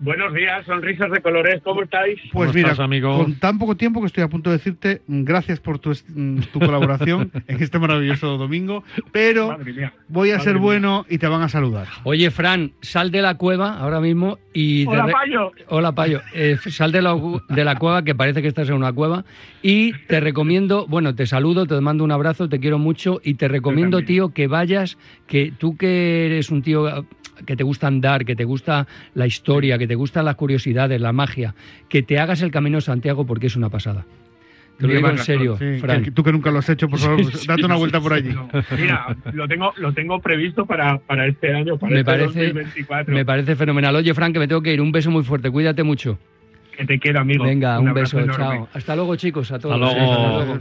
Buenos 0.00 0.32
días, 0.32 0.64
sonrisas 0.64 1.10
de 1.10 1.20
colores, 1.20 1.60
¿cómo 1.64 1.82
estáis? 1.82 2.20
Pues 2.32 2.54
mira, 2.54 2.76
con 3.02 3.34
tan 3.40 3.58
poco 3.58 3.76
tiempo 3.76 4.00
que 4.00 4.06
estoy 4.06 4.22
a 4.22 4.28
punto 4.28 4.48
de 4.50 4.58
decirte 4.58 5.02
gracias 5.08 5.58
por 5.58 5.80
tu, 5.80 5.90
mm, 5.90 6.38
tu 6.52 6.60
colaboración 6.60 7.32
en 7.48 7.62
este 7.62 7.80
maravilloso 7.80 8.36
domingo, 8.38 8.84
pero 9.10 9.58
mía. 9.58 9.92
voy 10.08 10.30
a 10.30 10.38
ser 10.38 10.54
mía. 10.54 10.62
bueno 10.62 11.06
y 11.08 11.18
te 11.18 11.26
van 11.26 11.42
a 11.42 11.48
saludar. 11.48 11.88
Oye, 12.04 12.30
Fran, 12.30 12.72
sal 12.80 13.10
de 13.10 13.22
la 13.22 13.34
cueva 13.34 13.76
ahora 13.78 14.00
mismo 14.00 14.38
y... 14.54 14.86
Hola, 14.86 15.06
re- 15.06 15.12
Payo. 15.12 15.52
Hola, 15.68 15.92
Payo. 15.92 16.20
Eh, 16.32 16.56
sal 16.68 16.92
de 16.92 17.02
la, 17.02 17.16
de 17.48 17.64
la 17.64 17.74
cueva, 17.76 18.04
que 18.04 18.14
parece 18.14 18.40
que 18.40 18.48
estás 18.48 18.68
en 18.68 18.76
una 18.76 18.92
cueva. 18.92 19.24
Y 19.62 19.92
te 20.06 20.20
recomiendo, 20.20 20.86
bueno, 20.86 21.16
te 21.16 21.26
saludo, 21.26 21.66
te 21.66 21.80
mando 21.80 22.04
un 22.04 22.12
abrazo, 22.12 22.48
te 22.48 22.60
quiero 22.60 22.78
mucho 22.78 23.20
y 23.24 23.34
te 23.34 23.48
recomiendo, 23.48 24.02
tío, 24.04 24.32
que 24.32 24.46
vayas, 24.46 24.96
que 25.26 25.52
tú 25.58 25.76
que 25.76 26.26
eres 26.26 26.50
un 26.50 26.62
tío 26.62 27.04
que 27.46 27.56
te 27.56 27.64
gusta 27.64 27.86
andar, 27.86 28.24
que 28.24 28.36
te 28.36 28.44
gusta 28.44 28.86
la 29.14 29.26
historia, 29.26 29.78
que 29.78 29.86
te 29.86 29.94
gustan 29.94 30.24
las 30.24 30.36
curiosidades, 30.36 31.00
la 31.00 31.12
magia, 31.12 31.54
que 31.88 32.02
te 32.02 32.18
hagas 32.18 32.42
el 32.42 32.50
Camino 32.50 32.78
de 32.78 32.82
Santiago 32.82 33.26
porque 33.26 33.46
es 33.48 33.56
una 33.56 33.68
pasada. 33.70 34.04
Te 34.78 34.86
lo 34.86 34.94
digo 34.94 35.08
en 35.10 35.18
serio, 35.18 35.56
Sí, 35.58 35.78
Fran. 35.80 36.04
que- 36.04 36.10
tú 36.12 36.22
que 36.22 36.30
nunca 36.30 36.52
lo 36.52 36.60
has 36.60 36.68
hecho, 36.68 36.88
por 36.88 36.98
favor, 37.00 37.24
Sí, 37.24 37.38
sí, 37.38 37.46
date 37.48 37.64
una 37.64 37.74
sí, 37.74 37.78
vuelta 37.80 38.00
por 38.00 38.12
allí. 38.12 38.28
No, 38.28 38.48
Mira, 38.78 39.16
lo 39.32 39.48
tengo, 39.48 39.72
lo 39.76 39.92
tengo 39.92 40.20
previsto 40.20 40.66
para, 40.66 40.98
para 40.98 41.26
este 41.26 41.52
año, 41.52 41.76
para 41.78 41.92
Me 41.94 42.00
este 42.00 42.04
parece, 42.12 42.38
2024. 42.46 43.12
me 43.14 43.24
parece 43.24 43.56
fenomenal. 43.56 43.96
Oye, 43.96 44.14
Fran, 44.14 44.32
que 44.32 44.38
me 44.38 44.46
tengo 44.46 44.62
que 44.62 44.72
ir. 44.72 44.80
Un 44.80 44.92
beso 44.92 45.10
muy 45.10 45.24
fuerte. 45.24 45.50
Cuídate 45.50 45.82
mucho. 45.82 46.16
Que 46.76 46.84
te 46.84 46.96
quiero, 47.00 47.18
amigo. 47.20 47.44
Venga, 47.44 47.80
un, 47.80 47.88
abrazo 47.88 48.18
beso. 48.18 48.28
enorme. 48.32 48.56
Chao. 48.58 48.68
Hasta 48.72 48.94
luego, 48.94 49.16
chicos. 49.16 49.50
A 49.50 49.58
todos. 49.58 49.74
Hasta 49.74 49.98
luego. 49.98 50.12
Hasta 50.12 50.44
luego. 50.44 50.60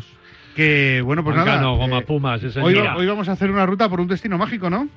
Que 0.55 1.01
bueno, 1.05 1.23
pues 1.23 1.35
Mancano, 1.35 1.61
nada. 1.61 1.77
goma 1.77 1.99
eh, 1.99 2.01
Pumas, 2.01 2.57
hoy, 2.57 2.73
hoy 2.75 3.05
vamos 3.05 3.29
a 3.29 3.33
hacer 3.33 3.51
una 3.51 3.67
ruta 3.67 3.87
por 3.87 4.01
un 4.01 4.07
destino 4.07 4.39
mágico, 4.39 4.71
¿no? 4.71 4.89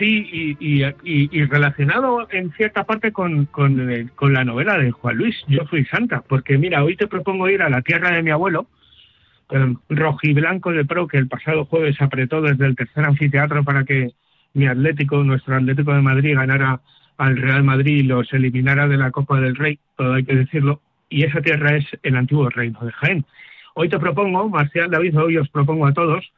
Sí, 0.00 0.56
y, 0.58 0.82
y, 1.04 1.44
relacionado 1.44 2.26
en 2.30 2.50
cierta 2.52 2.84
parte 2.84 3.12
con, 3.12 3.44
con, 3.44 3.90
eh, 3.90 4.08
con 4.14 4.32
la 4.32 4.46
novela 4.46 4.78
de 4.78 4.92
Juan 4.92 5.16
Luis, 5.16 5.36
Yo 5.46 5.66
fui 5.66 5.84
santa, 5.84 6.22
porque 6.26 6.56
mira, 6.56 6.82
hoy 6.82 6.96
te 6.96 7.06
propongo 7.06 7.50
ir 7.50 7.60
a 7.60 7.68
la 7.68 7.82
tierra 7.82 8.10
de 8.10 8.22
mi 8.22 8.30
abuelo, 8.30 8.66
eh, 9.50 9.74
rojiblanco 9.90 10.72
de 10.72 10.86
pro, 10.86 11.06
que 11.06 11.18
el 11.18 11.28
pasado 11.28 11.66
jueves 11.66 12.00
apretó 12.00 12.40
desde 12.40 12.64
el 12.64 12.76
tercer 12.76 13.04
anfiteatro 13.04 13.62
para 13.62 13.84
que 13.84 14.12
mi 14.54 14.66
Atlético, 14.66 15.22
nuestro 15.22 15.56
Atlético 15.56 15.92
de 15.92 16.00
Madrid, 16.00 16.34
ganara 16.34 16.80
al 17.18 17.36
Real 17.36 17.62
Madrid 17.62 17.98
y 17.98 18.02
los 18.02 18.32
eliminara 18.32 18.88
de 18.88 18.96
la 18.96 19.10
Copa 19.10 19.38
del 19.38 19.54
Rey, 19.54 19.78
todo 19.96 20.14
hay 20.14 20.24
que 20.24 20.34
decirlo, 20.34 20.80
y 21.10 21.24
esa 21.24 21.42
tierra 21.42 21.76
es 21.76 21.84
el 22.02 22.16
antiguo 22.16 22.48
reino 22.48 22.80
de 22.80 22.92
Jaén. 22.92 23.26
Hoy 23.74 23.90
te 23.90 23.98
propongo, 23.98 24.48
Marcial 24.48 24.90
David, 24.90 25.18
hoy 25.18 25.36
os 25.36 25.50
propongo 25.50 25.86
a 25.86 25.92
todos, 25.92 26.32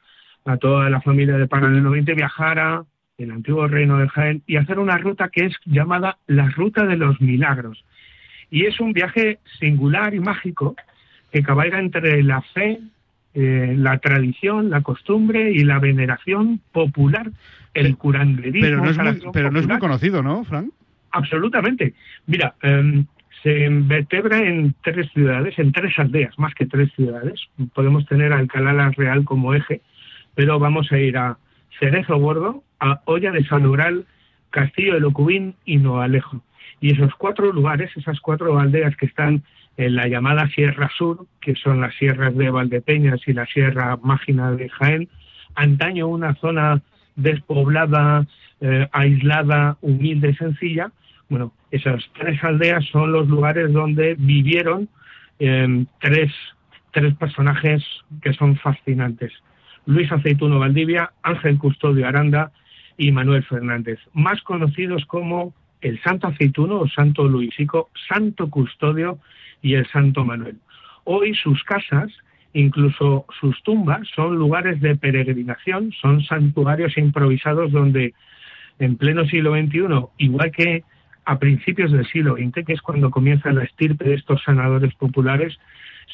a 0.47 0.57
toda 0.57 0.91
la 0.91 1.01
familia 1.01 1.37
de 1.37 1.47
Paralelo 1.47 1.93
20, 1.93 2.15
viajar 2.15 2.59
a 2.59 2.85
el 3.19 3.31
antiguo 3.31 3.67
reino 3.69 3.99
de 3.99 4.09
Jaén 4.09 4.43
y 4.47 4.57
hacer 4.57 4.79
una 4.79 4.99
ruta 4.99 5.29
que 5.29 5.47
es 5.47 5.57
llamada 5.65 6.19
la 6.27 6.49
Ruta 6.51 6.87
de 6.87 6.97
los 6.97 7.21
Milagros. 7.21 7.85
Y 8.51 8.67
es 8.67 8.81
un 8.81 8.93
viaje 8.93 9.39
singular 9.59 10.15
y 10.15 10.21
mágico 10.21 10.77
que 11.31 11.43
cabalga 11.43 11.79
entre 11.79 12.23
la 12.23 12.43
fe, 12.43 12.81
eh, 13.35 13.75
la 13.77 13.99
tradición, 13.99 14.71
la 14.71 14.83
costumbre 14.83 15.51
y 15.51 15.65
la 15.65 15.79
veneración 15.79 16.61
popular, 16.73 17.31
el 17.73 17.97
curanderismo. 17.97 18.61
Pero 18.61 18.77
no 18.79 18.91
es 18.91 18.99
muy, 18.99 19.33
pero 19.33 19.51
no 19.51 19.59
es 19.59 19.67
muy 19.67 19.79
conocido, 19.79 20.23
¿no, 20.23 20.45
Fran? 20.45 20.71
Absolutamente. 21.13 21.95
Mira, 22.27 22.55
em, 22.63 23.07
se 23.43 23.69
vertebra 23.71 24.39
en 24.39 24.75
tres 24.83 25.11
ciudades, 25.13 25.59
en 25.59 25.73
tres 25.73 25.99
aldeas, 25.99 26.39
más 26.39 26.55
que 26.55 26.67
tres 26.67 26.93
ciudades. 26.95 27.41
Podemos 27.75 28.07
tener 28.07 28.33
Alcalá 28.33 28.73
la 28.73 28.91
Real 28.91 29.25
como 29.25 29.55
eje, 29.55 29.81
pero 30.35 30.59
vamos 30.59 30.93
a 30.93 30.99
ir 30.99 31.17
a 31.17 31.39
Cerezo 31.79 32.17
Gordo, 32.19 32.63
a 32.83 33.01
Olla 33.05 33.31
de 33.31 33.45
San 33.47 33.65
Ural, 33.65 34.05
Castillo 34.51 34.95
de 34.95 35.01
Locubín 35.01 35.55
y 35.65 35.77
Noalejo. 35.77 36.43
Y 36.81 36.93
esos 36.93 37.15
cuatro 37.15 37.53
lugares, 37.53 37.91
esas 37.97 38.21
cuatro 38.21 38.59
aldeas 38.59 38.97
que 38.97 39.07
están 39.07 39.45
en 39.77 39.95
la 39.95 40.09
llamada 40.09 40.49
Sierra 40.49 40.91
Sur, 40.99 41.27
que 41.41 41.55
son 41.55 41.81
las 41.81 41.95
sierras 41.95 42.37
de 42.37 42.51
Valdepeñas 42.51 43.21
y 43.27 43.33
la 43.33 43.47
Sierra 43.47 43.97
Mágina 44.03 44.51
de 44.51 44.69
Jaén, 44.69 45.09
antaño 45.55 46.09
una 46.09 46.35
zona 46.35 46.83
despoblada, 47.15 48.27
eh, 48.61 48.89
aislada, 48.91 49.77
humilde 49.81 50.35
sencilla. 50.35 50.91
Bueno, 51.29 51.53
esas 51.71 52.03
tres 52.19 52.43
aldeas 52.43 52.85
son 52.87 53.13
los 53.13 53.29
lugares 53.29 53.73
donde 53.73 54.17
vivieron 54.19 54.89
eh, 55.39 55.85
tres, 56.01 56.33
tres 56.91 57.15
personajes 57.15 57.85
que 58.21 58.33
son 58.33 58.57
fascinantes. 58.57 59.33
Luis 59.87 60.11
Aceituno 60.11 60.59
Valdivia, 60.59 61.13
Ángel 61.23 61.59
Custodio 61.59 62.09
Aranda 62.09 62.51
y 63.03 63.11
Manuel 63.11 63.43
Fernández, 63.43 63.99
más 64.13 64.41
conocidos 64.43 65.05
como 65.07 65.53
el 65.81 66.01
Santo 66.03 66.29
Aceituno 66.29 66.79
o 66.79 66.89
Santo 66.89 67.25
Luisico, 67.25 67.91
Santo 68.09 68.49
Custodio 68.49 69.19
y 69.61 69.75
el 69.75 69.89
Santo 69.89 70.25
Manuel. 70.25 70.59
Hoy 71.03 71.35
sus 71.35 71.65
casas, 71.65 72.13
incluso 72.53 73.27
sus 73.41 73.61
tumbas, 73.65 74.07
son 74.15 74.37
lugares 74.37 74.81
de 74.81 74.95
peregrinación, 74.95 75.91
son 76.01 76.23
santuarios 76.23 76.97
improvisados 76.97 77.73
donde 77.73 78.15
en 78.79 78.97
pleno 78.97 79.27
siglo 79.27 79.53
XXI, 79.53 80.07
igual 80.19 80.53
que 80.53 80.85
a 81.25 81.41
principios 81.41 81.91
del 81.91 82.07
siglo 82.07 82.37
XX, 82.37 82.65
que 82.65 82.73
es 82.73 82.83
cuando 82.83 83.11
comienza 83.11 83.51
la 83.51 83.65
estirpe 83.65 84.05
de 84.05 84.15
estos 84.15 84.45
sanadores 84.45 84.95
populares, 84.95 85.59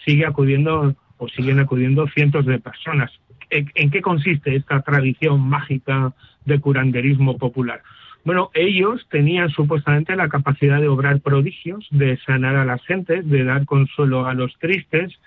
sigue 0.07 0.25
acudiendo 0.25 0.97
o 1.19 1.29
siguen 1.29 1.59
acudiendo 1.59 2.09
cientos 2.09 2.47
de 2.47 2.59
personas. 2.59 3.11
¿En, 3.51 3.91
qué 3.91 4.01
consiste 4.03 4.57
esta 4.57 4.81
tradición 4.83 5.41
mágica 5.41 6.13
de 6.45 6.61
curanderismo 6.61 7.39
popular? 7.39 7.83
Bueno, 8.25 8.51
ellos 8.53 9.07
tenían 9.11 9.49
supuestamente 9.51 10.17
la 10.17 10.29
capacidad 10.29 10.81
de 10.81 10.89
obrar 10.89 11.21
prodigios, 11.21 11.87
de 11.91 12.19
sanar 12.19 12.57
a 12.57 12.65
las 12.65 12.85
gentes, 12.85 13.29
de 13.29 13.45
dar 13.45 13.65
consuelo 13.65 14.27
a 14.27 14.35
los 14.35 14.59
tristes, 14.59 15.19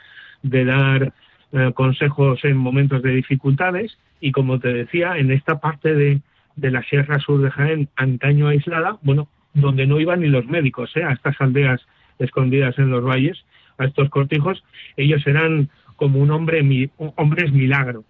de 0.44 0.66
dar 0.66 1.14
eh, 1.54 1.72
consejos 1.74 2.44
en 2.46 2.58
momentos 2.58 3.02
de 3.02 3.12
dificultades 3.12 3.98
y 4.20 4.32
como 4.32 4.60
te 4.60 4.72
decía, 4.72 5.18
en 5.18 5.32
esta 5.32 5.60
parte 5.60 5.96
de, 5.96 6.22
de 6.56 6.72
la 6.72 6.84
Sierra 6.84 7.20
Sur 7.20 7.42
de 7.42 7.50
Jaén, 7.50 7.90
antaño 7.96 8.48
aislada, 8.48 8.98
bueno, 9.02 9.28
donde 9.54 9.88
no 9.88 10.00
iban 10.00 10.22
ni 10.22 10.28
los 10.28 10.46
médicos, 10.46 10.96
¿eh? 10.96 11.04
a 11.04 11.12
estas 11.12 11.40
aldeas 11.42 11.82
escondidas 12.20 12.78
en 12.78 12.90
los 12.90 13.04
valles, 13.04 13.44
a 13.78 13.86
estos 13.86 14.10
cortijos, 14.10 14.64
ellos 14.96 15.26
eran 15.26 15.70
como 16.02 16.18
un 16.18 16.32
hombre, 16.32 16.64
mi- 16.64 16.90
hombres 16.98 17.52
milagro. 17.54 18.04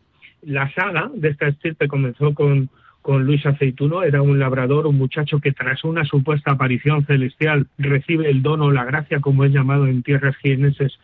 La 0.44 0.72
saga 0.74 1.12
de 1.14 1.28
esta 1.28 1.50
estirpe 1.50 1.89
comenzó 1.89 2.34
con, 2.34 2.70
con 3.02 3.26
Luis 3.26 3.46
Aceituno, 3.46 4.04
era 4.04 4.22
un 4.22 4.39
labrador, 4.39 4.88
un 4.88 4.98
muchacho 4.98 5.42
que 5.42 5.52
tras 5.52 5.84
una 5.84 6.06
supuesta 6.06 6.52
aparición 6.52 7.06
celestial 7.06 7.68
recibe 7.78 8.30
el 8.30 8.44
don 8.44 8.62
o 8.62 8.72
la 8.72 8.86
gracia, 8.86 9.20
como 9.20 9.44
es 9.44 9.52
llamado 9.52 9.88
en 9.88 10.04
tierras 10.04 10.38
jienenses, 10.38 10.98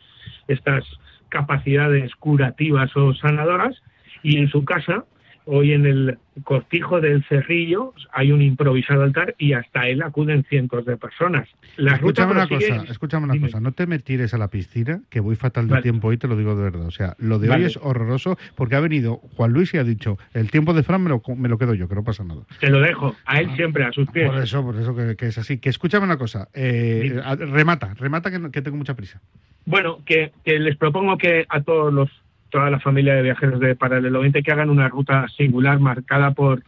estas 0.48 0.86
capacidades 1.28 2.16
curativas 2.16 2.96
o 2.96 3.14
sanadoras, 3.14 3.76
y 4.24 4.38
en 4.38 4.48
su 4.48 4.64
casa, 4.64 5.04
hoy 5.48 5.74
en 5.74 5.86
el 5.86 6.18
cortijo 6.44 7.02
del 7.02 7.24
Cerrillo, 7.24 7.94
hay 8.12 8.32
un 8.32 8.42
improvisado 8.42 9.02
altar 9.04 9.34
y 9.38 9.54
hasta 9.54 9.88
él 9.88 10.04
acuden 10.04 10.44
cientos 10.44 10.86
de 10.86 10.98
personas. 10.98 11.50
La 11.78 11.98
ruta 11.98 12.24
Escúchame 12.24 12.32
una 12.34 12.48
cosa, 12.48 12.92
escúchame 12.92 13.24
una 13.24 13.34
Dime. 13.34 13.48
cosa, 13.48 13.60
no 13.60 13.72
te 13.72 13.88
me 13.88 14.00
tires 14.00 14.34
a 14.34 14.38
la 14.38 14.50
piscina, 14.50 15.02
que 15.10 15.20
voy 15.20 15.36
fatal 15.36 15.68
de 15.68 15.72
Vale. 15.72 15.84
tiempo 15.84 16.10
hoy, 16.10 16.18
te 16.18 16.28
lo 16.28 16.38
digo 16.38 16.56
de 16.56 16.64
verdad. 16.64 16.86
O 16.86 16.92
sea, 16.92 17.16
lo 17.18 17.40
de 17.40 17.50
hoy 17.50 17.64
es 17.64 17.78
horroroso 17.82 18.38
porque 18.56 18.76
ha 18.76 18.80
venido 18.80 19.18
Juan 19.36 19.54
Luis 19.54 19.74
y 19.74 19.78
ha 19.78 19.84
dicho, 19.84 20.18
el 20.34 20.52
tiempo 20.52 20.74
de 20.74 20.84
Fran 20.84 21.02
me 21.02 21.10
lo, 21.10 21.22
me 21.36 21.50
lo 21.50 21.58
quedo 21.58 21.74
yo, 21.74 21.88
que 21.88 21.96
no 21.96 22.04
pasa 22.04 22.24
nada. 22.24 22.42
Te 22.60 22.70
lo 22.70 22.80
dejo, 22.80 23.16
a 23.26 23.40
él 23.40 23.56
siempre, 23.56 23.86
a 23.86 23.92
sus 23.92 24.10
pies. 24.12 24.30
Por 24.30 24.42
eso, 24.44 24.64
por 24.64 24.76
eso 24.76 24.96
que, 24.96 25.16
que 25.16 25.28
es 25.28 25.38
así. 25.38 25.58
Que 25.58 25.70
escúchame 25.70 26.06
una 26.06 26.18
cosa, 26.18 26.50
eh, 26.54 27.20
remata, 27.38 27.94
remata 27.96 28.32
que, 28.52 28.62
tengo 28.62 28.78
mucha 28.78 28.96
prisa. 28.96 29.22
Bueno, 29.66 30.00
que, 30.06 30.32
que 30.46 30.60
les 30.60 30.78
propongo 30.78 31.18
que 31.18 31.46
a 31.50 31.62
todos 31.62 31.94
los 31.94 32.10
toda 32.58 32.72
la 32.72 32.80
familia 32.80 33.14
de 33.14 33.22
viajeros 33.22 33.60
de 33.60 33.76
Paralelo 33.76 34.22
20 34.22 34.42
que 34.42 34.52
hagan 34.52 34.72
una 34.72 34.90
ruta 34.90 35.28
singular 35.38 35.80
marcada 35.80 36.32
por 36.32 36.64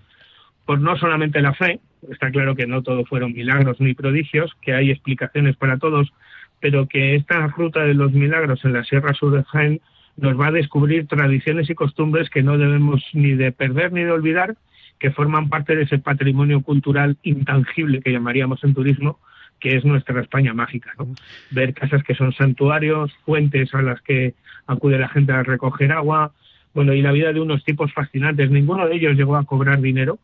por 0.64 0.80
no 0.80 0.96
solamente 0.98 1.42
la 1.42 1.56
fe, 1.56 1.80
está 2.12 2.30
claro 2.30 2.56
que 2.56 2.68
no 2.68 2.84
todo 2.84 3.04
fueron 3.04 3.34
milagros 3.34 3.82
ni 3.82 3.96
prodigios, 3.96 4.56
que 4.62 4.76
hay 4.76 4.92
explicaciones 4.92 5.56
para 5.56 5.80
todos, 5.80 6.14
pero 6.60 6.88
que 6.88 7.16
esta 7.16 7.48
ruta 7.48 7.80
de 7.86 7.96
los 7.96 8.12
milagros 8.12 8.64
en 8.64 8.74
la 8.74 8.84
Sierra 8.84 9.16
Sur 9.16 9.36
de 9.36 9.44
Jaén 9.46 9.82
nos 10.16 10.40
va 10.40 10.50
a 10.50 10.52
descubrir 10.52 11.08
tradiciones 11.08 11.72
y 11.72 11.74
costumbres 11.74 12.30
que 12.30 12.44
no 12.44 12.60
debemos 12.60 13.04
ni 13.14 13.32
de 13.32 13.52
perder 13.52 13.92
ni 13.94 14.04
de 14.04 14.12
olvidar, 14.12 14.58
que 15.00 15.10
forman 15.10 15.50
parte 15.50 15.76
de 15.76 15.86
ese 15.86 15.98
patrimonio 15.98 16.62
cultural 16.62 17.18
intangible 17.24 18.02
que 18.02 18.12
llamaríamos 18.12 18.64
en 18.64 18.76
turismo, 18.76 19.18
que 19.60 19.76
es 19.76 19.86
nuestra 19.86 20.22
España 20.22 20.54
mágica. 20.54 20.94
¿no? 20.98 21.08
Ver 21.52 21.74
casas 21.74 22.04
que 22.04 22.16
son 22.16 22.34
santuarios, 22.34 23.12
fuentes 23.26 23.74
a 23.74 23.82
las 23.82 24.02
que 24.02 24.34
acude 24.68 24.98
la 24.98 25.10
gente 25.10 25.32
a 25.32 25.44
recoger 25.44 25.92
agua, 25.92 26.32
bueno, 26.74 26.94
y 26.94 27.02
la 27.02 27.12
vida 27.12 27.34
de 27.34 27.40
unos 27.40 27.64
tipos 27.64 27.92
fascinantes. 27.94 28.52
Ninguno 28.52 28.88
de 28.88 28.96
ellos 28.96 29.16
llegó 29.16 29.36
a 29.36 29.44
cobrar 29.44 29.82
dinero 29.82 30.20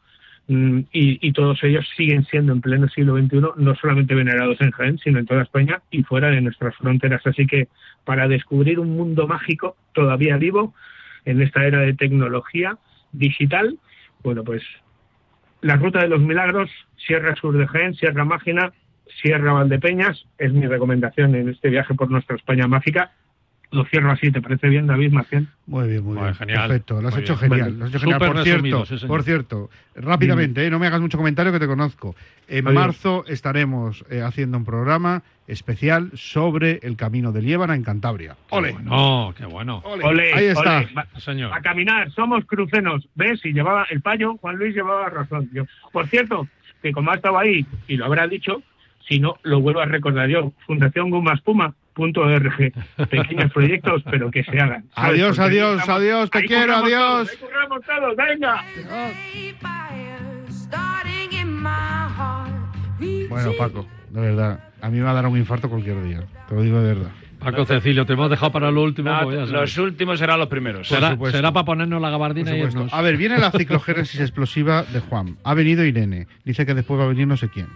mm, 0.47 0.79
y, 0.91 1.27
y 1.27 1.31
todos 1.33 1.63
ellos 1.63 1.87
siguen 1.97 2.23
siendo 2.25 2.53
en 2.53 2.61
pleno 2.61 2.87
siglo 2.87 3.17
XXI 3.17 3.41
no 3.57 3.75
solamente 3.75 4.15
venerados 4.15 4.61
en 4.61 4.71
Jaén, 4.71 4.97
sino 4.99 5.19
en 5.19 5.25
toda 5.25 5.43
España 5.43 5.81
y 5.91 6.03
fuera 6.03 6.29
de 6.29 6.41
nuestras 6.41 6.75
fronteras. 6.75 7.25
Así 7.25 7.47
que 7.47 7.67
para 8.03 8.27
descubrir 8.27 8.79
un 8.79 8.95
mundo 8.95 9.27
mágico 9.27 9.75
todavía 9.93 10.37
vivo 10.37 10.73
en 11.25 11.41
esta 11.41 11.65
era 11.65 11.79
de 11.79 11.93
tecnología 11.93 12.77
digital, 13.11 13.79
bueno, 14.23 14.43
pues 14.43 14.61
la 15.61 15.77
Ruta 15.77 15.99
de 15.99 16.07
los 16.07 16.21
Milagros, 16.21 16.69
Sierra 16.95 17.35
Sur 17.35 17.57
de 17.57 17.67
Jaén, 17.67 17.95
Sierra 17.95 18.23
Mágina, 18.23 18.71
Sierra 19.21 19.53
Valdepeñas, 19.53 20.25
es 20.37 20.51
mi 20.53 20.67
recomendación 20.67 21.35
en 21.35 21.49
este 21.49 21.69
viaje 21.69 21.93
por 21.93 22.09
nuestra 22.11 22.35
España 22.35 22.67
mágica. 22.67 23.11
Lo 23.71 23.83
cierro 23.85 24.11
así, 24.11 24.31
¿te 24.31 24.41
parece 24.41 24.69
bien, 24.69 24.87
David 24.87 25.11
Marcial? 25.11 25.47
Muy 25.65 25.87
bien, 25.89 26.03
muy 26.03 26.13
Bueno, 26.15 26.21
bien. 26.23 26.35
genial. 26.35 26.67
Perfecto, 26.69 27.01
lo 27.01 27.07
has 27.07 27.13
Muy 27.15 27.23
hecho 27.23 27.33
bien. 27.35 27.49
genial. 27.51 27.69
Bueno, 27.71 27.77
lo 27.79 27.85
has 27.85 27.89
hecho 27.91 27.99
genial. 27.99 28.19
Por 28.19 28.35
resumido, 28.37 28.85
cierto, 28.85 28.97
sí, 28.99 29.07
por 29.07 29.23
cierto, 29.23 29.69
rápidamente, 29.95 30.65
eh, 30.65 30.69
no 30.69 30.79
me 30.79 30.87
hagas 30.87 31.01
mucho 31.01 31.17
comentario 31.17 31.51
que 31.51 31.59
te 31.59 31.67
conozco. 31.67 32.15
En 32.47 32.67
Adiós. 32.67 32.79
marzo 32.81 33.25
estaremos 33.27 34.05
eh, 34.09 34.21
haciendo 34.21 34.57
un 34.59 34.65
programa 34.65 35.23
especial 35.47 36.11
sobre 36.13 36.79
el 36.83 36.95
camino 36.95 37.31
de 37.31 37.41
Liébana 37.41 37.75
en 37.75 37.83
Cantabria. 37.83 38.35
¡Ole! 38.51 38.75
No, 38.83 39.33
qué 39.37 39.45
bueno. 39.45 39.81
Ole, 39.83 40.31
Ahí 40.33 40.45
está. 40.45 40.77
ole, 40.77 40.89
va- 40.95 41.07
Señor. 41.19 41.51
A 41.53 41.61
caminar, 41.61 42.11
somos 42.11 42.45
crucenos. 42.45 43.07
¿Ves? 43.15 43.43
Y 43.45 43.51
llevaba 43.51 43.87
el 43.89 44.01
payo, 44.01 44.37
Juan 44.37 44.57
Luis 44.57 44.75
llevaba 44.75 45.09
razón. 45.09 45.49
Yo, 45.51 45.63
por 45.91 46.07
cierto, 46.07 46.47
que 46.81 46.91
como 46.91 47.11
ha 47.11 47.15
estado 47.15 47.37
ahí 47.39 47.65
y 47.87 47.97
lo 47.97 48.05
habrá 48.05 48.27
dicho, 48.27 48.61
si 49.07 49.19
no, 49.19 49.35
lo 49.43 49.59
vuelvo 49.61 49.79
a 49.81 49.85
recordar 49.85 50.27
yo. 50.29 50.51
Fundación 50.65 51.09
Gumaspuma.org. 51.09 52.73
Pequeños 53.09 53.51
proyectos, 53.51 54.03
pero 54.09 54.31
que 54.31 54.43
se 54.43 54.59
hagan. 54.59 54.85
¿sabes? 54.95 55.11
Adiós, 55.11 55.27
Porque 55.37 55.41
adiós, 55.41 55.79
estamos- 55.79 56.01
adiós, 56.01 56.29
te 56.31 56.37
ahí 56.39 56.45
quiero, 56.47 56.75
adiós. 56.75 57.31
todos, 57.39 57.81
todos, 57.85 58.15
venga. 58.15 58.63
Bueno, 63.29 63.51
Paco, 63.57 63.85
de 64.09 64.21
verdad, 64.21 64.59
a 64.81 64.89
mí 64.89 64.97
me 64.97 65.03
va 65.03 65.11
a 65.11 65.15
dar 65.15 65.27
un 65.27 65.37
infarto 65.37 65.69
cualquier 65.69 66.01
día. 66.03 66.23
Te 66.47 66.55
lo 66.55 66.61
digo 66.61 66.81
de 66.81 66.93
verdad. 66.93 67.11
Paco 67.39 67.65
Cecilio, 67.65 68.05
te 68.05 68.13
hemos 68.13 68.29
dejado 68.29 68.51
para 68.51 68.71
lo 68.71 68.81
último. 68.81 69.11
No, 69.11 69.21
pues 69.23 69.49
los 69.49 69.77
últimos 69.77 70.17
serán 70.17 70.39
los 70.39 70.47
primeros. 70.47 70.87
Será, 70.87 71.15
será 71.31 71.51
para 71.51 71.65
ponernos 71.65 72.01
la 72.01 72.09
gabardina 72.09 72.55
y 72.55 72.61
irnos. 72.61 72.91
A 72.91 73.01
ver, 73.01 73.17
viene 73.17 73.37
la 73.37 73.51
ciclogénesis 73.51 74.19
explosiva 74.19 74.83
de 74.83 74.99
Juan. 75.01 75.37
Ha 75.43 75.53
venido 75.53 75.83
Irene. 75.85 76.27
Dice 76.43 76.65
que 76.65 76.73
después 76.73 76.99
va 76.99 77.03
a 77.03 77.07
venir 77.07 77.27
no 77.27 77.37
sé 77.37 77.49
quién. 77.49 77.67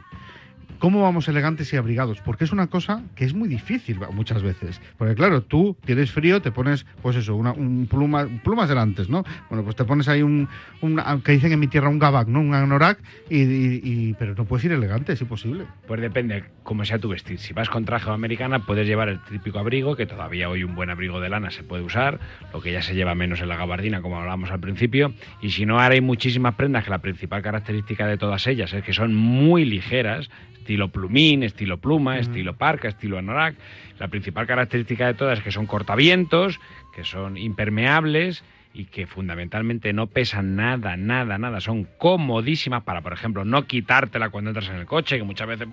¿Cómo 0.80 1.02
vamos 1.02 1.28
elegantes 1.28 1.74
y 1.74 1.78
abrigados? 1.78 2.22
Porque 2.22 2.46
es 2.46 2.54
una 2.54 2.68
cosa 2.68 3.04
que 3.16 3.26
es 3.26 3.34
muy 3.34 3.50
difícil 3.50 4.00
muchas 4.14 4.42
veces. 4.42 4.80
Porque 4.98 5.14
claro, 5.14 5.42
tú 5.42 5.76
tienes 5.86 6.10
frío, 6.12 6.42
te 6.42 6.52
pones, 6.52 6.86
pues 7.02 7.18
eso, 7.18 7.36
una, 7.36 7.52
un 7.52 7.86
pluma, 7.86 8.28
plumas 8.46 8.70
delantes, 8.70 9.10
¿no? 9.10 9.26
Bueno, 9.50 9.64
pues 9.66 9.76
te 9.76 9.84
pones 9.84 10.08
ahí 10.08 10.22
un, 10.22 10.48
un- 10.82 11.02
que 11.24 11.34
dicen 11.34 11.52
en 11.52 11.60
mi 11.60 11.68
tierra 11.68 11.90
un 11.90 12.00
gabac, 12.00 12.30
¿no? 12.30 12.40
Un 12.40 12.54
anorak, 12.54 12.98
y- 13.30 13.42
y- 13.44 14.14
pero 14.18 14.36
no 14.36 14.46
puedes 14.46 14.64
ir 14.66 14.72
elegante, 14.72 15.12
es 15.12 15.20
imposible. 15.22 15.66
Pues 15.86 16.00
depende 16.00 16.46
cómo 16.64 16.86
sea 16.86 16.98
tu 16.98 17.10
vestir. 17.10 17.40
Si 17.40 17.52
vas 17.54 17.70
con 17.70 17.84
traje 17.84 18.10
o 18.10 18.14
americana, 18.14 18.60
puedes 18.60 18.88
llevar 18.88 19.10
el 19.10 19.20
típico 19.20 19.60
abrigo, 19.60 19.98
que 19.98 20.06
todavía 20.06 20.50
hoy 20.50 20.64
un 20.64 20.76
buen 20.76 20.90
abrigo 20.90 21.20
de 21.20 21.28
lana 21.28 21.52
se 21.52 21.64
puede 21.64 21.84
usar, 21.84 22.20
lo 22.54 22.62
que 22.62 22.72
ya 22.72 22.82
se 22.82 22.96
lleva 22.96 23.16
menos 23.16 23.42
en 23.42 23.50
la 23.50 23.58
gabardina, 23.58 24.02
como 24.02 24.18
hablábamos 24.18 24.50
al 24.52 24.62
principio. 24.62 25.14
Y 25.42 25.50
si 25.52 25.66
no, 25.66 25.80
ahora 25.82 25.96
hay 25.96 26.02
muchísimas 26.02 26.56
prendas 26.56 26.86
que 26.86 26.90
la 26.90 27.00
principal 27.00 27.42
característica 27.42 28.08
de 28.08 28.18
todas 28.18 28.48
ellas 28.48 28.72
es 28.74 28.82
que 28.84 28.94
son 28.94 29.14
muy 29.14 29.66
ligeras, 29.66 30.30
estilo 30.70 30.90
plumín, 30.90 31.42
estilo 31.42 31.80
pluma, 31.80 32.20
estilo 32.20 32.54
parca, 32.56 32.90
estilo 32.90 33.18
anorak. 33.18 33.56
La 33.98 34.08
principal 34.08 34.46
característica 34.46 35.08
de 35.08 35.16
todas 35.16 35.40
es 35.40 35.44
que 35.44 35.52
son 35.52 35.66
cortavientos, 35.66 36.60
que 36.94 37.04
son 37.04 37.38
impermeables 37.38 38.44
y 38.72 38.86
que 38.86 39.08
fundamentalmente 39.08 39.94
no 39.94 40.06
pesan 40.06 40.56
nada, 40.56 40.96
nada, 40.96 41.40
nada. 41.40 41.60
Son 41.60 41.88
comodísimas 41.98 42.84
para, 42.84 43.02
por 43.02 43.14
ejemplo, 43.14 43.44
no 43.46 43.66
quitártela 43.66 44.30
cuando 44.30 44.52
entras 44.52 44.70
en 44.70 44.76
el 44.76 44.86
coche, 44.86 45.18
que 45.18 45.24
muchas 45.24 45.48
veces 45.48 45.68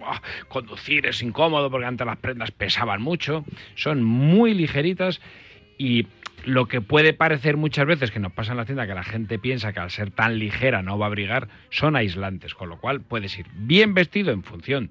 conducir 0.49 1.05
es 1.05 1.23
incómodo 1.23 1.71
porque 1.71 1.85
antes 1.85 2.07
las 2.07 2.17
prendas 2.17 2.51
pesaban 2.51 3.03
mucho. 3.03 3.45
Son 3.75 4.03
muy 4.03 4.55
ligeritas 4.55 5.21
y 5.77 6.07
lo 6.47 6.67
que 6.67 6.81
puede 6.81 7.13
parecer 7.13 7.57
muchas 7.57 7.87
veces 7.87 8.11
que 8.11 8.21
nos 8.21 8.33
pasa 8.33 8.53
en 8.53 8.59
la 8.59 8.65
tienda, 8.65 8.87
que 8.87 8.95
la 8.95 9.05
gente 9.05 9.39
piensa 9.39 9.73
que 9.73 9.81
al 9.81 9.91
ser 9.91 10.11
tan 10.13 10.39
ligera 10.39 10.81
no 10.81 10.97
va 10.97 11.07
a 11.07 11.09
abrigar, 11.09 11.49
son 11.71 11.97
aislantes, 11.97 12.55
con 12.55 12.69
lo 12.69 12.79
cual 12.79 13.01
puedes 13.01 13.37
ir 13.39 13.47
bien 13.55 13.95
vestido 13.95 14.33
en 14.33 14.43
función 14.43 14.91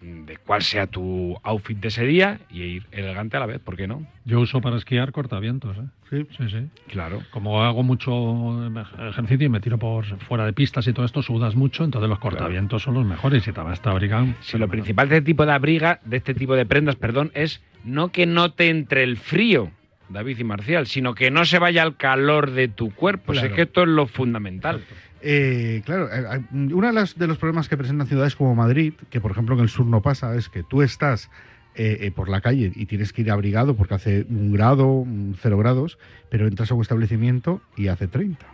de 0.00 0.36
cuál 0.36 0.62
sea 0.62 0.86
tu 0.86 1.36
outfit 1.42 1.78
de 1.78 1.88
ese 1.88 2.04
día 2.04 2.38
y 2.50 2.62
ir 2.62 2.86
elegante 2.92 3.36
a 3.36 3.40
la 3.40 3.46
vez, 3.46 3.58
¿por 3.58 3.74
qué 3.76 3.86
no? 3.86 4.06
Yo 4.24 4.40
uso 4.40 4.60
para 4.60 4.76
esquiar 4.76 5.12
cortavientos, 5.12 5.76
¿eh? 5.78 5.86
Sí. 6.10 6.26
Sí, 6.36 6.48
sí. 6.48 6.68
Claro. 6.88 7.22
Como 7.30 7.62
hago 7.62 7.82
mucho 7.82 8.70
ejercicio 9.08 9.46
y 9.46 9.48
me 9.48 9.60
tiro 9.60 9.78
por 9.78 10.04
fuera 10.20 10.44
de 10.44 10.52
pistas 10.52 10.86
y 10.86 10.92
todo 10.92 11.06
esto, 11.06 11.22
sudas 11.22 11.56
mucho, 11.56 11.84
entonces 11.84 12.08
los 12.08 12.18
cortavientos 12.18 12.82
son 12.82 12.94
los 12.94 13.06
mejores 13.06 13.48
y 13.48 13.52
te 13.52 13.60
vas 13.60 13.80
a 13.84 13.90
abrigar. 13.90 14.26
Si 14.42 14.58
lo 14.58 14.68
principal 14.68 15.08
de 15.08 15.16
este 15.16 15.26
tipo 15.26 15.46
de 15.46 15.52
abriga, 15.52 16.00
de 16.04 16.18
este 16.18 16.34
tipo 16.34 16.54
de 16.54 16.66
prendas, 16.66 16.96
perdón, 16.96 17.32
es 17.34 17.62
no 17.82 18.12
que 18.12 18.26
no 18.26 18.52
te 18.52 18.68
entre 18.68 19.02
el 19.02 19.16
frío, 19.16 19.70
David 20.14 20.38
y 20.38 20.44
Marcial, 20.44 20.86
sino 20.86 21.14
que 21.14 21.30
no 21.30 21.44
se 21.44 21.58
vaya 21.58 21.82
al 21.82 21.96
calor 21.98 22.52
de 22.52 22.68
tu 22.68 22.90
cuerpo. 22.94 23.32
Claro. 23.32 23.48
Es 23.48 23.52
que 23.54 23.62
esto 23.62 23.82
es 23.82 23.88
lo 23.88 24.06
fundamental. 24.06 24.82
Eh, 25.20 25.82
claro, 25.84 26.08
eh, 26.12 26.40
uno 26.52 26.86
de, 26.86 26.92
las- 26.92 27.18
de 27.18 27.26
los 27.26 27.36
problemas 27.38 27.68
que 27.68 27.76
presentan 27.76 28.06
ciudades 28.06 28.36
como 28.36 28.54
Madrid, 28.54 28.94
que 29.10 29.20
por 29.20 29.30
ejemplo 29.30 29.54
en 29.54 29.60
el 29.62 29.68
sur 29.68 29.84
no 29.86 30.00
pasa, 30.02 30.34
es 30.36 30.48
que 30.48 30.62
tú 30.62 30.80
estás 30.82 31.30
eh, 31.76 31.98
eh, 32.02 32.10
por 32.10 32.28
la 32.28 32.40
calle 32.40 32.70
y 32.74 32.86
tienes 32.86 33.12
que 33.12 33.22
ir 33.22 33.30
abrigado 33.30 33.74
porque 33.74 33.94
hace 33.94 34.26
un 34.30 34.52
grado, 34.52 34.86
un 34.86 35.36
cero 35.40 35.58
grados, 35.58 35.98
pero 36.30 36.46
entras 36.46 36.70
a 36.70 36.74
un 36.74 36.82
establecimiento 36.82 37.60
y 37.76 37.88
hace 37.88 38.06
30. 38.06 38.46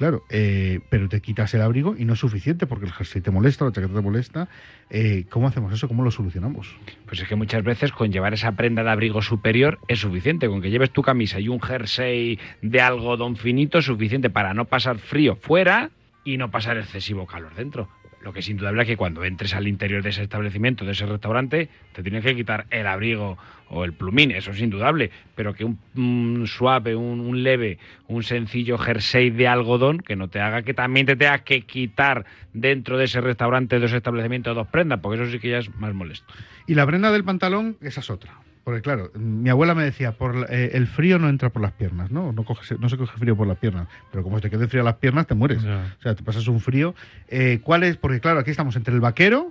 Claro, 0.00 0.24
eh, 0.30 0.80
pero 0.88 1.10
te 1.10 1.20
quitas 1.20 1.52
el 1.52 1.60
abrigo 1.60 1.94
y 1.94 2.06
no 2.06 2.14
es 2.14 2.20
suficiente 2.20 2.66
porque 2.66 2.86
el 2.86 2.92
jersey 2.92 3.20
te 3.20 3.30
molesta, 3.30 3.66
la 3.66 3.72
chaqueta 3.72 3.92
te 3.92 4.00
molesta. 4.00 4.48
Eh, 4.88 5.26
¿Cómo 5.28 5.46
hacemos 5.46 5.74
eso? 5.74 5.88
¿Cómo 5.88 6.02
lo 6.02 6.10
solucionamos? 6.10 6.74
Pues 7.04 7.20
es 7.20 7.28
que 7.28 7.36
muchas 7.36 7.62
veces 7.62 7.92
con 7.92 8.10
llevar 8.10 8.32
esa 8.32 8.52
prenda 8.52 8.82
de 8.82 8.88
abrigo 8.88 9.20
superior 9.20 9.78
es 9.88 9.98
suficiente. 9.98 10.48
Con 10.48 10.62
que 10.62 10.70
lleves 10.70 10.90
tu 10.90 11.02
camisa 11.02 11.38
y 11.38 11.48
un 11.48 11.60
jersey 11.60 12.38
de 12.62 12.80
algodón 12.80 13.36
finito 13.36 13.76
es 13.76 13.84
suficiente 13.84 14.30
para 14.30 14.54
no 14.54 14.64
pasar 14.64 14.96
frío 14.96 15.36
fuera 15.36 15.90
y 16.24 16.38
no 16.38 16.50
pasar 16.50 16.78
excesivo 16.78 17.26
calor 17.26 17.54
dentro. 17.54 17.90
Lo 18.22 18.34
que 18.34 18.40
es 18.40 18.48
indudable 18.48 18.82
es 18.82 18.88
que 18.88 18.96
cuando 18.96 19.24
entres 19.24 19.54
al 19.54 19.66
interior 19.66 20.02
de 20.02 20.10
ese 20.10 20.22
establecimiento, 20.22 20.84
de 20.84 20.92
ese 20.92 21.06
restaurante, 21.06 21.70
te 21.92 22.02
tienes 22.02 22.22
que 22.22 22.34
quitar 22.36 22.66
el 22.70 22.86
abrigo 22.86 23.38
o 23.70 23.84
el 23.84 23.94
plumín, 23.94 24.30
eso 24.30 24.50
es 24.50 24.60
indudable. 24.60 25.10
Pero 25.34 25.54
que 25.54 25.64
un, 25.64 26.44
suave, 26.46 26.94
un, 26.94 27.20
un 27.20 27.42
leve, 27.42 27.78
un 28.08 28.22
sencillo 28.22 28.76
jersey 28.76 29.30
de 29.30 29.48
algodón 29.48 30.00
que 30.00 30.16
no 30.16 30.28
te 30.28 30.40
haga 30.40 30.62
que 30.62 30.74
también 30.74 31.06
te 31.06 31.16
tengas 31.16 31.42
que 31.42 31.62
quitar 31.62 32.26
dentro 32.52 32.98
de 32.98 33.04
ese 33.04 33.22
restaurante, 33.22 33.78
de 33.78 33.86
ese 33.86 33.96
establecimiento, 33.96 34.52
dos 34.52 34.66
prendas, 34.66 35.00
porque 35.00 35.22
eso 35.22 35.30
sí 35.30 35.38
que 35.38 35.50
ya 35.50 35.58
es 35.58 35.74
más 35.76 35.94
molesto. 35.94 36.34
Y 36.66 36.74
la 36.74 36.86
prenda 36.86 37.10
del 37.10 37.24
pantalón, 37.24 37.78
esa 37.80 38.00
es 38.00 38.10
otra. 38.10 38.32
Porque 38.70 38.82
claro, 38.82 39.10
mi 39.14 39.48
abuela 39.50 39.74
me 39.74 39.82
decía, 39.82 40.12
por 40.12 40.34
la- 40.36 40.46
eh, 40.48 40.70
el 40.74 40.86
frío 40.86 41.18
no 41.18 41.28
entra 41.28 41.50
por 41.50 41.60
las 41.60 41.72
piernas, 41.72 42.12
¿no? 42.12 42.30
No, 42.32 42.44
coges- 42.44 42.78
no 42.78 42.88
se 42.88 42.96
coge 42.96 43.18
frío 43.18 43.36
por 43.36 43.48
las 43.48 43.58
piernas, 43.58 43.88
pero 44.12 44.22
como 44.22 44.40
te 44.40 44.48
queden 44.48 44.68
frío 44.68 44.84
las 44.84 44.94
piernas, 44.94 45.26
te 45.26 45.34
mueres. 45.34 45.58
O 45.64 46.02
sea, 46.02 46.14
te 46.14 46.22
pasas 46.22 46.46
un 46.46 46.60
frío. 46.60 46.94
Eh, 47.26 47.58
¿Cuál 47.64 47.82
es? 47.82 47.96
Porque 47.96 48.20
claro, 48.20 48.38
aquí 48.38 48.50
estamos 48.52 48.76
entre 48.76 48.94
el 48.94 49.00
vaquero, 49.00 49.50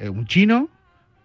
eh, 0.00 0.08
un 0.08 0.26
chino, 0.26 0.68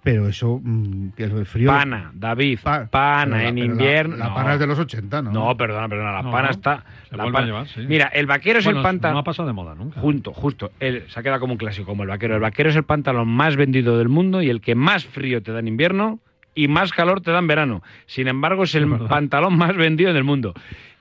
pero 0.04 0.28
eso, 0.28 0.60
mm, 0.62 1.08
el 1.18 1.46
frío... 1.48 1.70
Pana, 1.70 2.12
David, 2.14 2.60
Pa- 2.62 2.86
pana 2.86 3.48
en 3.48 3.56
la- 3.58 3.66
invierno. 3.66 4.16
La, 4.18 4.28
no. 4.30 4.36
pana 4.36 4.54
es 4.54 4.60
de 4.60 4.68
los 4.68 4.78
80, 4.78 5.22
¿no? 5.24 5.32
No, 5.32 5.58
perdona, 5.58 5.90
perdona, 5.90 6.12
la 6.12 6.22
No, 6.22 6.30
pana 6.30 6.48
no. 6.50 6.52
está. 6.52 6.84
Se 7.10 7.18
la 7.18 7.24
a 7.24 7.32
pana- 7.32 7.46
llevar, 7.48 7.68
sí. 7.70 7.82
Mira, 7.88 8.08
el 8.08 8.26
vaquero 8.28 8.60
es 8.60 8.66
el 8.68 8.80
pantalón. 8.82 9.16
No 9.16 9.20
ha 9.22 9.24
pasado 9.24 9.48
de 9.48 9.54
moda 9.54 9.74
nunca. 9.74 10.02
Junto, 10.02 10.34
justo. 10.34 10.72
El, 10.80 11.10
se 11.10 11.20
ha 11.20 11.24
quedado 11.24 11.40
como 11.40 11.54
un 11.54 11.58
clásico, 11.58 11.88
como 11.88 12.04
el 12.04 12.10
vaquero. 12.10 12.36
El 12.36 12.42
vaquero 12.42 12.70
es 12.70 12.76
el 12.76 12.84
pantalón 12.84 13.28
más 13.30 13.56
vendido 13.56 13.98
del 13.98 14.10
mundo 14.10 14.42
y 14.44 14.50
el 14.50 14.62
que 14.62 14.76
más 14.76 15.06
frío 15.06 15.42
te 15.42 15.52
da 15.52 15.60
en 15.60 15.70
invierno 15.70 16.20
y 16.56 16.68
más 16.68 16.92
calor 16.92 17.22
te 17.22 17.32
da 17.32 17.40
en 17.40 17.48
verano. 17.48 17.84
Sin 18.06 18.28
embargo, 18.28 18.64
es 18.64 18.76
el 18.76 18.92
Es 18.92 19.02
pantalón 19.10 19.58
más 19.58 19.76
vendido 19.76 20.14
del 20.14 20.24
mundo. 20.24 20.54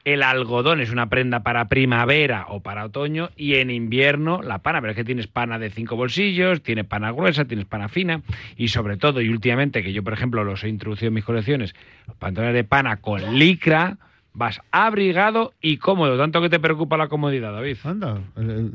El 0.05 0.25
algodón 0.25 0.81
es 0.81 0.91
una 0.91 1.09
prenda 1.09 1.45
para 1.45 1.69
primavera 1.69 2.47
o 2.49 2.61
para 2.61 2.85
otoño 2.85 3.31
y 3.37 3.55
en 3.55 3.71
invierno 3.71 4.43
la 4.43 4.59
pana, 4.59 4.81
pero 4.81 4.91
es 4.91 4.97
que 4.97 5.05
tienes 5.05 5.29
pana 5.29 5.61
de 5.61 5.71
cinco 5.71 5.95
bolsillos, 5.95 6.61
tienes 6.61 6.87
pana 6.87 7.13
gruesa, 7.13 7.45
tienes 7.45 7.67
pana 7.67 7.89
fina 7.89 8.21
y 8.57 8.69
sobre 8.69 8.97
todo, 8.97 9.21
y 9.21 9.29
últimamente 9.29 9.85
que 9.85 9.93
yo 9.93 10.03
por 10.03 10.13
ejemplo 10.13 10.43
los 10.43 10.65
he 10.65 10.69
introducido 10.69 11.09
en 11.09 11.15
mis 11.15 11.25
colecciones, 11.25 11.77
los 12.09 12.17
pantalones 12.17 12.55
de 12.55 12.65
pana 12.65 12.97
con 12.97 13.39
licra, 13.39 13.97
vas 14.35 14.61
abrigado 14.71 15.53
y 15.61 15.77
cómodo, 15.77 16.17
tanto 16.17 16.41
que 16.41 16.49
te 16.49 16.59
preocupa 16.59 16.97
la 16.97 17.09
comodidad, 17.09 17.53
David. 17.53 17.77
Anda, 17.85 18.19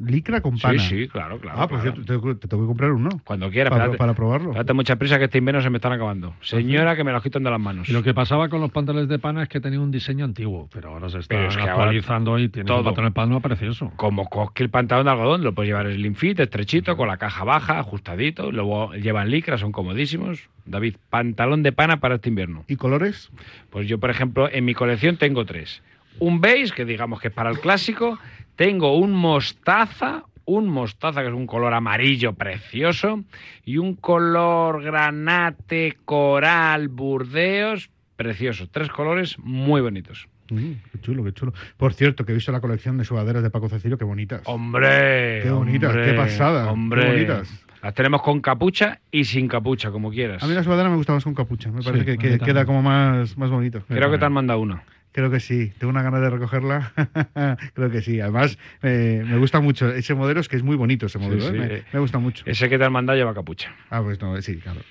licra 0.06 0.42
con 0.42 0.56
Sí, 0.58 0.62
pana. 0.64 0.80
sí, 0.80 1.08
claro, 1.08 1.40
claro. 1.40 1.60
ah, 1.62 1.68
pues 1.68 1.82
claro. 1.82 1.98
yo 1.98 2.04
te, 2.06 2.20
te- 2.20 2.36
te 2.36 2.48
tengo 2.48 2.64
que 2.64 2.68
comprar 2.68 2.92
uno. 2.92 3.10
Cuando 3.24 3.50
quieras, 3.50 3.72
para, 3.72 3.92
para 3.94 4.14
probarlo. 4.14 4.54
Date 4.54 4.74
mucha 4.74 4.96
prisa 4.98 5.18
que 5.18 5.26
este 5.26 5.38
invierno 5.40 5.62
se 5.62 5.70
me 5.70 5.78
están 5.78 5.92
acabando. 5.94 6.34
Señora, 6.42 6.96
que 6.96 7.04
me 7.04 7.12
los 7.12 7.24
quitan 7.24 7.44
de 7.44 7.50
las 7.52 7.60
manos. 7.60 7.90
Y 7.90 7.94
lo 7.94 8.04
que 8.04 8.14
pasaba 8.14 8.50
con 8.50 8.62
los 8.62 8.72
pantalones 8.72 9.10
de 9.10 9.20
pana 9.20 9.44
es 9.44 9.50
que 9.50 9.60
tenía 9.60 9.80
un 9.80 9.92
diseño 9.92 10.26
antiguo, 10.26 10.70
pero 10.72 10.90
ahora 10.90 11.10
se 11.10 11.20
está 11.20 11.46
es 11.48 11.56
que 11.58 11.64
actualizando 11.64 12.38
y 12.40 12.50
tiene 12.50 12.68
todo. 12.68 12.80
un 12.80 12.86
pantalón 12.86 13.10
de 13.12 13.14
pana 13.16 13.40
precioso. 13.40 13.92
Como 13.96 14.28
coge 14.30 14.64
el 14.64 14.70
pantalón 14.70 15.06
de 15.06 15.12
algodón, 15.12 15.44
lo 15.44 15.54
puedes 15.54 15.70
llevar 15.70 15.92
slim 15.92 16.16
fit, 16.16 16.40
estrechito, 16.40 16.96
con 16.98 17.08
la 17.08 17.18
caja 17.18 17.44
baja, 17.44 17.80
ajustadito. 17.80 18.52
Luego 18.52 18.94
llevan 18.94 19.30
licra, 19.30 19.58
son 19.58 19.72
comodísimos. 19.72 20.50
David, 20.68 20.96
pantalón 21.10 21.64
de 21.64 21.72
pana 21.72 22.00
para 22.00 22.16
este 22.16 22.30
invierno. 22.30 22.64
¿Y 22.68 22.76
colores? 22.76 23.30
Pues 23.70 23.88
yo, 23.88 24.00
por 24.00 24.10
ejemplo, 24.10 24.50
en 24.52 24.66
mi 24.66 24.74
colección 24.74 25.18
tengo 25.18 25.46
tres. 25.46 25.82
Un 26.20 26.42
beige, 26.42 26.74
que 26.74 26.86
digamos 26.86 27.20
que 27.20 27.30
es 27.30 27.34
para 27.34 27.50
el 27.50 27.60
clásico. 27.60 28.20
Tengo 28.56 28.98
un 28.98 29.12
mostaza, 29.12 30.24
un 30.46 30.68
mostaza 30.68 31.22
que 31.22 31.28
es 31.28 31.34
un 31.34 31.48
color 31.48 31.74
amarillo 31.74 32.34
precioso. 32.34 33.24
Y 33.64 33.78
un 33.78 33.96
color 33.96 34.84
granate, 34.84 35.98
coral, 36.06 36.88
burdeos, 36.90 37.90
precioso. 38.16 38.68
Tres 38.70 38.90
colores 38.90 39.38
muy 39.40 39.82
bonitos. 39.82 40.28
Mm, 40.50 40.72
qué 40.92 41.02
chulo, 41.02 41.24
qué 41.24 41.34
chulo. 41.34 41.54
Por 41.78 41.94
cierto, 41.94 42.26
que 42.26 42.32
he 42.32 42.36
visto 42.36 42.52
la 42.52 42.62
colección 42.62 42.98
de 42.98 43.06
sudaderas 43.06 43.44
de 43.44 43.50
Paco 43.50 43.70
Cecilio, 43.70 43.98
qué 43.98 44.06
bonitas. 44.06 44.42
¡Hombre! 44.46 45.42
Qué 45.44 45.52
bonitas, 45.52 45.92
hombre, 45.92 46.06
qué 46.06 46.14
pasada, 46.14 46.72
¡Hombre! 46.72 47.02
qué 47.02 47.08
bonitas. 47.08 47.67
Las 47.82 47.94
tenemos 47.94 48.22
con 48.22 48.42
capucha 48.42 49.00
y 49.12 49.26
sin 49.26 49.48
capucha, 49.48 49.92
como 49.92 50.12
quieras. 50.12 50.44
A 50.44 50.48
mí 50.48 50.54
la 50.54 50.64
sudadera 50.64 50.90
me 50.90 50.96
gusta 50.96 51.14
más 51.14 51.24
con 51.24 51.34
capucha, 51.34 51.72
me 51.72 51.82
Sí, 51.82 51.90
parece 51.90 52.18
que, 52.18 52.40
queda 52.40 52.66
como 52.66 52.82
más, 52.82 53.38
más 53.38 53.50
bonito. 53.50 53.84
Creo 53.88 54.12
que 54.12 54.18
te 54.18 54.26
han 54.26 54.34
mandado 54.34 54.60
una. 54.60 54.84
Creo 55.12 55.32
que 55.32 55.40
sí, 55.40 55.74
tengo 55.80 55.90
una 55.90 56.04
gana 56.04 56.20
de 56.20 56.30
recogerla. 56.30 56.94
Creo 57.74 57.90
que 57.90 58.02
sí. 58.02 58.22
Además, 58.22 58.60
eh, 58.84 59.24
me 59.26 59.40
gusta 59.40 59.60
mucho 59.62 59.90
ese 59.90 60.14
modelo, 60.14 60.40
es 60.40 60.48
que 60.48 60.58
es 60.58 60.64
muy 60.64 60.76
bonito 60.76 61.08
ese 61.08 61.18
modelo. 61.18 61.42
Sí, 61.42 61.48
¿eh? 61.48 61.52
sí. 61.52 61.58
Me, 61.58 61.84
me 61.94 62.00
gusta 62.00 62.20
mucho. 62.20 62.44
Ese 62.46 62.70
que 62.70 62.78
te 62.78 62.84
han 62.84 62.92
mandado 62.92 63.18
lleva 63.18 63.34
capucha. 63.34 63.74
Ah, 63.90 64.04
pues 64.04 64.22
no, 64.22 64.40
sí, 64.44 64.58
claro. 64.58 64.82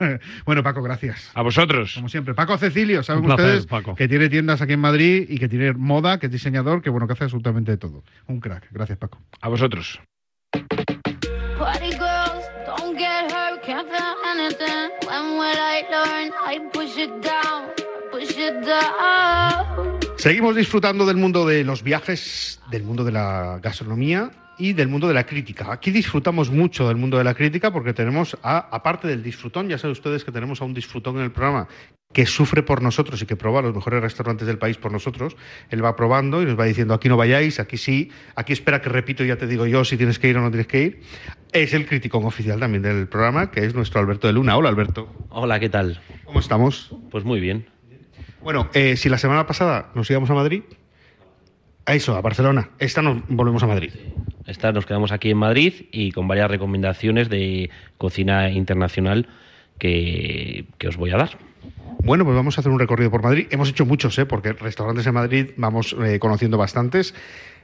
bueno, 0.44 0.64
Paco, 0.64 0.82
gracias. 0.82 1.30
A 1.34 1.42
vosotros. 1.42 1.94
Como 1.94 2.08
siempre. 2.08 2.34
Paco 2.34 2.58
Cecilio, 2.58 3.04
saben 3.04 3.22
placer, 3.22 3.44
ustedes 3.44 3.66
Paco. 3.66 3.94
que 3.94 4.08
tiene 4.08 4.28
tiendas 4.28 4.60
aquí 4.60 4.72
en 4.72 4.80
Madrid 4.80 5.26
y 5.28 5.38
que 5.38 5.48
tiene 5.48 5.72
moda, 5.72 6.18
que 6.18 6.26
es 6.26 6.32
diseñador, 6.32 6.82
que 6.82 6.90
bueno, 6.90 7.06
que 7.06 7.12
hace 7.12 7.22
absolutamente 7.22 7.76
todo. 7.76 8.02
Un 8.26 8.40
crack. 8.40 8.66
Gracias, 8.72 8.98
Paco. 8.98 9.20
A 9.40 9.48
vosotros. 9.48 10.00
Seguimos 20.16 20.54
disfrutando 20.54 21.04
del 21.04 21.16
mundo 21.16 21.46
de 21.46 21.64
los 21.64 21.82
viajes, 21.82 22.60
del 22.70 22.84
mundo 22.84 23.04
de 23.04 23.12
la 23.12 23.58
gastronomía 23.62 24.30
y 24.58 24.72
del 24.72 24.88
mundo 24.88 25.08
de 25.08 25.14
la 25.14 25.24
crítica. 25.24 25.72
Aquí 25.72 25.90
disfrutamos 25.90 26.50
mucho 26.50 26.88
del 26.88 26.96
mundo 26.96 27.18
de 27.18 27.24
la 27.24 27.34
crítica 27.34 27.72
porque 27.72 27.92
tenemos, 27.92 28.36
a, 28.42 28.68
aparte 28.70 29.08
del 29.08 29.22
disfrutón, 29.22 29.68
ya 29.68 29.78
saben 29.78 29.92
ustedes 29.92 30.24
que 30.24 30.32
tenemos 30.32 30.60
a 30.60 30.64
un 30.64 30.74
disfrutón 30.74 31.16
en 31.16 31.22
el 31.22 31.32
programa 31.32 31.68
que 32.12 32.24
sufre 32.24 32.62
por 32.62 32.80
nosotros 32.80 33.20
y 33.20 33.26
que 33.26 33.36
prueba 33.36 33.60
los 33.60 33.74
mejores 33.74 34.00
restaurantes 34.00 34.46
del 34.46 34.58
país 34.58 34.78
por 34.78 34.90
nosotros. 34.90 35.36
Él 35.68 35.84
va 35.84 35.96
probando 35.96 36.40
y 36.42 36.46
nos 36.46 36.58
va 36.58 36.64
diciendo 36.64 36.94
aquí 36.94 37.08
no 37.08 37.16
vayáis, 37.16 37.60
aquí 37.60 37.76
sí, 37.76 38.10
aquí 38.34 38.54
espera 38.54 38.80
que 38.80 38.88
repito, 38.88 39.24
ya 39.24 39.36
te 39.36 39.46
digo 39.46 39.66
yo 39.66 39.84
si 39.84 39.96
tienes 39.96 40.18
que 40.18 40.28
ir 40.28 40.38
o 40.38 40.40
no 40.40 40.50
tienes 40.50 40.66
que 40.66 40.82
ir. 40.82 41.00
Es 41.52 41.74
el 41.74 41.86
criticón 41.86 42.24
oficial 42.24 42.58
también 42.58 42.82
del 42.82 43.06
programa, 43.08 43.50
que 43.50 43.64
es 43.66 43.74
nuestro 43.74 44.00
Alberto 44.00 44.26
de 44.26 44.32
Luna. 44.32 44.56
Hola 44.56 44.70
Alberto, 44.70 45.12
Hola, 45.28 45.60
¿qué 45.60 45.68
tal? 45.68 46.00
¿cómo 46.24 46.40
estamos? 46.40 46.94
Pues 47.10 47.24
muy 47.24 47.40
bien. 47.40 47.66
Bueno, 48.42 48.70
eh, 48.72 48.96
si 48.96 49.08
la 49.08 49.18
semana 49.18 49.46
pasada 49.46 49.90
nos 49.94 50.08
íbamos 50.10 50.30
a 50.30 50.34
Madrid, 50.34 50.62
a 51.84 51.94
eso, 51.94 52.16
a 52.16 52.20
Barcelona, 52.20 52.70
esta 52.78 53.02
nos 53.02 53.26
volvemos 53.28 53.62
a 53.62 53.66
Madrid. 53.66 53.90
Esta 54.46 54.72
nos 54.72 54.86
quedamos 54.86 55.12
aquí 55.12 55.30
en 55.30 55.38
Madrid 55.38 55.72
y 55.92 56.12
con 56.12 56.28
varias 56.28 56.50
recomendaciones 56.50 57.28
de 57.28 57.70
cocina 57.98 58.50
internacional 58.50 59.28
que, 59.78 60.66
que 60.78 60.88
os 60.88 60.96
voy 60.96 61.10
a 61.10 61.16
dar. 61.16 61.30
Bueno, 61.98 62.24
pues 62.24 62.36
vamos 62.36 62.56
a 62.56 62.60
hacer 62.60 62.70
un 62.70 62.78
recorrido 62.78 63.10
por 63.10 63.22
Madrid. 63.22 63.46
Hemos 63.50 63.68
hecho 63.68 63.84
muchos, 63.84 64.16
¿eh? 64.18 64.26
porque 64.26 64.52
restaurantes 64.52 65.06
en 65.06 65.14
Madrid 65.14 65.50
vamos 65.56 65.96
eh, 66.04 66.18
conociendo 66.18 66.58
bastantes. 66.58 67.14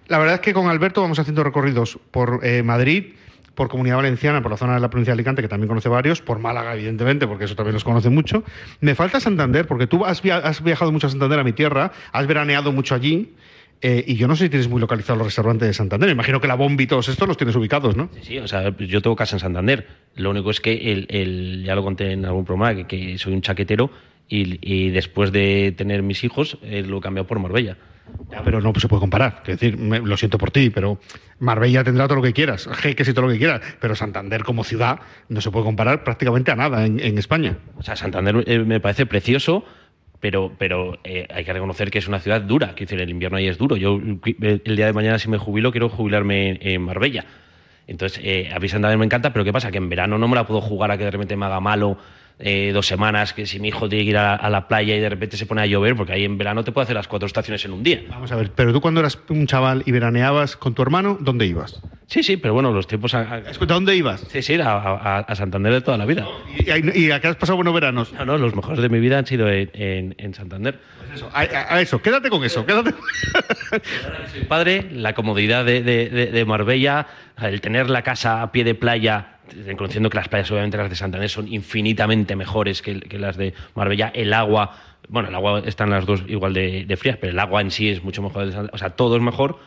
La 0.09 0.19
verdad 0.19 0.35
es 0.37 0.41
que 0.41 0.53
con 0.53 0.69
Alberto 0.69 1.01
vamos 1.03 1.19
haciendo 1.21 1.45
recorridos 1.45 1.99
por 2.11 2.41
eh, 2.43 2.63
Madrid, 2.65 3.13
por 3.55 3.69
Comunidad 3.69 3.97
Valenciana, 3.97 4.43
por 4.43 4.51
la 4.51 4.57
zona 4.57 4.75
de 4.75 4.81
la 4.81 4.91
provincia 4.91 5.13
de 5.13 5.17
Alicante, 5.17 5.43
que 5.43 5.49
también 5.49 5.69
conoce 5.69 5.89
varios, 5.89 6.21
por 6.21 6.41
Málaga, 6.41 6.75
evidentemente, 6.75 7.27
porque 7.29 7.45
eso 7.45 7.55
también 7.55 7.75
los 7.75 7.85
conoce 7.85 8.09
mucho. 8.11 8.43
Me 8.81 8.95
falta 8.97 9.21
Santander, 9.21 9.67
porque 9.69 9.87
tú 9.87 10.05
has, 10.05 10.21
via- 10.23 10.39
has 10.39 10.63
viajado 10.65 10.91
mucho 10.91 11.07
a 11.07 11.11
Santander, 11.11 11.39
a 11.39 11.45
mi 11.45 11.53
tierra, 11.53 11.93
has 12.11 12.27
veraneado 12.27 12.73
mucho 12.73 12.95
allí. 12.97 13.35
Eh, 13.83 14.05
y 14.07 14.15
yo 14.17 14.29
no 14.29 14.37
sé 14.37 14.45
si 14.45 14.51
tienes 14.51 14.69
muy 14.69 14.81
localizados 14.81 15.19
los 15.19 15.27
restaurantes 15.27 15.69
de 15.69 15.75
Santander. 15.75 16.07
Me 16.09 16.13
imagino 16.13 16.41
que 16.41 16.47
la 16.49 16.55
Bombi 16.55 16.85
y 16.85 16.87
todos 16.87 17.09
estos 17.09 17.29
los 17.29 17.37
tienes 17.37 17.55
ubicados, 17.57 17.97
¿no? 17.97 18.09
Sí, 18.23 18.39
o 18.39 18.49
sea, 18.49 18.75
yo 18.79 19.03
tengo 19.03 19.17
casa 19.17 19.37
en 19.37 19.41
Santander. 19.41 19.87
Lo 20.15 20.31
único 20.31 20.51
es 20.51 20.61
que 20.61 20.93
el, 20.93 21.07
el- 21.11 21.65
ya 21.65 21.75
lo 21.75 21.83
conté 21.83 22.13
en 22.13 22.25
algún 22.25 22.45
programa, 22.45 22.75
que, 22.75 22.87
que 22.87 23.19
soy 23.19 23.35
un 23.35 23.43
chaquetero 23.43 23.91
y, 24.29 24.59
y 24.63 24.91
después 24.91 25.33
de 25.33 25.75
tener 25.77 26.03
mis 26.03 26.25
hijos 26.25 26.59
eh, 26.63 26.83
lo 26.87 26.99
he 26.99 27.01
cambiado 27.01 27.27
por 27.27 27.39
Marbella. 27.39 27.77
Ya, 28.31 28.43
pero 28.43 28.61
no 28.61 28.73
se 28.79 28.89
puede 28.89 29.01
comparar. 29.01 29.43
Quiero 29.45 29.59
decir, 29.59 29.77
me- 29.79 30.01
lo 30.01 30.17
siento 30.17 30.39
por 30.39 30.51
ti, 30.51 30.71
pero 30.71 30.99
Marbella 31.39 31.83
tendrá 31.85 32.07
todo 32.07 32.17
lo 32.17 32.23
que 32.23 32.33
quieras, 32.33 32.69
Jeques 32.73 33.09
y 33.09 33.13
todo 33.15 33.27
lo 33.27 33.33
que 33.33 33.39
quieras, 33.39 33.61
pero 33.81 33.95
Santander 33.95 34.43
como 34.45 34.65
ciudad 34.65 35.01
no 35.29 35.41
se 35.41 35.51
puede 35.51 35.65
comparar 35.65 36.05
prácticamente 36.05 36.51
a 36.51 36.57
nada 36.57 36.85
en, 36.87 36.99
en 37.01 37.19
España. 37.19 37.59
O 37.77 37.83
sea, 37.83 37.97
Santander 37.97 38.45
eh, 38.47 38.59
me 38.61 38.81
parece 38.81 39.07
precioso, 39.07 39.65
pero, 40.23 40.53
pero 40.57 41.01
eh, 41.03 41.27
hay 41.35 41.45
que 41.45 41.53
reconocer 41.53 41.91
que 41.91 41.99
es 41.99 42.07
una 42.07 42.21
ciudad 42.21 42.41
dura. 42.41 42.69
Quiero 42.69 42.91
decir, 42.91 43.01
el 43.01 43.11
invierno 43.11 43.39
ahí 43.39 43.49
es 43.49 43.59
duro. 43.59 43.77
Yo 43.77 43.97
el, 43.97 44.77
día 44.77 44.87
de 44.87 44.93
mañana, 44.93 45.19
si 45.19 45.29
me 45.29 45.37
jubilo, 45.37 45.73
quiero 45.73 45.89
jubilarme 45.89 46.51
en, 46.51 46.59
en 46.63 46.81
Marbella. 46.81 47.25
Entonces, 47.89 48.21
eh, 48.23 48.49
a 48.55 48.61
mí 48.61 48.69
Santander 48.69 48.97
me 48.99 49.05
encanta, 49.05 49.33
pero 49.33 49.45
¿qué 49.45 49.53
pasa? 49.53 49.73
Que 49.73 49.79
en 49.79 49.89
verano 49.89 50.19
no 50.19 50.29
me 50.29 50.37
la 50.37 50.47
puedo 50.47 50.61
jugar 50.61 50.93
a 50.93 50.97
que 50.97 51.03
de 51.03 51.11
repente 51.11 51.35
me 51.35 51.47
haga 51.47 51.59
malo 51.59 51.99
eh, 52.39 52.71
dos 52.73 52.87
semanas, 52.87 53.33
que 53.33 53.47
si 53.47 53.61
mi 53.61 53.69
hijo 53.69 53.89
tiene 53.89 54.05
que 54.05 54.11
ir 54.11 54.17
a, 54.17 54.35
a 54.35 54.51
la 54.51 54.69
playa 54.69 54.97
y 54.97 55.01
de 55.01 55.09
repente 55.09 55.37
se 55.37 55.47
pone 55.47 55.63
a 55.63 55.67
llover, 55.67 55.95
porque 55.97 56.13
ahí 56.13 56.25
en 56.25 56.39
verano 56.39 56.65
te 56.65 56.73
puede 56.73 56.85
hacer 56.85 56.97
las 56.97 57.09
cuatro 57.09 57.27
estaciones 57.27 57.65
en 57.65 57.73
un 57.73 57.83
día. 57.83 58.01
Vamos 58.11 58.33
a 58.33 58.37
ver, 58.37 58.51
pero 58.55 58.73
tú 58.73 58.81
cuando 58.81 59.01
eras 59.01 59.19
un 59.29 59.47
chaval 59.47 59.83
y 59.87 59.93
veraneabas 59.93 60.57
con 60.57 60.75
tu 60.75 60.83
hermano, 60.83 61.17
¿dónde 61.21 61.47
ibas? 61.47 61.83
Sí, 62.07 62.23
sí, 62.23 62.37
pero 62.37 62.53
bueno, 62.53 62.73
los 62.73 62.87
tiempos... 62.87 63.15
A, 63.15 63.21
a- 63.21 63.41
¿Dónde 63.67 63.97
ibas? 63.97 64.27
Sí, 64.29 64.43
sí, 64.43 64.55
a, 64.61 65.25
a- 65.27 65.35
Santander 65.35 65.73
de 65.73 65.81
toda 65.81 65.97
la 65.97 66.05
vida. 66.05 66.27
¿Y, 66.55 67.01
y 67.07 67.11
a 67.11 67.21
qué 67.21 67.29
has 67.29 67.37
pasado 67.37 67.57
buenos 67.57 67.73
veranos? 67.73 68.13
No, 68.13 68.27
no, 68.27 68.37
los 68.37 68.55
mejores 68.55 68.81
de 68.83 68.89
mi 68.91 69.01
vida 69.01 69.17
han 69.19 69.27
sido 69.27 69.49
en, 69.51 69.71
en- 69.73 70.15
en 70.19 70.35
Santander. 70.35 70.79
A, 71.33 71.41
a- 71.41 71.75
a 71.77 71.81
eso, 71.81 72.03
quédate 72.03 72.29
con 72.29 72.45
eso, 72.45 72.67
quédate. 72.67 72.93
Soy 74.31 74.43
padre, 74.43 74.89
la 74.93 75.15
comodidad 75.15 75.65
de, 75.65 75.83
de- 75.83 76.09
de- 76.11 76.27
de 76.27 76.45
Marbella, 76.45 77.07
el 77.41 77.61
tener 77.63 77.89
la 77.89 78.03
casa 78.03 78.43
a 78.43 78.53
pie 78.53 78.65
de 78.65 78.75
playa, 78.75 79.32
conociendo 79.77 80.11
que 80.11 80.17
las 80.17 80.29
playas, 80.29 80.51
obviamente 80.51 80.77
las 80.77 80.91
de 80.91 80.97
Santander, 80.97 81.29
son 81.29 81.53
infinitamente 81.53 82.37
mejores 82.37 82.83
que, 82.83 83.01
que 83.01 83.19
las 83.19 83.37
de 83.37 83.55
Marbella, 83.75 84.11
el 84.15 84.33
agua, 84.33 84.79
bueno, 85.09 85.29
el 85.29 85.35
agua 85.35 85.63
están 85.67 85.91
las 85.91 86.07
dos 86.07 86.25
igual 86.29 86.55
de, 86.55 86.85
de 86.85 86.97
frías, 86.97 87.17
pero 87.21 87.33
el 87.33 87.39
agua 87.39 87.61
en 87.61 87.71
sí 87.71 87.89
es 87.89 88.03
mucho 88.03 88.23
mejor, 88.23 88.47
de 88.47 88.53
Santander, 88.53 88.75
o 88.75 88.79
sea, 88.79 88.91
todo 88.91 89.17
es 89.17 89.23
mejor, 89.23 89.59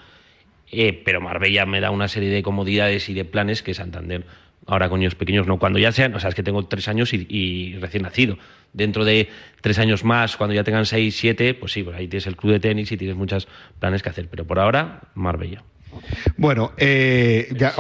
eh, 0.71 1.01
pero 1.05 1.21
Marbella 1.21 1.65
me 1.65 1.79
da 1.79 1.91
una 1.91 2.07
serie 2.07 2.29
de 2.29 2.43
comodidades 2.43 3.09
y 3.09 3.13
de 3.13 3.25
planes 3.25 3.61
que 3.61 3.73
Santander. 3.73 4.25
Ahora 4.67 4.89
con 4.89 4.99
niños 4.99 5.13
pequeños 5.13 5.45
no, 5.45 5.59
cuando 5.59 5.77
ya 5.77 5.91
sean, 5.91 6.15
o 6.15 6.19
sea, 6.19 6.29
es 6.29 6.36
que 6.36 6.41
tengo 6.41 6.65
tres 6.65 6.88
años 6.88 7.13
y, 7.13 7.27
y 7.29 7.77
recién 7.77 8.01
nacido. 8.01 8.39
Dentro 8.73 9.05
de 9.05 9.29
tres 9.61 9.77
años 9.77 10.03
más, 10.03 10.38
cuando 10.38 10.55
ya 10.55 10.63
tengan 10.63 10.88
seis, 10.88 11.15
siete, 11.15 11.53
pues 11.53 11.71
sí, 11.71 11.83
pues 11.83 11.95
ahí 11.95 12.07
tienes 12.07 12.25
el 12.25 12.36
club 12.36 12.53
de 12.53 12.59
tenis 12.59 12.91
y 12.91 12.97
tienes 12.97 13.15
muchos 13.15 13.47
planes 13.79 14.01
que 14.01 14.09
hacer. 14.09 14.27
Pero 14.27 14.45
por 14.45 14.57
ahora, 14.57 15.01
Marbella. 15.13 15.63
Bueno, 16.38 16.73
eh, 16.77 17.47
ya, 17.55 17.73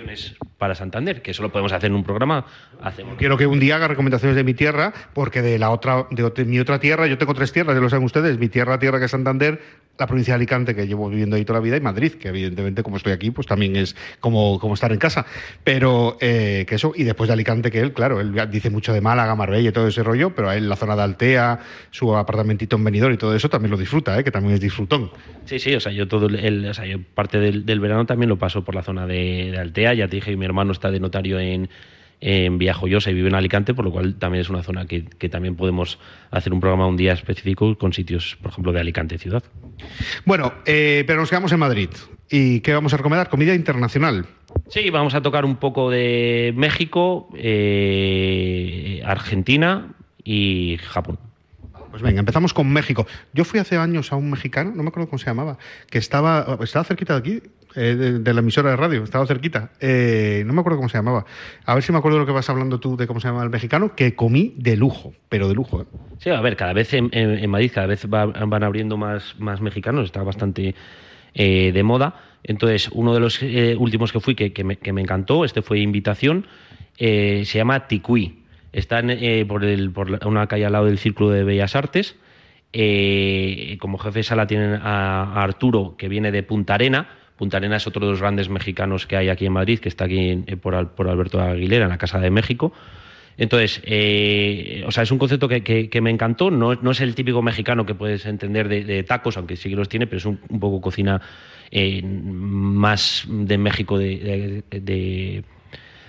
Recomendaciones 0.00 0.36
para 0.58 0.74
Santander, 0.74 1.22
que 1.22 1.30
eso 1.30 1.42
lo 1.42 1.50
podemos 1.50 1.72
hacer 1.72 1.88
en 1.90 1.96
un 1.96 2.04
programa. 2.04 2.44
Hacemos. 2.82 3.16
quiero 3.18 3.36
que 3.36 3.46
un 3.46 3.60
día 3.60 3.76
haga 3.76 3.88
recomendaciones 3.88 4.36
de 4.36 4.44
mi 4.44 4.54
tierra, 4.54 4.92
porque 5.14 5.42
de 5.42 5.58
la 5.58 5.70
otra, 5.70 6.06
de, 6.10 6.44
mi 6.44 6.58
otra 6.58 6.78
tierra, 6.80 7.06
yo 7.06 7.16
tengo 7.18 7.34
tres 7.34 7.52
tierras, 7.52 7.74
ya 7.74 7.80
lo 7.80 7.88
saben 7.90 8.04
ustedes, 8.04 8.38
mi 8.38 8.48
tierra, 8.48 8.78
tierra 8.78 8.98
que 8.98 9.04
es 9.06 9.10
Santander, 9.10 9.60
la 9.98 10.06
provincia 10.06 10.32
de 10.32 10.36
Alicante, 10.36 10.74
que 10.74 10.86
llevo 10.86 11.08
viviendo 11.10 11.36
ahí 11.36 11.44
toda 11.44 11.58
la 11.58 11.62
vida, 11.64 11.76
y 11.76 11.80
Madrid, 11.80 12.12
que 12.14 12.28
evidentemente 12.28 12.82
como 12.82 12.96
estoy 12.96 13.12
aquí, 13.12 13.30
pues 13.30 13.46
también 13.46 13.76
es 13.76 13.94
como, 14.20 14.58
como 14.58 14.74
estar 14.74 14.92
en 14.92 14.98
casa. 14.98 15.26
Pero 15.64 16.16
eh, 16.20 16.64
que 16.66 16.74
eso, 16.76 16.92
y 16.94 17.04
después 17.04 17.28
de 17.28 17.34
Alicante, 17.34 17.70
que 17.70 17.80
él, 17.80 17.92
claro, 17.92 18.20
él 18.20 18.34
dice 18.50 18.70
mucho 18.70 18.92
de 18.94 19.00
Málaga, 19.02 19.34
Marbella 19.34 19.68
y 19.68 19.72
todo 19.72 19.88
ese 19.88 20.02
rollo, 20.02 20.34
pero 20.34 20.48
a 20.48 20.56
él 20.56 20.68
la 20.68 20.76
zona 20.76 20.96
de 20.96 21.02
Altea, 21.02 21.60
su 21.90 22.16
apartamentito 22.16 22.76
en 22.76 22.84
Benidorm 22.84 23.14
y 23.14 23.18
todo 23.18 23.34
eso 23.34 23.48
también 23.50 23.70
lo 23.70 23.76
disfruta, 23.76 24.18
¿eh? 24.18 24.24
que 24.24 24.30
también 24.30 24.54
es 24.54 24.60
disfrutón. 24.60 25.10
Sí, 25.44 25.58
sí, 25.58 25.74
o 25.74 25.80
sea, 25.80 25.92
yo 25.92 26.06
todo 26.08 26.26
el, 26.26 26.36
el- 26.36 26.66
o 26.66 26.74
sea, 26.74 26.86
yo 26.86 26.98
parte 27.14 27.38
del, 27.38 27.66
del 27.66 27.80
verano 27.80 28.06
también 28.06 28.28
lo 28.28 28.38
paso 28.38 28.64
por 28.64 28.74
la 28.74 28.82
zona 28.82 29.06
de, 29.06 29.50
de 29.52 29.58
Altea. 29.58 29.89
Ya 29.94 30.08
te 30.08 30.16
dije, 30.16 30.36
mi 30.36 30.44
hermano 30.44 30.72
está 30.72 30.90
de 30.90 31.00
notario 31.00 31.38
en, 31.38 31.68
en 32.20 32.58
Villajoyosa 32.58 33.10
y 33.10 33.14
vive 33.14 33.28
en 33.28 33.34
Alicante, 33.34 33.74
por 33.74 33.84
lo 33.84 33.90
cual 33.90 34.16
también 34.16 34.42
es 34.42 34.50
una 34.50 34.62
zona 34.62 34.86
que, 34.86 35.04
que 35.04 35.28
también 35.28 35.56
podemos 35.56 35.98
hacer 36.30 36.52
un 36.52 36.60
programa 36.60 36.86
un 36.86 36.96
día 36.96 37.12
específico 37.12 37.76
con 37.78 37.92
sitios, 37.92 38.36
por 38.42 38.52
ejemplo, 38.52 38.72
de 38.72 38.80
Alicante 38.80 39.18
ciudad. 39.18 39.42
Bueno, 40.24 40.52
eh, 40.66 41.04
pero 41.06 41.20
nos 41.20 41.30
quedamos 41.30 41.52
en 41.52 41.58
Madrid. 41.58 41.90
¿Y 42.30 42.60
qué 42.60 42.72
vamos 42.72 42.94
a 42.94 42.96
recomendar? 42.96 43.28
Comida 43.28 43.54
internacional. 43.54 44.26
Sí, 44.68 44.90
vamos 44.90 45.14
a 45.14 45.22
tocar 45.22 45.44
un 45.44 45.56
poco 45.56 45.90
de 45.90 46.52
México, 46.56 47.28
eh, 47.36 49.02
Argentina 49.04 49.94
y 50.22 50.78
Japón. 50.82 51.18
Pues 51.90 52.02
venga, 52.02 52.20
empezamos 52.20 52.54
con 52.54 52.72
México. 52.72 53.06
Yo 53.32 53.44
fui 53.44 53.58
hace 53.58 53.76
años 53.76 54.12
a 54.12 54.16
un 54.16 54.30
mexicano, 54.30 54.72
no 54.74 54.82
me 54.84 54.90
acuerdo 54.90 55.08
cómo 55.08 55.18
se 55.18 55.26
llamaba, 55.26 55.58
que 55.90 55.98
estaba, 55.98 56.58
estaba 56.62 56.84
cerquita 56.84 57.14
de 57.14 57.18
aquí, 57.18 57.42
eh, 57.74 58.20
de, 58.22 58.32
la 58.34 58.40
emisora 58.40 58.70
de 58.70 58.76
radio, 58.76 59.02
estaba 59.02 59.26
cerquita. 59.26 59.72
Eh, 59.80 60.44
no 60.46 60.52
me 60.52 60.60
acuerdo 60.60 60.78
cómo 60.78 60.88
se 60.88 60.98
llamaba. 60.98 61.26
A 61.64 61.74
ver 61.74 61.82
si 61.82 61.90
me 61.90 61.98
acuerdo 61.98 62.18
de 62.18 62.20
lo 62.20 62.26
que 62.26 62.32
vas 62.32 62.48
hablando 62.48 62.78
tú 62.78 62.96
de 62.96 63.08
cómo 63.08 63.18
se 63.18 63.26
llamaba 63.26 63.42
el 63.44 63.50
mexicano, 63.50 63.96
que 63.96 64.14
comí 64.14 64.54
de 64.56 64.76
lujo, 64.76 65.14
pero 65.28 65.48
de 65.48 65.54
lujo. 65.54 65.82
¿eh? 65.82 65.86
Sí, 66.18 66.30
a 66.30 66.40
ver, 66.40 66.56
cada 66.56 66.72
vez 66.74 66.92
en, 66.94 67.10
Madrid 67.50 67.72
cada 67.74 67.88
vez 67.88 68.06
va- 68.06 68.26
van 68.26 68.62
abriendo 68.62 68.96
más, 68.96 69.34
más 69.40 69.60
mexicanos, 69.60 70.04
está 70.04 70.22
bastante 70.22 70.76
eh, 71.34 71.72
de 71.72 71.82
moda. 71.82 72.22
Entonces, 72.44 72.88
uno 72.92 73.12
de 73.14 73.20
los 73.20 73.42
eh, 73.42 73.74
últimos 73.76 74.12
que 74.12 74.20
fui 74.20 74.36
que, 74.36 74.52
que 74.52 74.62
me, 74.62 74.76
que 74.76 74.92
me 74.92 75.00
encantó, 75.00 75.44
este 75.44 75.60
fue 75.60 75.80
invitación, 75.80 76.46
eh, 76.98 77.42
se 77.46 77.58
llama 77.58 77.88
Ticuí. 77.88 78.39
Está 78.72 79.00
en, 79.00 79.10
eh, 79.10 79.44
por, 79.46 79.64
el, 79.64 79.90
por 79.90 80.10
una 80.26 80.46
calle 80.46 80.66
al 80.66 80.72
lado 80.72 80.86
del 80.86 80.98
Círculo 80.98 81.30
de 81.30 81.44
Bellas 81.44 81.74
Artes. 81.76 82.16
Eh, 82.72 83.76
como 83.80 83.98
jefe 83.98 84.20
de 84.20 84.22
sala 84.22 84.46
tienen 84.46 84.74
a, 84.74 85.42
Arturo, 85.42 85.96
que 85.98 86.08
viene 86.08 86.30
de 86.30 86.42
Punta 86.42 86.74
Arena. 86.74 87.08
Punta 87.36 87.56
Arena 87.56 87.76
es 87.76 87.86
otro 87.86 88.04
de 88.04 88.12
los 88.12 88.20
grandes 88.20 88.48
mexicanos 88.48 89.06
que 89.06 89.16
hay 89.16 89.28
aquí 89.28 89.46
en 89.46 89.52
Madrid, 89.54 89.78
que 89.80 89.88
está 89.88 90.04
aquí 90.04 90.44
eh, 90.46 90.56
por, 90.56 90.90
por 90.90 91.08
Alberto 91.08 91.40
Aguilera, 91.40 91.84
en 91.84 91.90
la 91.90 91.98
Casa 91.98 92.20
de 92.20 92.30
México. 92.30 92.72
Entonces, 93.38 93.80
eh, 93.86 94.84
o 94.86 94.90
sea, 94.92 95.02
es 95.02 95.10
un 95.10 95.18
concepto 95.18 95.48
que, 95.48 95.62
que- 95.64 95.88
que 95.88 96.00
me 96.00 96.10
encantó. 96.10 96.50
No, 96.50 96.74
no 96.74 96.90
es 96.90 97.00
el 97.00 97.14
típico 97.14 97.40
mexicano 97.42 97.86
que 97.86 97.94
puedes 97.94 98.26
entender 98.26 98.68
de, 98.68 99.02
tacos, 99.02 99.36
aunque 99.38 99.56
sí 99.56 99.70
que 99.70 99.76
los 99.76 99.88
tiene, 99.88 100.06
pero 100.06 100.18
es 100.18 100.26
un, 100.26 100.36
poco 100.60 100.80
cocina 100.80 101.20
eh, 101.70 102.02
más 102.04 103.24
de 103.28 103.56
México, 103.58 103.98
de- 103.98 105.42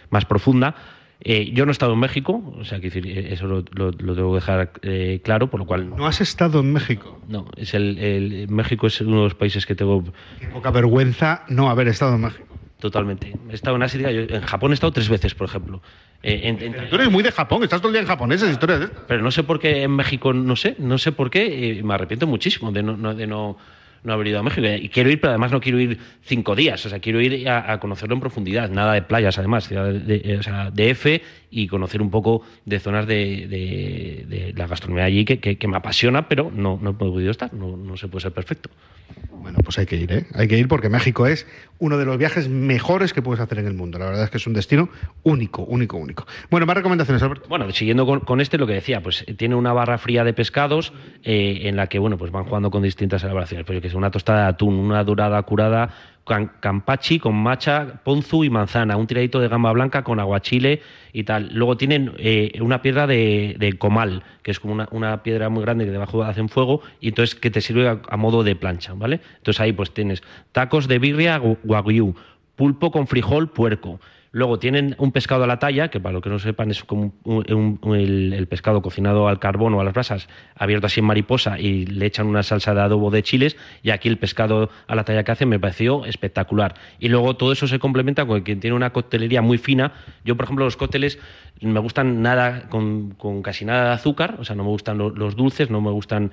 más 0.09 0.26
profunda. 0.26 0.76
Eh, 1.24 1.51
yo 1.53 1.65
no 1.65 1.72
he 1.72 1.74
estado 1.74 1.93
en 1.93 1.99
México, 1.99 2.41
o 2.57 2.65
sea, 2.65 2.80
que 2.80 2.88
eh, 2.88 3.30
eso 3.32 3.45
lo, 3.45 3.63
lo- 3.74 3.91
lo 3.91 4.15
tengo 4.15 4.30
que 4.32 4.36
dejar 4.36 4.72
eh, 4.82 5.22
claro, 5.24 5.49
por 5.51 5.59
lo 5.59 5.65
cual 5.67 5.95
¿No 5.95 6.07
has 6.07 6.19
estado 6.19 6.61
en 6.61 6.74
México? 6.74 7.22
no, 7.28 7.45
es 7.57 7.74
el, 7.76 7.97
el- 7.99 8.47
México 8.49 8.88
es 8.88 8.99
uno 9.01 9.17
de 9.17 9.24
los 9.26 9.36
países 9.36 9.65
que 9.67 9.76
tengo 9.76 10.03
Qué 10.39 10.47
poca 10.47 10.72
vergüenza 10.72 11.43
no 11.47 11.69
haber 11.69 11.88
estado 11.89 12.15
en 12.15 12.22
México. 12.22 12.57
totalmente. 12.80 13.38
He 13.51 13.53
estado 13.53 13.76
en 13.76 13.84
Asia, 13.84 14.11
yo- 14.11 14.22
en 14.36 14.41
Japón 14.41 14.72
he 14.72 14.74
estado 14.74 14.91
tres 14.93 15.09
veces, 15.09 15.36
por 15.36 15.47
ejemplo. 15.47 15.84
Eh, 16.24 16.41
en- 16.43 16.61
en- 16.61 16.89
Tú 16.89 16.95
eres 16.95 17.11
muy 17.11 17.22
de 17.22 17.32
Japón, 17.32 17.63
estás 17.63 17.80
todo 17.82 17.89
el 17.89 17.93
día 17.93 18.01
en 18.01 18.07
japonés, 18.07 18.41
esas 18.41 18.51
historias 18.53 18.80
de 18.80 18.88
pero 19.07 19.22
no 19.22 19.30
sé 19.30 19.43
por 19.43 19.59
qué 19.59 19.84
en 19.84 19.91
México, 19.91 20.34
no 20.34 20.55
sé, 20.55 20.76
no 20.80 20.97
sé 20.97 21.11
por 21.11 21.30
qué, 21.30 21.45
y 21.78 21.84
me 21.84 21.93
arrepiento 21.93 22.26
muchísimo 22.26 22.72
de 22.72 22.82
no, 22.82 22.97
no- 22.97 23.13
de 23.13 23.28
no, 23.28 23.57
no 24.04 24.14
haber 24.14 24.28
ido 24.28 24.39
a 24.39 24.43
México. 24.43 24.66
Y 24.68 24.89
quiero 24.89 25.10
ir, 25.10 25.20
pero 25.22 25.32
además 25.32 25.52
no 25.52 25.60
quiero 25.62 25.80
ir 25.80 25.97
cinco 26.24 26.56
días, 26.56 26.86
o 26.86 26.89
sea, 26.89 26.99
quiero 26.99 27.22
ir 27.22 27.47
a, 27.47 27.72
a 27.74 27.80
conocerlo 27.80 28.16
en 28.16 28.20
profundidad, 28.22 28.70
nada 28.70 28.93
de 28.93 29.02
playas 29.02 29.38
además, 29.38 29.70
de, 29.70 29.99
de- 29.99 30.38
o 30.38 30.43
sea, 30.43 30.72
DF 30.72 31.22
y 31.52 31.68
conocer 31.68 32.02
un 32.02 32.10
poco 32.10 32.41
de 32.66 32.80
zonas 32.80 33.06
de, 33.08 33.47
de- 33.47 34.26
de 34.28 34.54
la 34.56 34.68
gastronomía 34.68 35.06
allí 35.06 35.26
que, 35.26 35.39
que- 35.39 35.58
que 35.58 35.68
me 35.68 35.78
apasiona, 35.78 36.28
pero 36.28 36.52
no, 36.54 36.80
no 36.82 36.91
he 36.91 36.93
podido 36.93 37.32
estar, 37.32 37.54
no, 37.54 37.78
no 37.78 37.97
se 37.97 38.08
puede 38.08 38.24
ser 38.24 38.32
perfecto. 38.32 38.70
Bueno, 39.41 39.58
pues 39.64 39.78
hay 39.80 39.86
que 39.88 39.95
ir, 39.97 40.12
¿eh? 40.14 40.26
Hay 40.36 40.47
que 40.47 40.58
ir 40.58 40.68
porque 40.68 40.88
México 40.88 41.26
es 41.26 41.45
uno 41.80 41.97
de 41.97 42.06
los 42.06 42.18
viajes 42.18 42.47
mejores 42.47 43.12
que 43.12 43.22
puedes 43.22 43.41
hacer 43.41 43.58
en 43.60 43.66
el 43.68 43.74
mundo. 43.74 43.97
La 43.99 44.06
verdad 44.06 44.24
es 44.26 44.30
que 44.30 44.38
es 44.38 44.45
un 44.47 44.54
destino 44.54 44.88
único, 45.24 45.64
único, 45.64 45.97
único. 45.97 46.26
Bueno, 46.49 46.66
más 46.68 46.78
recomendaciones, 46.78 47.22
Alberto. 47.24 47.49
Bueno, 47.49 47.70
siguiendo 47.72 48.06
con, 48.06 48.20
con 48.22 48.39
este, 48.39 48.58
lo 48.58 48.68
que 48.68 48.74
decía, 48.74 49.02
pues 49.02 49.24
eh, 49.28 49.34
tiene 49.34 49.56
una 49.56 49.74
barra 49.74 49.97
fría 49.97 50.24
de 50.24 50.34
pescados 50.34 50.93
eh, 51.24 51.62
en 51.64 51.76
la 51.76 51.88
que, 51.88 51.97
bueno, 51.99 52.18
pues 52.18 52.32
van 52.32 52.45
jugando 52.45 52.70
con 52.72 52.84
distintas 52.84 53.24
elaboraciones. 53.24 53.66
Pues 53.66 53.76
yo 53.78 53.82
que 53.82 53.89
sé, 53.92 53.98
una 53.98 54.12
tostada 54.12 54.44
de 54.44 54.48
atún, 54.50 54.76
una 54.76 55.04
dorada 55.04 55.42
curada, 55.44 55.89
campachi 56.60 57.20
con 57.20 57.36
macha, 57.36 58.02
ponzu 58.04 58.44
y 58.44 58.50
manzana, 58.50 58.96
un 58.96 59.08
tiradito 59.08 59.39
de 59.39 59.48
gamba 59.48 59.72
blanca 59.72 60.04
con 60.04 60.20
aguachile 60.20 60.82
y 61.14 61.24
tal. 61.24 61.50
Luego 61.54 61.78
tienen 61.78 62.14
eh, 62.18 62.54
una 62.62 62.82
piedra 62.82 63.08
de, 63.08 63.76
comal, 63.78 64.24
que 64.44 64.52
es 64.52 64.60
como 64.60 64.86
una, 64.92 65.24
piedra 65.24 65.50
muy 65.50 65.62
grande 65.62 65.86
que 65.86 65.92
debajo 65.92 66.24
hacen 66.24 66.50
fuego 66.50 66.82
y 67.00 67.10
entonces 67.10 67.36
que 67.36 67.52
te 67.52 67.62
sirve 67.62 67.89
a, 67.89 68.18
modo 68.18 68.44
de 68.44 68.56
plancha, 68.56 68.94
¿vale? 68.94 69.20
Entonces 69.38 69.60
ahí 69.60 69.74
pues 69.74 69.92
tienes 69.92 70.22
tacos 70.52 70.88
de 70.88 71.00
birria 71.00 71.42
wagyu, 71.64 72.16
pulpo 72.56 72.92
con 72.92 73.08
frijol 73.08 73.50
puerco. 73.50 74.00
Luego 74.34 74.60
tienen 74.60 74.96
un 74.98 75.12
pescado 75.12 75.44
a 75.44 75.48
la 75.48 75.60
talla, 75.60 75.90
que 75.90 76.00
para 76.00 76.14
los 76.14 76.22
que 76.24 76.30
no 76.30 76.40
sepan 76.40 76.72
es 76.72 76.86
como 76.86 77.14
un- 77.26 77.80
el, 77.96 78.48
pescado 78.48 78.82
cocinado 78.82 79.28
al 79.28 79.40
carbón 79.40 79.74
o 79.74 79.82
a 79.82 79.84
las 79.84 79.94
brasas, 79.94 80.30
abierto 80.56 80.88
así 80.88 81.02
en 81.02 81.06
mariposa 81.06 81.60
y 81.60 81.86
le 81.86 82.06
echan 82.06 82.28
una 82.28 82.42
salsa 82.42 82.74
de 82.74 82.80
adobo 82.80 83.12
de 83.12 83.24
chiles 83.24 83.58
y 83.84 83.90
aquí 83.90 84.08
el 84.08 84.18
pescado 84.18 84.70
a 84.88 84.96
la 84.96 85.04
talla 85.04 85.24
que 85.26 85.32
hacen 85.34 85.50
me 85.50 85.60
pareció 85.60 86.06
espectacular. 86.06 86.76
Y 86.98 87.10
luego 87.10 87.36
todo 87.36 87.52
eso 87.52 87.68
se 87.68 87.78
complementa 87.80 88.26
con 88.26 88.40
quien 88.42 88.62
tiene 88.62 88.76
una 88.76 88.92
coctelería 88.92 89.42
muy 89.42 89.58
fina. 89.58 89.92
Yo, 90.24 90.38
por 90.38 90.46
ejemplo, 90.46 90.64
los 90.64 90.78
cócteles 90.78 91.20
me 91.60 91.80
gustan 91.82 92.22
nada 92.22 92.70
con, 92.70 93.16
casi 93.44 93.66
nada 93.66 93.90
de 93.90 93.94
azúcar, 93.96 94.38
o 94.40 94.46
sea, 94.46 94.56
no 94.56 94.64
me 94.64 94.70
gustan 94.70 94.98
lo- 94.98 95.10
los 95.10 95.36
dulces, 95.36 95.70
no 95.70 95.82
me 95.82 95.92
gustan 95.92 96.32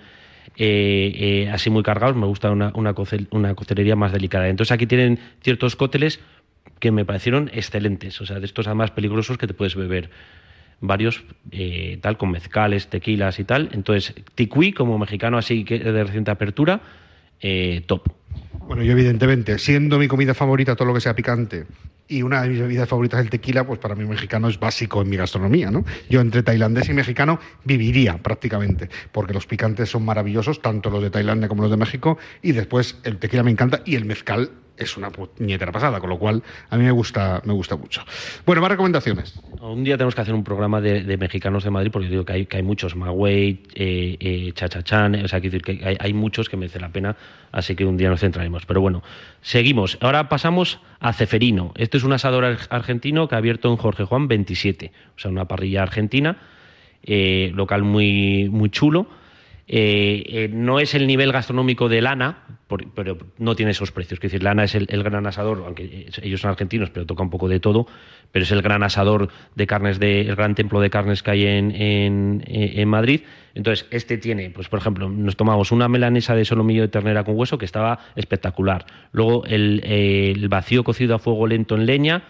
eh, 0.57 1.13
eh, 1.47 1.51
así 1.51 1.69
muy 1.71 1.83
cargados, 1.83 2.17
me 2.17 2.27
gusta 2.27 2.51
una, 2.51 2.73
una, 2.75 2.95
una 3.31 3.55
coctelería 3.55 3.97
más 3.97 4.13
delicada. 4.13 4.49
Entonces 4.49 4.73
aquí 4.73 4.87
tienen 4.87 5.19
ciertos 5.43 5.77
cócteles 5.77 6.21
que 6.81 6.91
me 6.91 7.05
parecieron 7.05 7.51
excelentes, 7.53 8.21
o 8.21 8.27
sea, 8.27 8.41
de 8.41 8.47
estos 8.47 8.67
además 8.67 8.91
peligrosos 8.91 9.39
que 9.39 9.47
te 9.47 9.55
puedes 9.55 9.75
beber 9.75 10.11
varios, 10.81 11.25
eh, 11.51 11.99
tal, 12.01 12.17
con 12.17 12.31
mezcales, 12.31 12.89
tequilas 12.89 13.39
y 13.39 13.45
tal. 13.45 13.71
Entonces, 13.73 14.15
ticuí 14.35 14.73
como 14.73 14.99
mexicano 14.99 15.39
así 15.39 15.65
que 15.65 15.79
de 15.79 16.05
reciente 16.05 16.31
apertura, 16.31 16.81
eh, 17.41 17.83
top. 17.87 18.09
Bueno, 18.67 18.83
yo 18.83 18.93
evidentemente, 18.93 19.59
siendo 19.59 19.99
mi 19.99 20.09
comida 20.09 20.35
favorita 20.35 20.77
todo 20.77 20.89
lo 20.89 20.95
que 20.95 21.01
sea 21.01 21.15
picante 21.15 21.67
y 22.07 22.23
una 22.23 22.43
de 22.43 22.49
mis 22.49 22.61
bebidas 22.61 22.89
favoritas 22.89 23.21
el 23.21 23.31
tequila, 23.31 23.67
pues 23.67 23.79
para 23.79 23.95
mí 23.95 24.05
mexicano 24.05 24.49
es 24.49 24.59
básico 24.59 25.03
en 25.03 25.11
mi 25.11 25.17
gastronomía, 25.17 25.71
¿no? 25.71 25.85
Yo 26.09 26.21
entre 26.21 26.43
tailandés 26.43 26.89
y 26.89 26.95
mexicano 26.95 27.39
viviría 27.65 28.19
prácticamente, 28.19 28.89
porque 29.13 29.35
los 29.35 29.47
picantes 29.47 29.91
son 29.91 30.05
maravillosos, 30.05 30.63
tanto 30.63 30.91
los 30.91 31.03
de 31.03 31.11
Tailandia 31.11 31.49
como 31.49 31.63
los 31.63 31.71
de 31.71 31.77
México, 31.77 32.19
y 32.43 32.53
después 32.53 32.99
el 33.05 33.19
tequila 33.19 33.43
me 33.43 33.51
encanta 33.51 33.83
y 33.85 33.95
el 33.95 34.05
mezcal 34.05 34.51
es 34.79 34.97
una 34.97 35.11
puñetera 35.11 35.73
pasada, 35.73 36.01
con 36.01 36.09
lo 36.11 36.19
cual 36.19 36.43
a 36.71 36.77
mí 36.77 36.85
me 36.85 36.91
gusta, 36.91 37.43
me 37.45 37.53
gusta 37.53 37.77
mucho. 37.77 38.03
Bueno, 38.47 38.63
más 38.63 38.71
recomendaciones. 38.71 39.41
Un 39.61 39.85
día 39.85 39.97
tenemos 39.97 40.15
que 40.15 40.21
hacer 40.21 40.35
un 40.35 40.45
programa 40.45 40.81
de, 40.81 41.17
mexicanos 41.17 41.65
de 41.65 41.71
Madrid, 41.71 41.91
porque 41.93 42.09
digo 42.09 42.25
que 42.25 42.33
hay, 42.33 42.47
que 42.47 42.59
hay 42.59 42.63
muchos, 42.63 42.95
Magüey, 42.97 43.63
eh, 43.75 44.17
eh, 44.21 44.53
Chachachán, 44.55 45.15
o 45.25 45.29
sea, 45.29 45.41
decir 45.41 45.63
que 45.63 45.97
hay, 45.99 46.13
muchos 46.15 46.49
que 46.49 46.57
merecen 46.57 46.83
la 46.83 46.91
pena, 46.91 47.17
así 47.53 47.75
que 47.75 47.85
un 47.85 47.97
día 47.97 48.09
nos 48.09 48.21
centraremos. 48.21 48.67
Pero 48.67 48.81
bueno, 48.81 49.03
seguimos. 49.43 49.99
Ahora 50.01 50.29
pasamos 50.29 50.81
a 51.01 51.13
Ceferino. 51.13 51.73
Este 51.77 51.97
es 51.99 52.05
un 52.05 52.13
asador 52.13 52.45
ar- 52.45 52.59
argentino 52.71 53.29
que 53.29 53.35
ha 53.35 53.39
abierto 53.39 53.71
en 53.71 53.77
Jorge 53.77 54.05
Juan 54.05 54.29
27, 54.29 54.93
o 55.17 55.19
sea, 55.21 55.31
una 55.31 55.47
parrilla 55.47 55.83
argentina, 55.83 56.37
eh, 57.03 57.53
local 57.55 57.83
muy, 57.83 58.49
muy 58.51 58.71
chulo. 58.71 59.09
Eh, 59.71 60.25
eh, 60.29 60.49
no 60.51 60.81
es 60.81 60.95
el 60.95 61.07
nivel 61.07 61.31
gastronómico 61.31 61.91
de 61.91 62.01
Lana, 62.01 62.45
pero 62.95 63.19
no 63.37 63.55
tiene 63.55 63.73
esos 63.73 63.93
precios. 63.93 64.19
Es 64.19 64.23
decir, 64.23 64.43
Lana 64.43 64.65
es 64.65 64.75
el, 64.75 64.87
gran 65.03 65.27
asador, 65.27 65.63
aunque 65.67 65.85
eh, 65.85 66.07
ellos 66.23 66.41
son 66.41 66.51
argentinos, 66.51 66.89
pero 66.89 67.05
toca 67.05 67.23
un 67.23 67.29
poco 67.29 67.49
de 67.49 67.61
todo, 67.61 67.87
pero 68.33 68.45
es 68.45 68.51
el 68.51 68.63
gran 68.63 68.83
asador 68.83 69.29
de 69.55 69.67
carnes, 69.67 69.99
de, 69.99 70.23
el 70.23 70.37
gran 70.37 70.55
templo 70.55 70.81
de 70.81 70.89
carnes 70.89 71.23
que 71.23 71.31
hay 71.33 71.45
en, 71.47 71.71
en- 71.73 72.43
en 72.47 72.89
Madrid. 72.89 73.21
Entonces, 73.55 73.87
este 73.91 74.17
tiene, 74.17 74.49
pues 74.51 74.69
por 74.71 74.79
ejemplo, 74.79 75.11
nos 75.11 75.37
tomamos 75.37 75.71
una 75.71 75.87
melanesa 75.89 76.35
de 76.35 76.47
solomillo 76.47 76.83
de 76.83 76.89
ternera 76.89 77.25
con 77.25 77.37
hueso 77.37 77.59
que 77.59 77.65
estaba 77.67 77.99
espectacular. 78.17 78.87
Luego 79.13 79.45
el, 79.45 79.83
eh, 79.85 80.35
vacío 80.49 80.83
cocido 80.83 81.15
a 81.15 81.19
fuego 81.19 81.47
lento 81.47 81.75
en 81.75 81.85
leña 81.85 82.23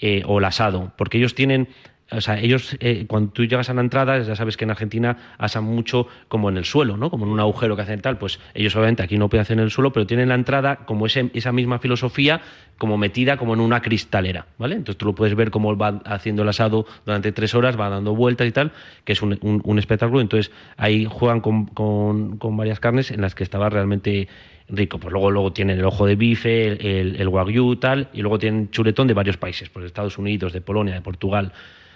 eh, 0.00 0.22
o 0.26 0.38
el 0.38 0.44
asado, 0.44 0.92
porque 0.98 1.16
ellos 1.16 1.34
tienen 1.34 1.68
o 2.10 2.20
sea, 2.20 2.38
ellos, 2.38 2.76
eh, 2.80 3.06
cuando 3.08 3.32
tú 3.32 3.44
llegas 3.44 3.70
a 3.70 3.74
la 3.74 3.80
entrada, 3.80 4.18
ya 4.22 4.36
sabes 4.36 4.56
que 4.56 4.64
en 4.64 4.70
Argentina 4.70 5.16
asan 5.38 5.64
mucho 5.64 6.06
como 6.28 6.50
en 6.50 6.58
el 6.58 6.64
suelo, 6.64 6.96
¿no? 6.96 7.10
Como 7.10 7.24
en 7.24 7.32
un 7.32 7.40
agujero 7.40 7.76
que 7.76 7.82
hacen 7.82 8.00
tal. 8.02 8.18
Pues 8.18 8.38
ellos, 8.52 8.76
obviamente, 8.76 9.02
aquí 9.02 9.16
no 9.16 9.28
pueden 9.28 9.42
hacer 9.42 9.56
en 9.58 9.64
el 9.64 9.70
suelo, 9.70 9.92
pero 9.92 10.06
tienen 10.06 10.28
la 10.28 10.34
entrada 10.34 10.76
como 10.84 11.06
ese- 11.06 11.30
esa 11.34 11.50
misma 11.50 11.78
filosofía, 11.78 12.42
como 12.76 12.98
metida 12.98 13.36
como 13.38 13.54
en 13.54 13.60
una 13.60 13.80
cristalera, 13.80 14.46
¿vale? 14.58 14.74
Entonces 14.74 14.98
tú 14.98 15.06
lo 15.06 15.14
puedes 15.14 15.34
ver 15.34 15.50
cómo 15.50 15.76
va 15.76 16.02
haciendo 16.04 16.42
el 16.42 16.48
asado 16.48 16.86
durante 17.06 17.32
tres 17.32 17.54
horas, 17.54 17.78
va 17.80 17.88
dando 17.88 18.14
vueltas 18.14 18.46
y 18.48 18.52
tal, 18.52 18.72
que 19.04 19.12
es 19.14 19.22
un, 19.22 19.38
un- 19.64 19.78
espectáculo. 19.78 20.20
Entonces 20.20 20.52
ahí 20.76 21.06
juegan 21.10 21.40
con, 21.40 21.66
con- 21.66 22.36
con 22.36 22.56
varias 22.56 22.80
carnes 22.80 23.10
en 23.10 23.22
las 23.22 23.34
que 23.34 23.44
estaba 23.44 23.70
realmente 23.70 24.28
rico. 24.68 24.98
Pues 24.98 25.10
luego, 25.12 25.30
luego 25.30 25.52
tienen 25.52 25.78
el 25.78 25.84
ojo 25.84 26.06
de 26.06 26.16
bife, 26.16 26.66
el, 26.66 26.86
el, 26.86 27.16
el 27.20 27.28
wagyu, 27.28 27.76
tal, 27.76 28.08
y 28.12 28.20
luego 28.22 28.38
tienen 28.38 28.70
chuletón 28.70 29.06
de 29.08 29.14
varios 29.14 29.36
países, 29.36 29.68
pues 29.70 29.82
de 29.82 29.86
Estados 29.88 30.18
Unidos, 30.18 30.52
de 30.52 30.60
Polonia, 30.60 30.94
de 30.94 31.00
Portugal 31.00 31.52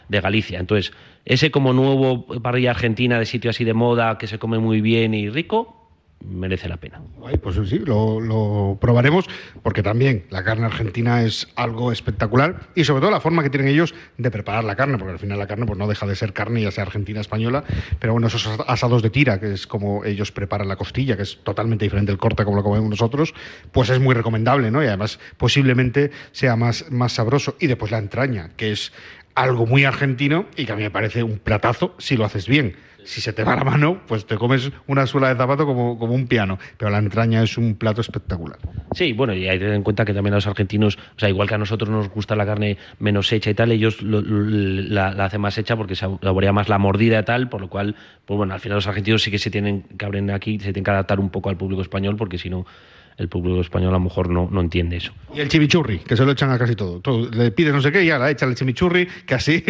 de 0.08 0.20
Galicia. 0.20 0.58
Entonces, 0.58 0.92
ese 1.24 1.50
como 1.50 1.72
nuevo 1.72 2.26
parrilla 2.40 2.70
argentina 2.70 3.18
de 3.18 3.26
sitio 3.26 3.50
así 3.50 3.64
de 3.64 3.74
moda, 3.74 4.18
que 4.18 4.26
se 4.26 4.38
come 4.38 4.58
muy 4.58 4.80
bien 4.80 5.14
y 5.14 5.28
rico, 5.28 5.78
merece 6.24 6.68
la 6.68 6.76
pena. 6.76 7.00
Ay, 7.24 7.36
pues 7.36 7.56
sí, 7.68 7.78
lo, 7.78 8.20
lo 8.20 8.76
probaremos, 8.80 9.26
porque 9.62 9.82
también 9.82 10.24
la 10.30 10.42
carne 10.42 10.66
argentina 10.66 11.22
es 11.22 11.48
algo 11.54 11.92
espectacular 11.92 12.68
y 12.74 12.84
sobre 12.84 13.00
todo 13.00 13.10
la 13.10 13.20
forma 13.20 13.42
que 13.42 13.50
tienen 13.50 13.68
ellos 13.68 13.94
de 14.16 14.30
preparar 14.30 14.64
la 14.64 14.76
carne, 14.76 14.98
porque 14.98 15.12
al 15.12 15.18
final 15.18 15.38
la 15.38 15.46
carne 15.46 15.66
pues 15.66 15.78
no 15.78 15.86
deja 15.86 16.06
de 16.06 16.16
ser 16.16 16.32
carne, 16.32 16.62
ya 16.62 16.70
sea 16.70 16.84
argentina, 16.84 17.20
española, 17.20 17.64
pero 17.98 18.12
bueno, 18.12 18.26
esos 18.26 18.46
asados 18.66 19.02
de 19.02 19.10
tira, 19.10 19.40
que 19.40 19.52
es 19.52 19.66
como 19.66 20.04
ellos 20.04 20.32
preparan 20.32 20.68
la 20.68 20.76
costilla, 20.76 21.16
que 21.16 21.22
es 21.22 21.38
totalmente 21.44 21.84
diferente 21.84 22.12
del 22.12 22.18
corte 22.18 22.44
como 22.44 22.56
lo 22.56 22.62
comemos 22.62 22.90
nosotros, 22.90 23.34
pues 23.72 23.88
es 23.90 24.00
muy 24.00 24.14
recomendable, 24.14 24.70
¿no? 24.70 24.82
Y 24.82 24.86
además 24.86 25.18
posiblemente 25.36 26.10
sea 26.32 26.56
más, 26.56 26.90
más 26.90 27.12
sabroso. 27.12 27.56
Y 27.60 27.68
después 27.68 27.90
la 27.90 27.98
entraña, 27.98 28.50
que 28.56 28.72
es 28.72 28.92
algo 29.42 29.66
muy 29.66 29.84
argentino 29.84 30.46
y 30.56 30.66
que 30.66 30.72
a 30.72 30.76
mí 30.76 30.82
me 30.82 30.90
parece 30.90 31.22
un 31.22 31.38
platazo 31.38 31.94
si 31.98 32.16
lo 32.16 32.24
haces 32.24 32.46
bien. 32.48 32.76
Si 33.04 33.20
se 33.22 33.32
te 33.32 33.42
va 33.44 33.56
la 33.56 33.64
mano, 33.64 34.02
pues 34.06 34.26
te 34.26 34.36
comes 34.36 34.70
una 34.86 35.06
suela 35.06 35.28
de 35.30 35.36
zapato 35.36 35.64
como, 35.64 35.98
como 35.98 36.14
un 36.14 36.26
piano. 36.26 36.58
Pero 36.76 36.90
la 36.90 36.98
entraña 36.98 37.42
es 37.42 37.56
un 37.56 37.76
plato 37.76 38.00
espectacular. 38.02 38.58
Sí, 38.90 39.12
bueno, 39.12 39.32
y 39.34 39.46
hay 39.48 39.58
que 39.58 39.60
tener 39.64 39.74
en 39.76 39.82
cuenta 39.82 40.04
que 40.04 40.12
también 40.12 40.34
a 40.34 40.38
los 40.38 40.46
argentinos, 40.46 40.96
o 40.96 41.18
sea, 41.18 41.28
igual 41.28 41.46
que 41.48 41.54
a 41.54 41.58
nosotros 41.58 41.88
nos 41.90 42.08
gusta 42.10 42.34
la 42.36 42.44
carne 42.44 42.78
menos 42.98 43.30
hecha 43.32 43.50
y 43.50 43.54
tal, 43.54 43.70
ellos 43.70 44.02
lo- 44.02 44.20
lo- 44.22 44.40
la, 44.90 45.12
la 45.12 45.26
hacen 45.26 45.40
más 45.40 45.56
hecha 45.56 45.76
porque 45.76 45.94
saborea 45.94 46.52
más 46.52 46.68
la 46.68 46.78
mordida 46.78 47.20
y 47.20 47.24
tal, 47.24 47.48
por 47.48 47.60
lo 47.60 47.68
cual, 47.68 47.96
pues 48.24 48.36
bueno, 48.36 48.54
al 48.54 48.60
final 48.60 48.76
los 48.76 48.86
argentinos 48.86 49.22
sí 49.22 49.30
que 49.30 49.38
se 49.38 49.50
tienen 49.50 49.82
que 49.82 50.04
abrir 50.04 50.30
aquí, 50.32 50.58
se 50.58 50.66
tienen 50.72 50.84
que 50.84 50.90
adaptar 50.90 51.20
un 51.20 51.30
poco 51.30 51.48
al 51.50 51.56
público 51.56 51.80
español, 51.82 52.16
porque 52.16 52.38
si 52.38 52.50
no, 52.50 52.66
el 53.18 53.28
público 53.28 53.60
español 53.60 53.90
a 53.90 53.98
lo 53.98 54.00
mejor 54.00 54.30
no, 54.30 54.48
no 54.50 54.60
entiende 54.60 54.96
eso. 54.96 55.12
Y 55.34 55.40
el 55.40 55.48
chimichurri, 55.48 55.98
que 55.98 56.16
se 56.16 56.24
lo 56.24 56.32
echan 56.32 56.50
a 56.50 56.58
casi 56.58 56.74
todo. 56.76 57.00
Todo- 57.00 57.28
le 57.30 57.50
pides 57.50 57.72
no 57.74 57.82
sé 57.82 57.92
qué 57.92 58.02
y 58.04 58.06
ya 58.06 58.18
la 58.18 58.30
echa 58.30 58.46
el 58.46 58.54
chimichurri, 58.54 59.06
que 59.26 59.34
así 59.34 59.62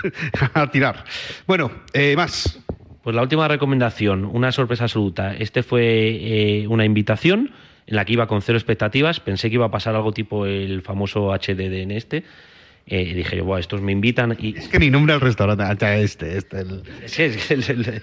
a 0.54 0.70
tirar. 0.70 1.04
Bueno, 1.46 1.70
eh, 1.92 2.14
más. 2.16 2.58
Pues 3.02 3.14
la 3.14 3.22
última 3.22 3.46
recomendación, 3.46 4.24
una 4.24 4.50
sorpresa 4.50 4.84
absoluta. 4.84 5.36
Este 5.36 5.62
fue 5.62 5.82
eh, 5.84 6.66
una 6.68 6.84
invitación 6.84 7.52
en 7.86 7.94
la 7.96 8.04
que 8.04 8.14
iba 8.14 8.26
con 8.26 8.42
cero 8.42 8.58
expectativas. 8.58 9.20
Pensé 9.20 9.48
que 9.48 9.54
iba 9.54 9.66
a 9.66 9.70
pasar 9.70 9.94
algo 9.94 10.10
tipo 10.12 10.44
el 10.46 10.82
famoso 10.82 11.32
HDD 11.32 11.60
en 11.82 11.90
este. 11.92 12.24
Eh, 12.88 13.14
dije 13.14 13.36
yo, 13.36 13.44
"Buah, 13.44 13.60
estos 13.60 13.80
me 13.80 13.92
invitan 13.92 14.36
y... 14.40 14.56
Es 14.56 14.68
que 14.68 14.78
ni 14.78 14.90
nombre 14.90 15.12
al 15.14 15.20
restaurante, 15.20 16.02
este, 16.02 16.36
este. 16.38 16.60
El... 16.60 16.82
Sí, 17.06 17.22
es 17.22 17.50
el- 17.50 17.62
el- 17.70 18.02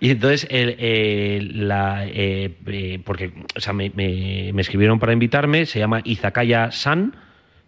y 0.00 0.10
entonces, 0.10 0.46
el- 0.50 1.68
la, 1.68 2.06
eh, 2.06 2.54
eh, 2.66 3.00
porque 3.04 3.32
o 3.56 3.60
sea, 3.60 3.72
me, 3.72 3.90
me- 3.94 4.50
escribieron 4.60 4.98
para 4.98 5.12
invitarme, 5.12 5.66
se 5.66 5.78
llama 5.78 6.00
Izakaya 6.04 6.70
San, 6.70 7.16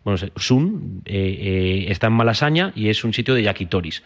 bueno, 0.05 0.19
Sun, 0.37 1.03
eh, 1.05 1.87
está 1.89 2.07
en 2.09 2.15
Malasaña 2.15 2.73
y 2.75 2.89
es 2.89 3.05
un 3.05 3.13
sitio 3.13 3.35
de 3.35 3.43
yakitoris. 3.43 4.03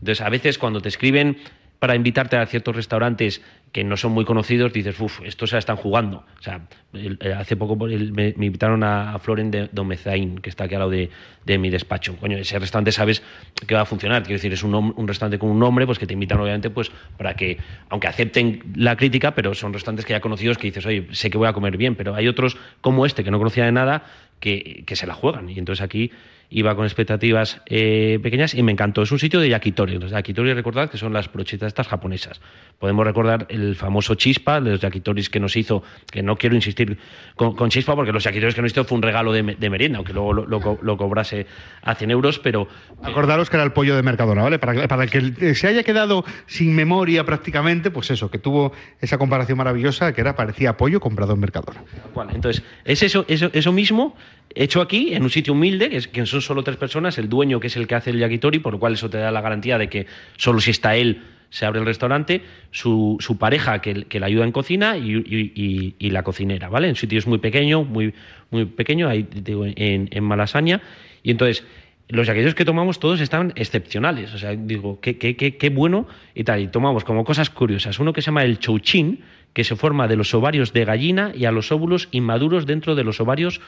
Entonces, 0.00 0.20
a 0.24 0.28
veces 0.28 0.58
cuando 0.58 0.80
te 0.80 0.88
escriben 0.88 1.38
para 1.78 1.94
invitarte 1.94 2.36
a 2.36 2.46
ciertos 2.46 2.74
restaurantes 2.74 3.40
que 3.72 3.84
no 3.84 3.96
son 3.96 4.12
muy 4.12 4.24
conocidos, 4.24 4.72
dices, 4.72 4.98
uff, 4.98 5.20
estos 5.24 5.50
se 5.50 5.56
la 5.56 5.60
están 5.60 5.76
jugando. 5.76 6.24
O 6.38 6.42
sea, 6.42 6.62
el- 6.94 7.18
hace 7.36 7.56
poco 7.56 7.76
me, 7.76 8.34
invitaron 8.38 8.82
a, 8.82 9.18
Floren 9.18 9.50
de 9.50 9.68
Domezain, 9.70 10.38
que 10.38 10.48
está 10.48 10.64
aquí 10.64 10.74
al 10.74 10.80
lado 10.80 10.90
de, 10.90 11.10
mi 11.58 11.70
despacho. 11.70 12.16
Coño, 12.16 12.36
ese 12.36 12.58
restaurante 12.58 12.92
sabes 12.92 13.22
que 13.66 13.74
va 13.74 13.82
a 13.82 13.84
funcionar. 13.84 14.22
Quiero 14.22 14.36
decir, 14.36 14.52
es 14.52 14.62
un 14.62 15.06
restaurante 15.06 15.38
con 15.38 15.50
un 15.50 15.58
nombre, 15.58 15.86
pues 15.86 15.98
que 15.98 16.06
te 16.06 16.14
invitan 16.14 16.40
obviamente 16.40 16.70
pues 16.70 16.90
para 17.16 17.34
que, 17.34 17.58
aunque 17.90 18.06
acepten 18.06 18.62
la 18.74 18.96
crítica, 18.96 19.34
pero 19.34 19.54
son 19.54 19.72
restaurantes 19.72 20.04
que 20.04 20.12
ya 20.12 20.20
conocidos 20.20 20.58
que 20.58 20.66
dices, 20.66 20.84
oye, 20.84 21.06
sé 21.12 21.30
que 21.30 21.38
voy 21.38 21.48
a 21.48 21.52
comer 21.52 21.76
bien, 21.76 21.94
pero 21.94 22.14
hay 22.14 22.28
otros 22.28 22.56
como 22.80 23.06
este 23.06 23.24
que 23.24 23.30
no 23.30 23.38
conocía 23.38 23.64
de 23.64 23.72
nada 23.72 24.04
que, 24.40 24.84
que 24.86 24.96
se 24.96 25.06
la 25.06 25.14
juegan. 25.14 25.48
Y 25.48 25.58
entonces 25.58 25.82
aquí 25.82 26.10
iba 26.50 26.74
con 26.74 26.84
expectativas 26.86 27.60
eh, 27.66 28.18
pequeñas 28.22 28.54
y 28.54 28.62
me 28.62 28.72
encantó. 28.72 29.02
Es 29.02 29.12
un 29.12 29.18
sitio 29.18 29.38
de 29.40 29.48
yakitori. 29.50 29.98
Los 29.98 30.10
yakitori, 30.10 30.54
recordad 30.54 30.88
que 30.90 30.96
son 30.96 31.12
las 31.12 31.30
brochetas 31.30 31.68
estas 31.68 31.88
japonesas. 31.88 32.40
Podemos 32.78 33.04
recordar 33.06 33.46
el 33.50 33.74
famoso 33.76 34.14
chispa, 34.14 34.60
de 34.60 34.70
los 34.70 34.80
yakitoris 34.80 35.28
que 35.28 35.40
nos 35.40 35.56
hizo, 35.56 35.82
que 36.10 36.22
no 36.22 36.36
quiero 36.36 36.54
insistir 36.56 36.96
con, 37.36 37.54
con 37.54 37.68
chispa 37.70 37.94
porque 37.94 38.12
los 38.12 38.24
yakitoris 38.24 38.54
que 38.54 38.62
nos 38.62 38.70
hizo 38.72 38.84
fue 38.84 38.96
un 38.96 39.02
regalo 39.02 39.32
de, 39.32 39.42
me- 39.42 39.54
de 39.56 39.68
merienda, 39.70 39.98
aunque 39.98 40.12
luego 40.12 40.32
lo, 40.32 40.46
lo 40.46 40.60
co- 40.60 40.78
lo 40.80 40.96
cobrase 40.96 41.46
a 41.82 41.94
100 41.94 42.10
euros, 42.12 42.38
pero 42.38 42.68
Acordaros 43.02 43.50
que 43.50 43.56
era 43.56 43.64
el 43.64 43.72
pollo 43.72 43.94
de 43.94 44.02
Mercadona, 44.02 44.42
¿vale? 44.42 44.58
Para, 44.58 45.04
el 45.04 45.10
que 45.10 45.54
se 45.54 45.66
haya 45.68 45.82
quedado 45.82 46.24
sin 46.46 46.74
memoria 46.74 47.24
prácticamente, 47.24 47.90
pues 47.90 48.10
eso, 48.10 48.30
que 48.30 48.38
tuvo 48.38 48.72
esa 49.00 49.18
comparación 49.18 49.58
maravillosa 49.58 50.12
que 50.12 50.20
era 50.20 50.34
parecía 50.34 50.76
pollo 50.76 50.98
comprado 51.00 51.32
en 51.34 51.40
Mercadona. 51.40 51.82
Bueno, 52.14 52.32
entonces, 52.34 52.62
es 52.84 53.02
eso, 53.02 53.24
eso, 53.28 53.50
eso 53.52 53.72
mismo 53.72 54.16
hecho 54.54 54.80
aquí, 54.80 55.14
en 55.14 55.22
un 55.22 55.30
sitio 55.30 55.52
humilde, 55.52 55.90
que, 55.90 55.96
es, 55.96 56.08
que 56.08 56.26
son 56.26 56.40
solo 56.40 56.62
tres 56.62 56.76
personas, 56.76 57.18
el 57.18 57.28
dueño 57.28 57.60
que 57.60 57.68
es 57.68 57.76
el 57.76 57.86
que 57.86 57.94
hace 57.94 58.10
el 58.10 58.18
yakitori, 58.18 58.58
por 58.58 58.74
lo 58.74 58.78
cual 58.78 58.94
eso 58.94 59.10
te 59.10 59.18
da 59.18 59.30
la 59.30 59.40
garantía 59.40 59.78
de 59.78 59.88
que 59.88 60.06
solo 60.36 60.60
si 60.60 60.70
está 60.70 60.96
él 60.96 61.22
se 61.50 61.64
abre 61.64 61.80
el 61.80 61.86
restaurante, 61.86 62.42
su, 62.70 63.18
pareja 63.38 63.80
que, 63.80 64.04
que 64.04 64.20
le 64.20 64.26
ayuda 64.26 64.44
en 64.44 64.52
cocina 64.52 64.96
y, 64.96 66.10
la 66.10 66.22
cocinera, 66.22 66.68
¿vale? 66.68 66.88
En 66.88 66.96
sitio 66.96 67.18
es 67.18 67.26
muy 67.26 67.38
pequeño, 67.38 67.84
muy, 67.84 68.14
muy 68.50 68.66
pequeño, 68.66 69.08
ahí 69.08 69.26
digo, 69.30 69.64
en, 69.66 70.24
Malasaña, 70.24 70.82
y 71.22 71.30
entonces 71.30 71.64
los 72.08 72.26
yaquitos 72.26 72.54
que 72.54 72.64
tomamos 72.64 73.00
todos 73.00 73.20
estaban 73.20 73.52
excepcionales. 73.56 74.32
O 74.34 74.38
sea, 74.38 74.54
digo, 74.54 74.98
qué, 75.00 75.16
qué, 75.18 75.70
bueno 75.70 76.06
y 76.34 76.44
tal. 76.44 76.60
Y 76.60 76.68
tomamos 76.68 77.04
como 77.04 77.24
cosas 77.24 77.50
curiosas. 77.50 77.98
Uno 77.98 78.14
que 78.14 78.22
se 78.22 78.26
llama 78.26 78.44
el 78.44 78.58
chouchin, 78.58 79.20
que 79.52 79.62
se 79.62 79.76
forma 79.76 80.08
de 80.08 80.16
los 80.16 80.32
ovarios 80.32 80.72
de 80.72 80.86
gallina 80.86 81.32
y 81.34 81.44
a 81.44 81.52
los 81.52 81.70
óvulos 81.70 82.08
inmaduros 82.10 82.64
dentro 82.64 82.94
de 82.94 83.04
los 83.04 83.20
ovarios 83.20 83.60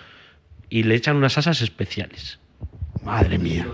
y 0.71 0.85
le 0.85 0.95
echan 0.95 1.17
unas 1.17 1.37
asas 1.37 1.61
especiales. 1.61 2.39
Madre 3.05 3.39
mía. 3.39 3.67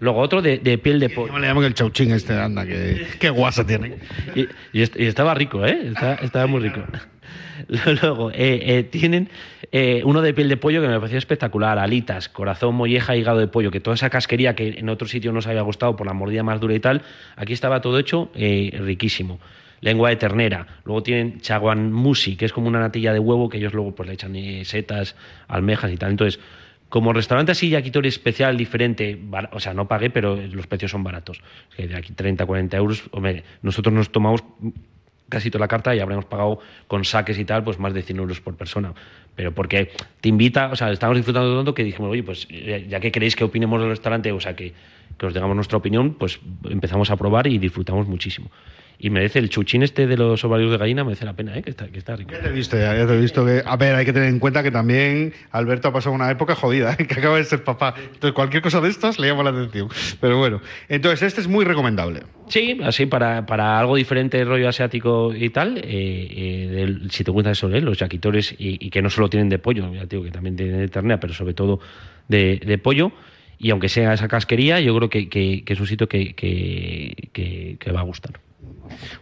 Luego 0.00 0.20
otro 0.20 0.42
de, 0.42 0.58
de 0.58 0.78
piel 0.78 0.98
de 0.98 1.10
pollo. 1.10 1.28
¿Cómo 1.28 1.38
le 1.38 1.46
llaman 1.46 1.64
el 1.64 1.74
chauchín 1.74 2.10
este? 2.10 2.34
Anda, 2.34 2.66
que, 2.66 3.06
qué 3.20 3.30
guasa 3.30 3.64
tiene. 3.64 3.98
Y, 4.34 4.40
y 4.72 4.82
y 4.96 5.06
estaba 5.06 5.32
rico, 5.34 5.64
¿eh? 5.64 5.78
Estaba, 5.84 6.14
estaba 6.14 6.46
muy 6.48 6.60
rico. 6.60 6.82
Luego, 8.02 8.30
eh, 8.32 8.78
eh, 8.78 8.82
tienen 8.82 9.28
eh, 9.70 10.02
uno 10.04 10.20
de 10.20 10.34
piel 10.34 10.48
de 10.48 10.56
pollo 10.56 10.82
que 10.82 10.88
me 10.88 10.98
pareció 10.98 11.18
espectacular, 11.18 11.78
alitas, 11.78 12.28
corazón, 12.28 12.74
molleja, 12.74 13.16
hígado 13.16 13.38
de 13.38 13.46
pollo, 13.46 13.70
que 13.70 13.80
toda 13.80 13.94
esa 13.94 14.10
casquería 14.10 14.54
que 14.56 14.78
en 14.78 14.88
otro 14.88 15.06
sitio 15.06 15.32
nos 15.32 15.46
había 15.46 15.62
gustado 15.62 15.94
por 15.96 16.06
la 16.06 16.12
mordida 16.12 16.42
más 16.42 16.60
dura 16.60 16.74
y 16.74 16.80
tal, 16.80 17.02
aquí 17.36 17.52
estaba 17.52 17.80
todo 17.80 17.98
hecho 17.98 18.30
eh, 18.34 18.76
riquísimo. 18.80 19.38
Lengua 19.82 20.08
de 20.08 20.16
ternera. 20.16 20.66
Luego 20.84 21.02
tienen 21.02 21.40
chaguan 21.40 21.92
musi, 21.92 22.36
que 22.36 22.46
es 22.46 22.52
como 22.54 22.68
una 22.68 22.80
natilla 22.80 23.12
de 23.12 23.18
huevo 23.18 23.50
que 23.50 23.58
ellos 23.58 23.74
luego 23.74 23.94
pues 23.94 24.06
le 24.08 24.14
echan 24.14 24.34
eh, 24.34 24.64
setas, 24.64 25.14
almejas 25.48 25.92
y 25.92 25.96
tal. 25.98 26.12
Entonces, 26.12 26.40
como 26.88 27.12
restaurante 27.12 27.52
así, 27.52 27.68
yakitori 27.68 28.08
especial, 28.08 28.56
diferente, 28.56 29.18
bar- 29.20 29.50
o 29.52 29.60
sea, 29.60 29.74
no 29.74 29.88
pagué, 29.88 30.08
pero 30.10 30.36
los 30.36 30.66
precios 30.66 30.90
son 30.90 31.02
baratos. 31.04 31.42
De 31.76 31.94
aquí 31.96 32.12
30, 32.14 32.46
40 32.46 32.76
euros, 32.76 33.02
hombre, 33.12 33.44
nosotros 33.62 33.94
nos 33.94 34.10
tomamos 34.10 34.42
casi 35.28 35.50
toda 35.50 35.60
la 35.64 35.68
carta 35.68 35.94
y 35.96 36.00
habremos 36.00 36.26
pagado 36.26 36.58
con 36.86 37.04
saques 37.06 37.38
y 37.38 37.44
tal, 37.46 37.64
pues 37.64 37.78
más 37.78 37.94
de 37.94 38.02
100 38.02 38.18
euros 38.18 38.40
por 38.42 38.54
persona. 38.56 38.92
Pero 39.34 39.52
porque 39.52 39.90
te 40.20 40.28
invita, 40.28 40.68
o 40.70 40.76
sea, 40.76 40.90
estamos 40.92 41.16
disfrutando 41.16 41.56
tanto 41.56 41.72
que 41.74 41.82
dijimos, 41.84 42.10
oye, 42.10 42.22
pues 42.22 42.46
ya 42.48 42.76
ya 42.78 43.00
que 43.00 43.10
queréis 43.10 43.34
que 43.34 43.44
opinemos 43.44 43.80
del 43.80 43.88
restaurante, 43.88 44.30
o 44.30 44.40
sea, 44.40 44.54
que, 44.54 44.74
que 45.16 45.24
os 45.26 45.32
digamos 45.32 45.56
nuestra 45.56 45.78
opinión, 45.78 46.12
pues 46.14 46.38
empezamos 46.68 47.10
a 47.10 47.16
probar 47.16 47.46
y 47.46 47.56
disfrutamos 47.56 48.06
muchísimo. 48.06 48.50
Y 49.04 49.10
merece 49.10 49.40
el 49.40 49.48
chuchín 49.50 49.82
este 49.82 50.06
de 50.06 50.16
los 50.16 50.44
ovarios 50.44 50.70
de 50.70 50.78
gallina, 50.78 51.02
merece 51.02 51.24
la 51.24 51.32
pena, 51.34 51.58
¿eh? 51.58 51.62
que, 51.62 51.70
está, 51.70 51.88
que 51.88 51.98
está 51.98 52.14
rico. 52.14 52.30
Ya 52.30 52.40
te 52.40 52.48
he 52.50 52.52
visto, 52.52 52.76
ya, 52.78 52.96
ya 52.96 53.04
te 53.04 53.14
he 53.14 53.20
visto 53.20 53.44
que. 53.44 53.60
A 53.66 53.76
ver, 53.76 53.96
hay 53.96 54.04
que 54.04 54.12
tener 54.12 54.28
en 54.28 54.38
cuenta 54.38 54.62
que 54.62 54.70
también 54.70 55.32
Alberto 55.50 55.88
ha 55.88 55.92
pasado 55.92 56.14
una 56.14 56.30
época 56.30 56.54
jodida, 56.54 56.92
¿eh? 56.96 57.04
que 57.08 57.14
acaba 57.18 57.36
de 57.36 57.42
ser 57.42 57.64
papá. 57.64 57.94
Entonces, 57.98 58.30
cualquier 58.32 58.62
cosa 58.62 58.80
de 58.80 58.88
estas 58.88 59.18
le 59.18 59.26
llama 59.26 59.42
la 59.42 59.50
atención. 59.50 59.88
Pero 60.20 60.38
bueno, 60.38 60.60
entonces 60.88 61.22
este 61.22 61.40
es 61.40 61.48
muy 61.48 61.64
recomendable. 61.64 62.20
Sí, 62.48 62.78
así 62.84 63.06
para, 63.06 63.44
para 63.44 63.76
algo 63.80 63.96
diferente, 63.96 64.44
rollo 64.44 64.68
asiático 64.68 65.34
y 65.34 65.50
tal, 65.50 65.78
eh, 65.78 65.82
eh, 65.84 66.68
del- 66.70 67.10
si 67.10 67.24
te 67.24 67.32
gustan 67.32 67.54
eso, 67.54 67.68
¿eh? 67.74 67.80
los 67.80 67.98
yakitores 67.98 68.54
y, 68.56 68.86
y 68.86 68.90
que 68.90 69.02
no 69.02 69.10
solo 69.10 69.28
tienen 69.28 69.48
de 69.48 69.58
pollo, 69.58 69.92
ya 69.92 70.06
digo 70.06 70.22
que 70.22 70.30
también 70.30 70.54
tienen 70.54 70.78
de 70.78 70.86
ternera, 70.86 71.18
pero 71.18 71.34
sobre 71.34 71.54
todo 71.54 71.80
de, 72.28 72.60
de 72.64 72.78
pollo. 72.78 73.10
Y 73.58 73.70
aunque 73.70 73.88
sea 73.88 74.12
esa 74.12 74.28
casquería, 74.28 74.78
yo 74.78 74.94
creo 74.96 75.10
que, 75.10 75.28
que- 75.28 75.64
que 75.64 75.72
es 75.72 75.80
un 75.80 75.88
sitio 75.88 76.08
que- 76.08 76.34
que 76.34 77.92
va 77.92 77.98
a 78.00 78.04
gustar. 78.04 78.38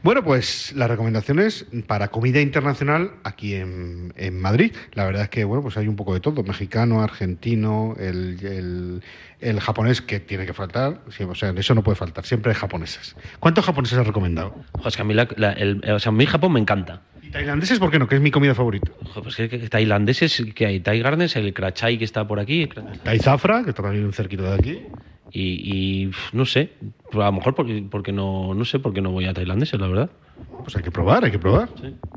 Bueno, 0.02 0.22
pues 0.24 0.72
las 0.74 0.88
recomendaciones 0.90 1.66
para 1.86 2.08
comida 2.08 2.40
internacional 2.40 3.12
aquí 3.24 3.54
en, 3.54 4.12
en 4.16 4.38
Madrid. 4.40 4.72
La 4.94 5.04
verdad 5.04 5.22
es 5.24 5.28
que, 5.28 5.44
bueno, 5.44 5.62
pues 5.62 5.76
hay 5.76 5.86
un 5.88 5.96
poco 5.96 6.14
de 6.14 6.20
todo. 6.20 6.42
Mexicano, 6.42 7.02
argentino, 7.02 7.94
el, 7.98 8.38
el- 8.44 9.02
el 9.40 9.60
japonés 9.60 10.02
que 10.02 10.20
tiene 10.20 10.44
que 10.46 10.52
faltar. 10.52 11.00
O 11.28 11.34
sea, 11.34 11.50
eso 11.56 11.74
no 11.74 11.82
puede 11.82 11.96
faltar. 11.96 12.24
Siempre 12.26 12.52
hay 12.52 12.58
japoneses. 12.58 13.16
¿Cuántos 13.38 13.64
japoneses 13.64 13.98
has 13.98 14.06
recomendado? 14.06 14.54
Que 14.94 15.00
a 15.00 15.04
mí, 15.04 15.14
la- 15.14 15.28
la- 15.36 15.52
el- 15.52 15.82
o 15.90 15.98
sea, 15.98 16.10
a 16.10 16.12
mí 16.14 16.26
Japón 16.26 16.52
me 16.52 16.60
encanta. 16.60 17.02
¿Y 17.22 17.30
tailandeses 17.30 17.78
por 17.78 17.90
qué 17.90 17.98
no? 17.98 18.08
Que 18.08 18.16
es 18.16 18.20
mi 18.20 18.30
comida 18.30 18.54
favorita. 18.54 18.90
Ojo, 19.04 19.22
pues 19.22 19.36
que, 19.36 19.48
que 19.48 19.68
tailandeses, 19.68 20.42
que 20.54 20.66
hay 20.66 20.80
Thai 20.80 21.00
Gardens, 21.00 21.36
el 21.36 21.54
Krachai 21.54 21.96
que 21.98 22.04
está 22.04 22.26
por 22.26 22.40
aquí. 22.40 22.68
Tai 23.04 23.18
Zafra, 23.18 23.62
que 23.62 23.70
está 23.70 23.82
también 23.82 24.04
un 24.04 24.12
cerquito 24.12 24.42
de 24.42 24.54
aquí. 24.54 24.82
Y, 25.32 25.42
y, 25.42 26.10
no 26.32 26.44
sé, 26.44 26.70
a 27.12 27.16
lo 27.16 27.32
mejor 27.32 27.54
porque, 27.54 27.84
porque 27.88 28.12
no, 28.12 28.54
no 28.54 28.64
sé 28.64 28.78
por 28.80 28.92
qué 28.92 29.00
no 29.00 29.10
voy 29.12 29.26
a 29.26 29.32
tailandeses, 29.34 29.78
la 29.80 29.86
verdad. 29.86 30.10
Pues 30.64 30.76
hay 30.76 30.82
que 30.82 30.90
probar, 30.90 31.24
hay 31.24 31.30
que 31.30 31.38
probar. 31.38 31.68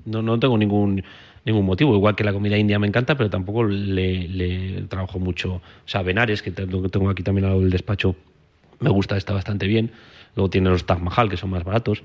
No, 0.05 0.21
no 0.21 0.39
tengo 0.39 0.57
ningún 0.57 1.03
ningún 1.45 1.65
motivo. 1.65 1.93
Igual 1.95 2.15
que 2.15 2.23
la 2.23 2.33
comida 2.33 2.57
india 2.57 2.79
me 2.79 2.87
encanta, 2.87 3.15
pero 3.15 3.29
tampoco 3.29 3.63
le, 3.65 4.27
le 4.27 4.81
trabajo 4.83 5.19
mucho. 5.19 5.55
O 5.55 5.61
sea, 5.85 6.01
Benares, 6.01 6.41
que 6.41 6.51
tengo 6.51 7.09
aquí 7.09 7.23
también 7.23 7.45
al 7.45 7.51
lado 7.51 7.61
del 7.61 7.69
despacho, 7.69 8.15
me 8.79 8.89
gusta, 8.89 9.15
está 9.17 9.33
bastante 9.33 9.67
bien. 9.67 9.91
Luego 10.35 10.49
tiene 10.49 10.69
los 10.69 10.85
Taj 10.85 10.99
Mahal, 10.99 11.29
que 11.29 11.37
son 11.37 11.49
más 11.51 11.63
baratos. 11.63 12.01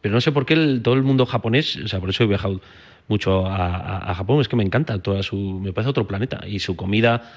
Pero 0.00 0.14
no 0.14 0.20
sé 0.20 0.32
por 0.32 0.46
qué 0.46 0.54
el- 0.54 0.82
todo 0.82 0.94
el 0.94 1.02
mundo 1.02 1.26
japonés, 1.26 1.76
o 1.76 1.88
sea, 1.88 2.00
por 2.00 2.10
eso 2.10 2.24
he 2.24 2.26
viajado 2.26 2.60
mucho 3.08 3.46
a, 3.46 3.56
a- 3.76 4.10
a 4.10 4.14
Japón, 4.14 4.40
es 4.40 4.48
que 4.48 4.56
me 4.56 4.64
encanta 4.64 4.98
toda 5.02 5.22
su. 5.22 5.36
Me 5.62 5.72
parece 5.72 5.90
otro 5.90 6.06
planeta. 6.06 6.40
Y 6.46 6.58
su 6.60 6.76
comida, 6.76 7.32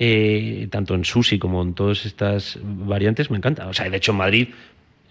eh, 0.00 0.68
tanto 0.70 0.94
en 0.94 1.04
sushi 1.04 1.40
como 1.40 1.60
en 1.60 1.74
todas 1.74 2.06
estas 2.06 2.56
variantes, 2.62 3.32
me 3.32 3.36
encanta. 3.36 3.66
O 3.66 3.74
sea, 3.74 3.90
de 3.90 3.96
hecho 3.96 4.12
en 4.12 4.18
Madrid 4.18 4.48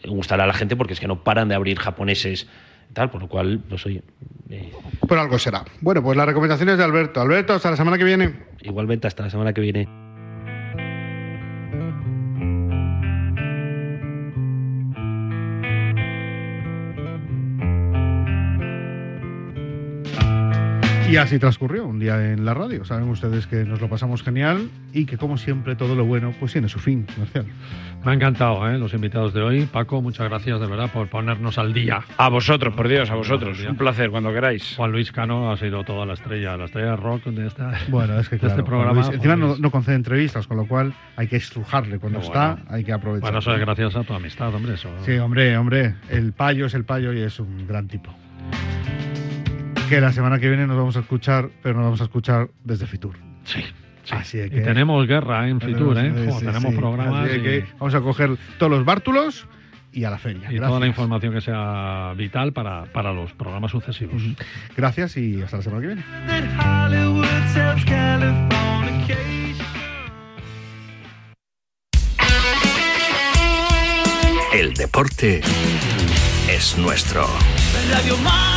gustará 0.05 0.45
a 0.45 0.47
la 0.47 0.53
gente 0.53 0.77
porque 0.77 0.93
es 0.93 0.99
que 1.01 1.07
no 1.07 1.23
paran 1.25 1.49
de 1.49 1.55
abrir 1.55 1.77
japoneses 1.77 2.47
y 2.89 2.93
tal, 2.93 3.09
por 3.11 3.21
lo 3.21 3.27
cual, 3.27 3.59
pues 3.67 3.85
oye, 3.85 4.01
eh, 4.49 4.71
Por 5.05 5.17
algo 5.17 5.37
será. 5.37 5.65
Bueno, 5.81 6.01
pues 6.01 6.15
las 6.15 6.25
recomendaciones 6.25 6.77
de 6.77 6.85
Alberto. 6.85 7.19
Alberto, 7.19 7.53
hasta 7.53 7.69
la 7.69 7.75
semana 7.75 7.97
que 7.97 8.05
viene. 8.05 8.33
igualmente 8.61 9.07
hasta 9.07 9.23
la 9.23 9.29
semana 9.29 9.51
que 9.51 9.59
viene. 9.59 10.06
Y 21.09 21.15
así 21.15 21.39
transcurrió 21.39 21.85
un 21.85 21.99
día 21.99 22.33
en 22.33 22.43
la 22.43 22.53
radio. 22.53 22.83
Saben 22.83 23.07
ustedes 23.07 23.47
que 23.47 23.63
nos 23.63 23.79
lo 23.79 23.87
pasamos 23.87 24.23
genial 24.23 24.69
y 24.91 25.05
que, 25.05 25.17
como 25.17 25.37
siempre, 25.37 25.77
todo 25.77 25.95
lo 25.95 26.03
bueno 26.03 26.33
pues 26.37 26.51
tiene 26.51 26.67
su 26.67 26.79
fin, 26.79 27.07
Marcial. 27.17 27.45
Me 28.03 28.11
ha 28.11 28.13
encantado, 28.13 28.69
¿eh? 28.69 28.77
los 28.77 28.93
invitados 28.93 29.33
de 29.33 29.41
hoy. 29.41 29.65
Paco, 29.65 30.01
muchas 30.01 30.27
gracias 30.27 30.59
de 30.59 30.67
verdad 30.67 30.91
por 30.91 31.07
ponernos 31.07 31.57
al 31.57 31.73
día. 31.73 32.01
A 32.17 32.27
vosotros, 32.27 32.73
por 32.75 32.89
Dios, 32.89 33.09
a 33.09 33.15
vosotros. 33.15 33.57
Un 33.63 33.77
placer, 33.77 34.09
cuando 34.11 34.33
queráis. 34.33 34.75
Juan 34.75 34.91
Luis 34.91 35.13
Cano 35.13 35.49
ha 35.49 35.55
sido 35.55 35.85
toda 35.85 36.05
la 36.05 36.13
estrella, 36.13 36.57
la 36.57 36.65
estrella 36.65 36.97
rock 36.97 37.23
de, 37.25 37.47
esta, 37.47 37.71
Bueno, 37.87 38.19
es 38.19 38.27
que 38.27 38.35
de 38.35 38.39
claro, 38.41 38.55
este 38.55 38.63
programa. 38.65 38.93
Luis, 38.93 39.07
encima 39.07 39.37
no, 39.37 39.55
no 39.57 39.71
concede 39.71 39.95
entrevistas, 39.95 40.45
con 40.45 40.57
lo 40.57 40.67
cual 40.67 40.93
hay 41.15 41.27
que 41.27 41.37
estrujarle. 41.37 41.99
Cuando 41.99 42.19
está, 42.19 42.55
bueno. 42.55 42.65
hay 42.69 42.83
que 42.83 42.91
aprovechar. 42.91 43.21
Bueno, 43.21 43.39
eso 43.39 43.53
es 43.53 43.59
gracias 43.61 43.95
a 43.95 44.03
tu 44.03 44.13
amistad, 44.13 44.53
hombre. 44.53 44.73
Eso. 44.73 44.89
Sí, 45.05 45.17
hombre, 45.17 45.57
hombre. 45.57 45.95
El 46.09 46.33
payo 46.33 46.65
es 46.65 46.73
el 46.73 46.83
payo 46.83 47.13
y 47.13 47.21
es 47.21 47.39
un 47.39 47.65
gran 47.65 47.87
tipo. 47.87 48.13
Que 49.89 50.01
la 50.01 50.11
semana 50.11 50.37
que 50.39 50.49
viene 50.49 50.67
nos 50.67 50.75
vamos 50.77 50.97
a 50.97 50.99
escuchar, 50.99 51.49
pero 51.63 51.75
nos 51.75 51.85
vamos 51.85 52.01
a 52.01 52.05
escuchar 52.05 52.49
desde 52.63 52.85
Fitur. 52.87 53.15
Sí. 53.45 53.63
Así 54.11 54.39
es 54.39 54.47
Y 54.47 54.49
que. 54.51 54.61
tenemos 54.61 55.05
guerra 55.07 55.47
en 55.47 55.59
Fitur, 55.61 55.97
¿eh? 55.97 56.11
Sí, 56.15 56.31
sí, 56.31 56.45
tenemos 56.45 56.71
sí. 56.73 56.77
programas 56.77 57.29
Así 57.29 57.37
y, 57.37 57.41
que 57.41 57.65
vamos 57.79 57.95
a 57.95 58.01
coger 58.01 58.37
todos 58.57 58.71
los 58.71 58.85
bártulos 58.85 59.47
y 59.93 60.03
a 60.03 60.09
la 60.09 60.17
feria. 60.17 60.43
y 60.43 60.55
Gracias. 60.55 60.67
toda 60.67 60.79
la 60.79 60.87
información 60.87 61.33
que 61.33 61.41
sea 61.41 62.13
vital 62.17 62.51
para, 62.53 62.85
para 62.85 63.13
los 63.13 63.33
programas 63.33 63.71
sucesivos. 63.71 64.21
Gracias 64.75 65.15
y 65.17 65.41
hasta 65.41 65.57
la 65.57 65.63
semana 65.63 65.81
que 65.81 65.87
viene. 65.87 66.03
El 74.53 74.73
deporte 74.73 75.41
es 76.49 76.77
nuestro. 76.77 77.27
Radio 77.91 78.17
Marca. 78.17 78.56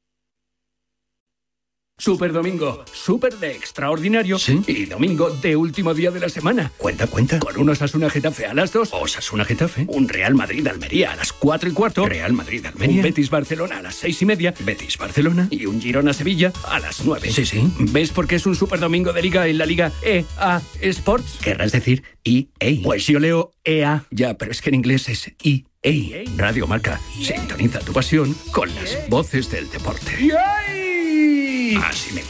Super 2.01 2.33
domingo, 2.33 2.83
super 2.91 3.37
de 3.37 3.51
extraordinario 3.51 4.37
y 4.65 4.85
domingo 4.85 5.29
de 5.29 5.55
último 5.55 5.93
día 5.93 6.09
de 6.09 6.19
la 6.19 6.29
semana. 6.29 6.71
Cuenta, 6.75 7.05
cuenta. 7.05 7.37
Con 7.37 7.55
un 7.59 7.69
Osasuna 7.69 8.09
Getafe 8.09 8.47
a 8.47 8.55
las 8.55 8.73
2. 8.73 8.89
Osasuna 8.91 9.45
Getafe. 9.45 9.85
Un 9.87 10.09
Real 10.09 10.33
Madrid 10.33 10.67
Almería 10.67 11.11
a 11.11 11.15
las 11.15 11.31
4 11.31 11.69
y 11.69 11.73
cuarto. 11.73 12.07
Real 12.07 12.33
Madrid 12.33 12.65
Almería. 12.65 12.95
Un 12.95 13.01
Betis 13.03 13.29
Barcelona 13.29 13.77
a 13.77 13.81
las 13.83 13.93
6 13.97 14.19
y 14.19 14.25
media. 14.25 14.51
Betis 14.61 14.97
Barcelona. 14.97 15.47
Y 15.51 15.67
un 15.67 15.79
Girona 15.79 16.11
Sevilla 16.13 16.51
a 16.67 16.79
las 16.79 17.05
9. 17.05 17.29
Sí, 17.29 17.45
sí. 17.45 17.71
¿Ves 17.77 18.09
por 18.09 18.25
qué 18.25 18.37
es 18.37 18.47
un 18.47 18.55
super 18.55 18.79
domingo 18.79 19.13
de 19.13 19.21
liga 19.21 19.47
en 19.47 19.59
la 19.59 19.67
liga 19.67 19.91
EA 20.01 20.59
Sports? 20.81 21.37
Querrás 21.43 21.71
decir 21.71 22.01
EA. 22.23 22.81
Pues 22.83 23.05
yo 23.05 23.19
leo 23.19 23.51
EA. 23.63 24.05
Ya, 24.09 24.33
pero 24.39 24.49
es 24.49 24.63
que 24.63 24.69
en 24.69 24.75
inglés 24.75 25.07
es 25.07 25.31
EA. 25.43 26.23
Radio 26.35 26.65
Marca. 26.65 26.99
Sintoniza 27.21 27.77
tu 27.77 27.93
pasión 27.93 28.35
con 28.51 28.73
las 28.73 29.07
voces 29.07 29.51
del 29.51 29.69
deporte. 29.69 30.31
Así 31.77 32.11
me 32.11 32.19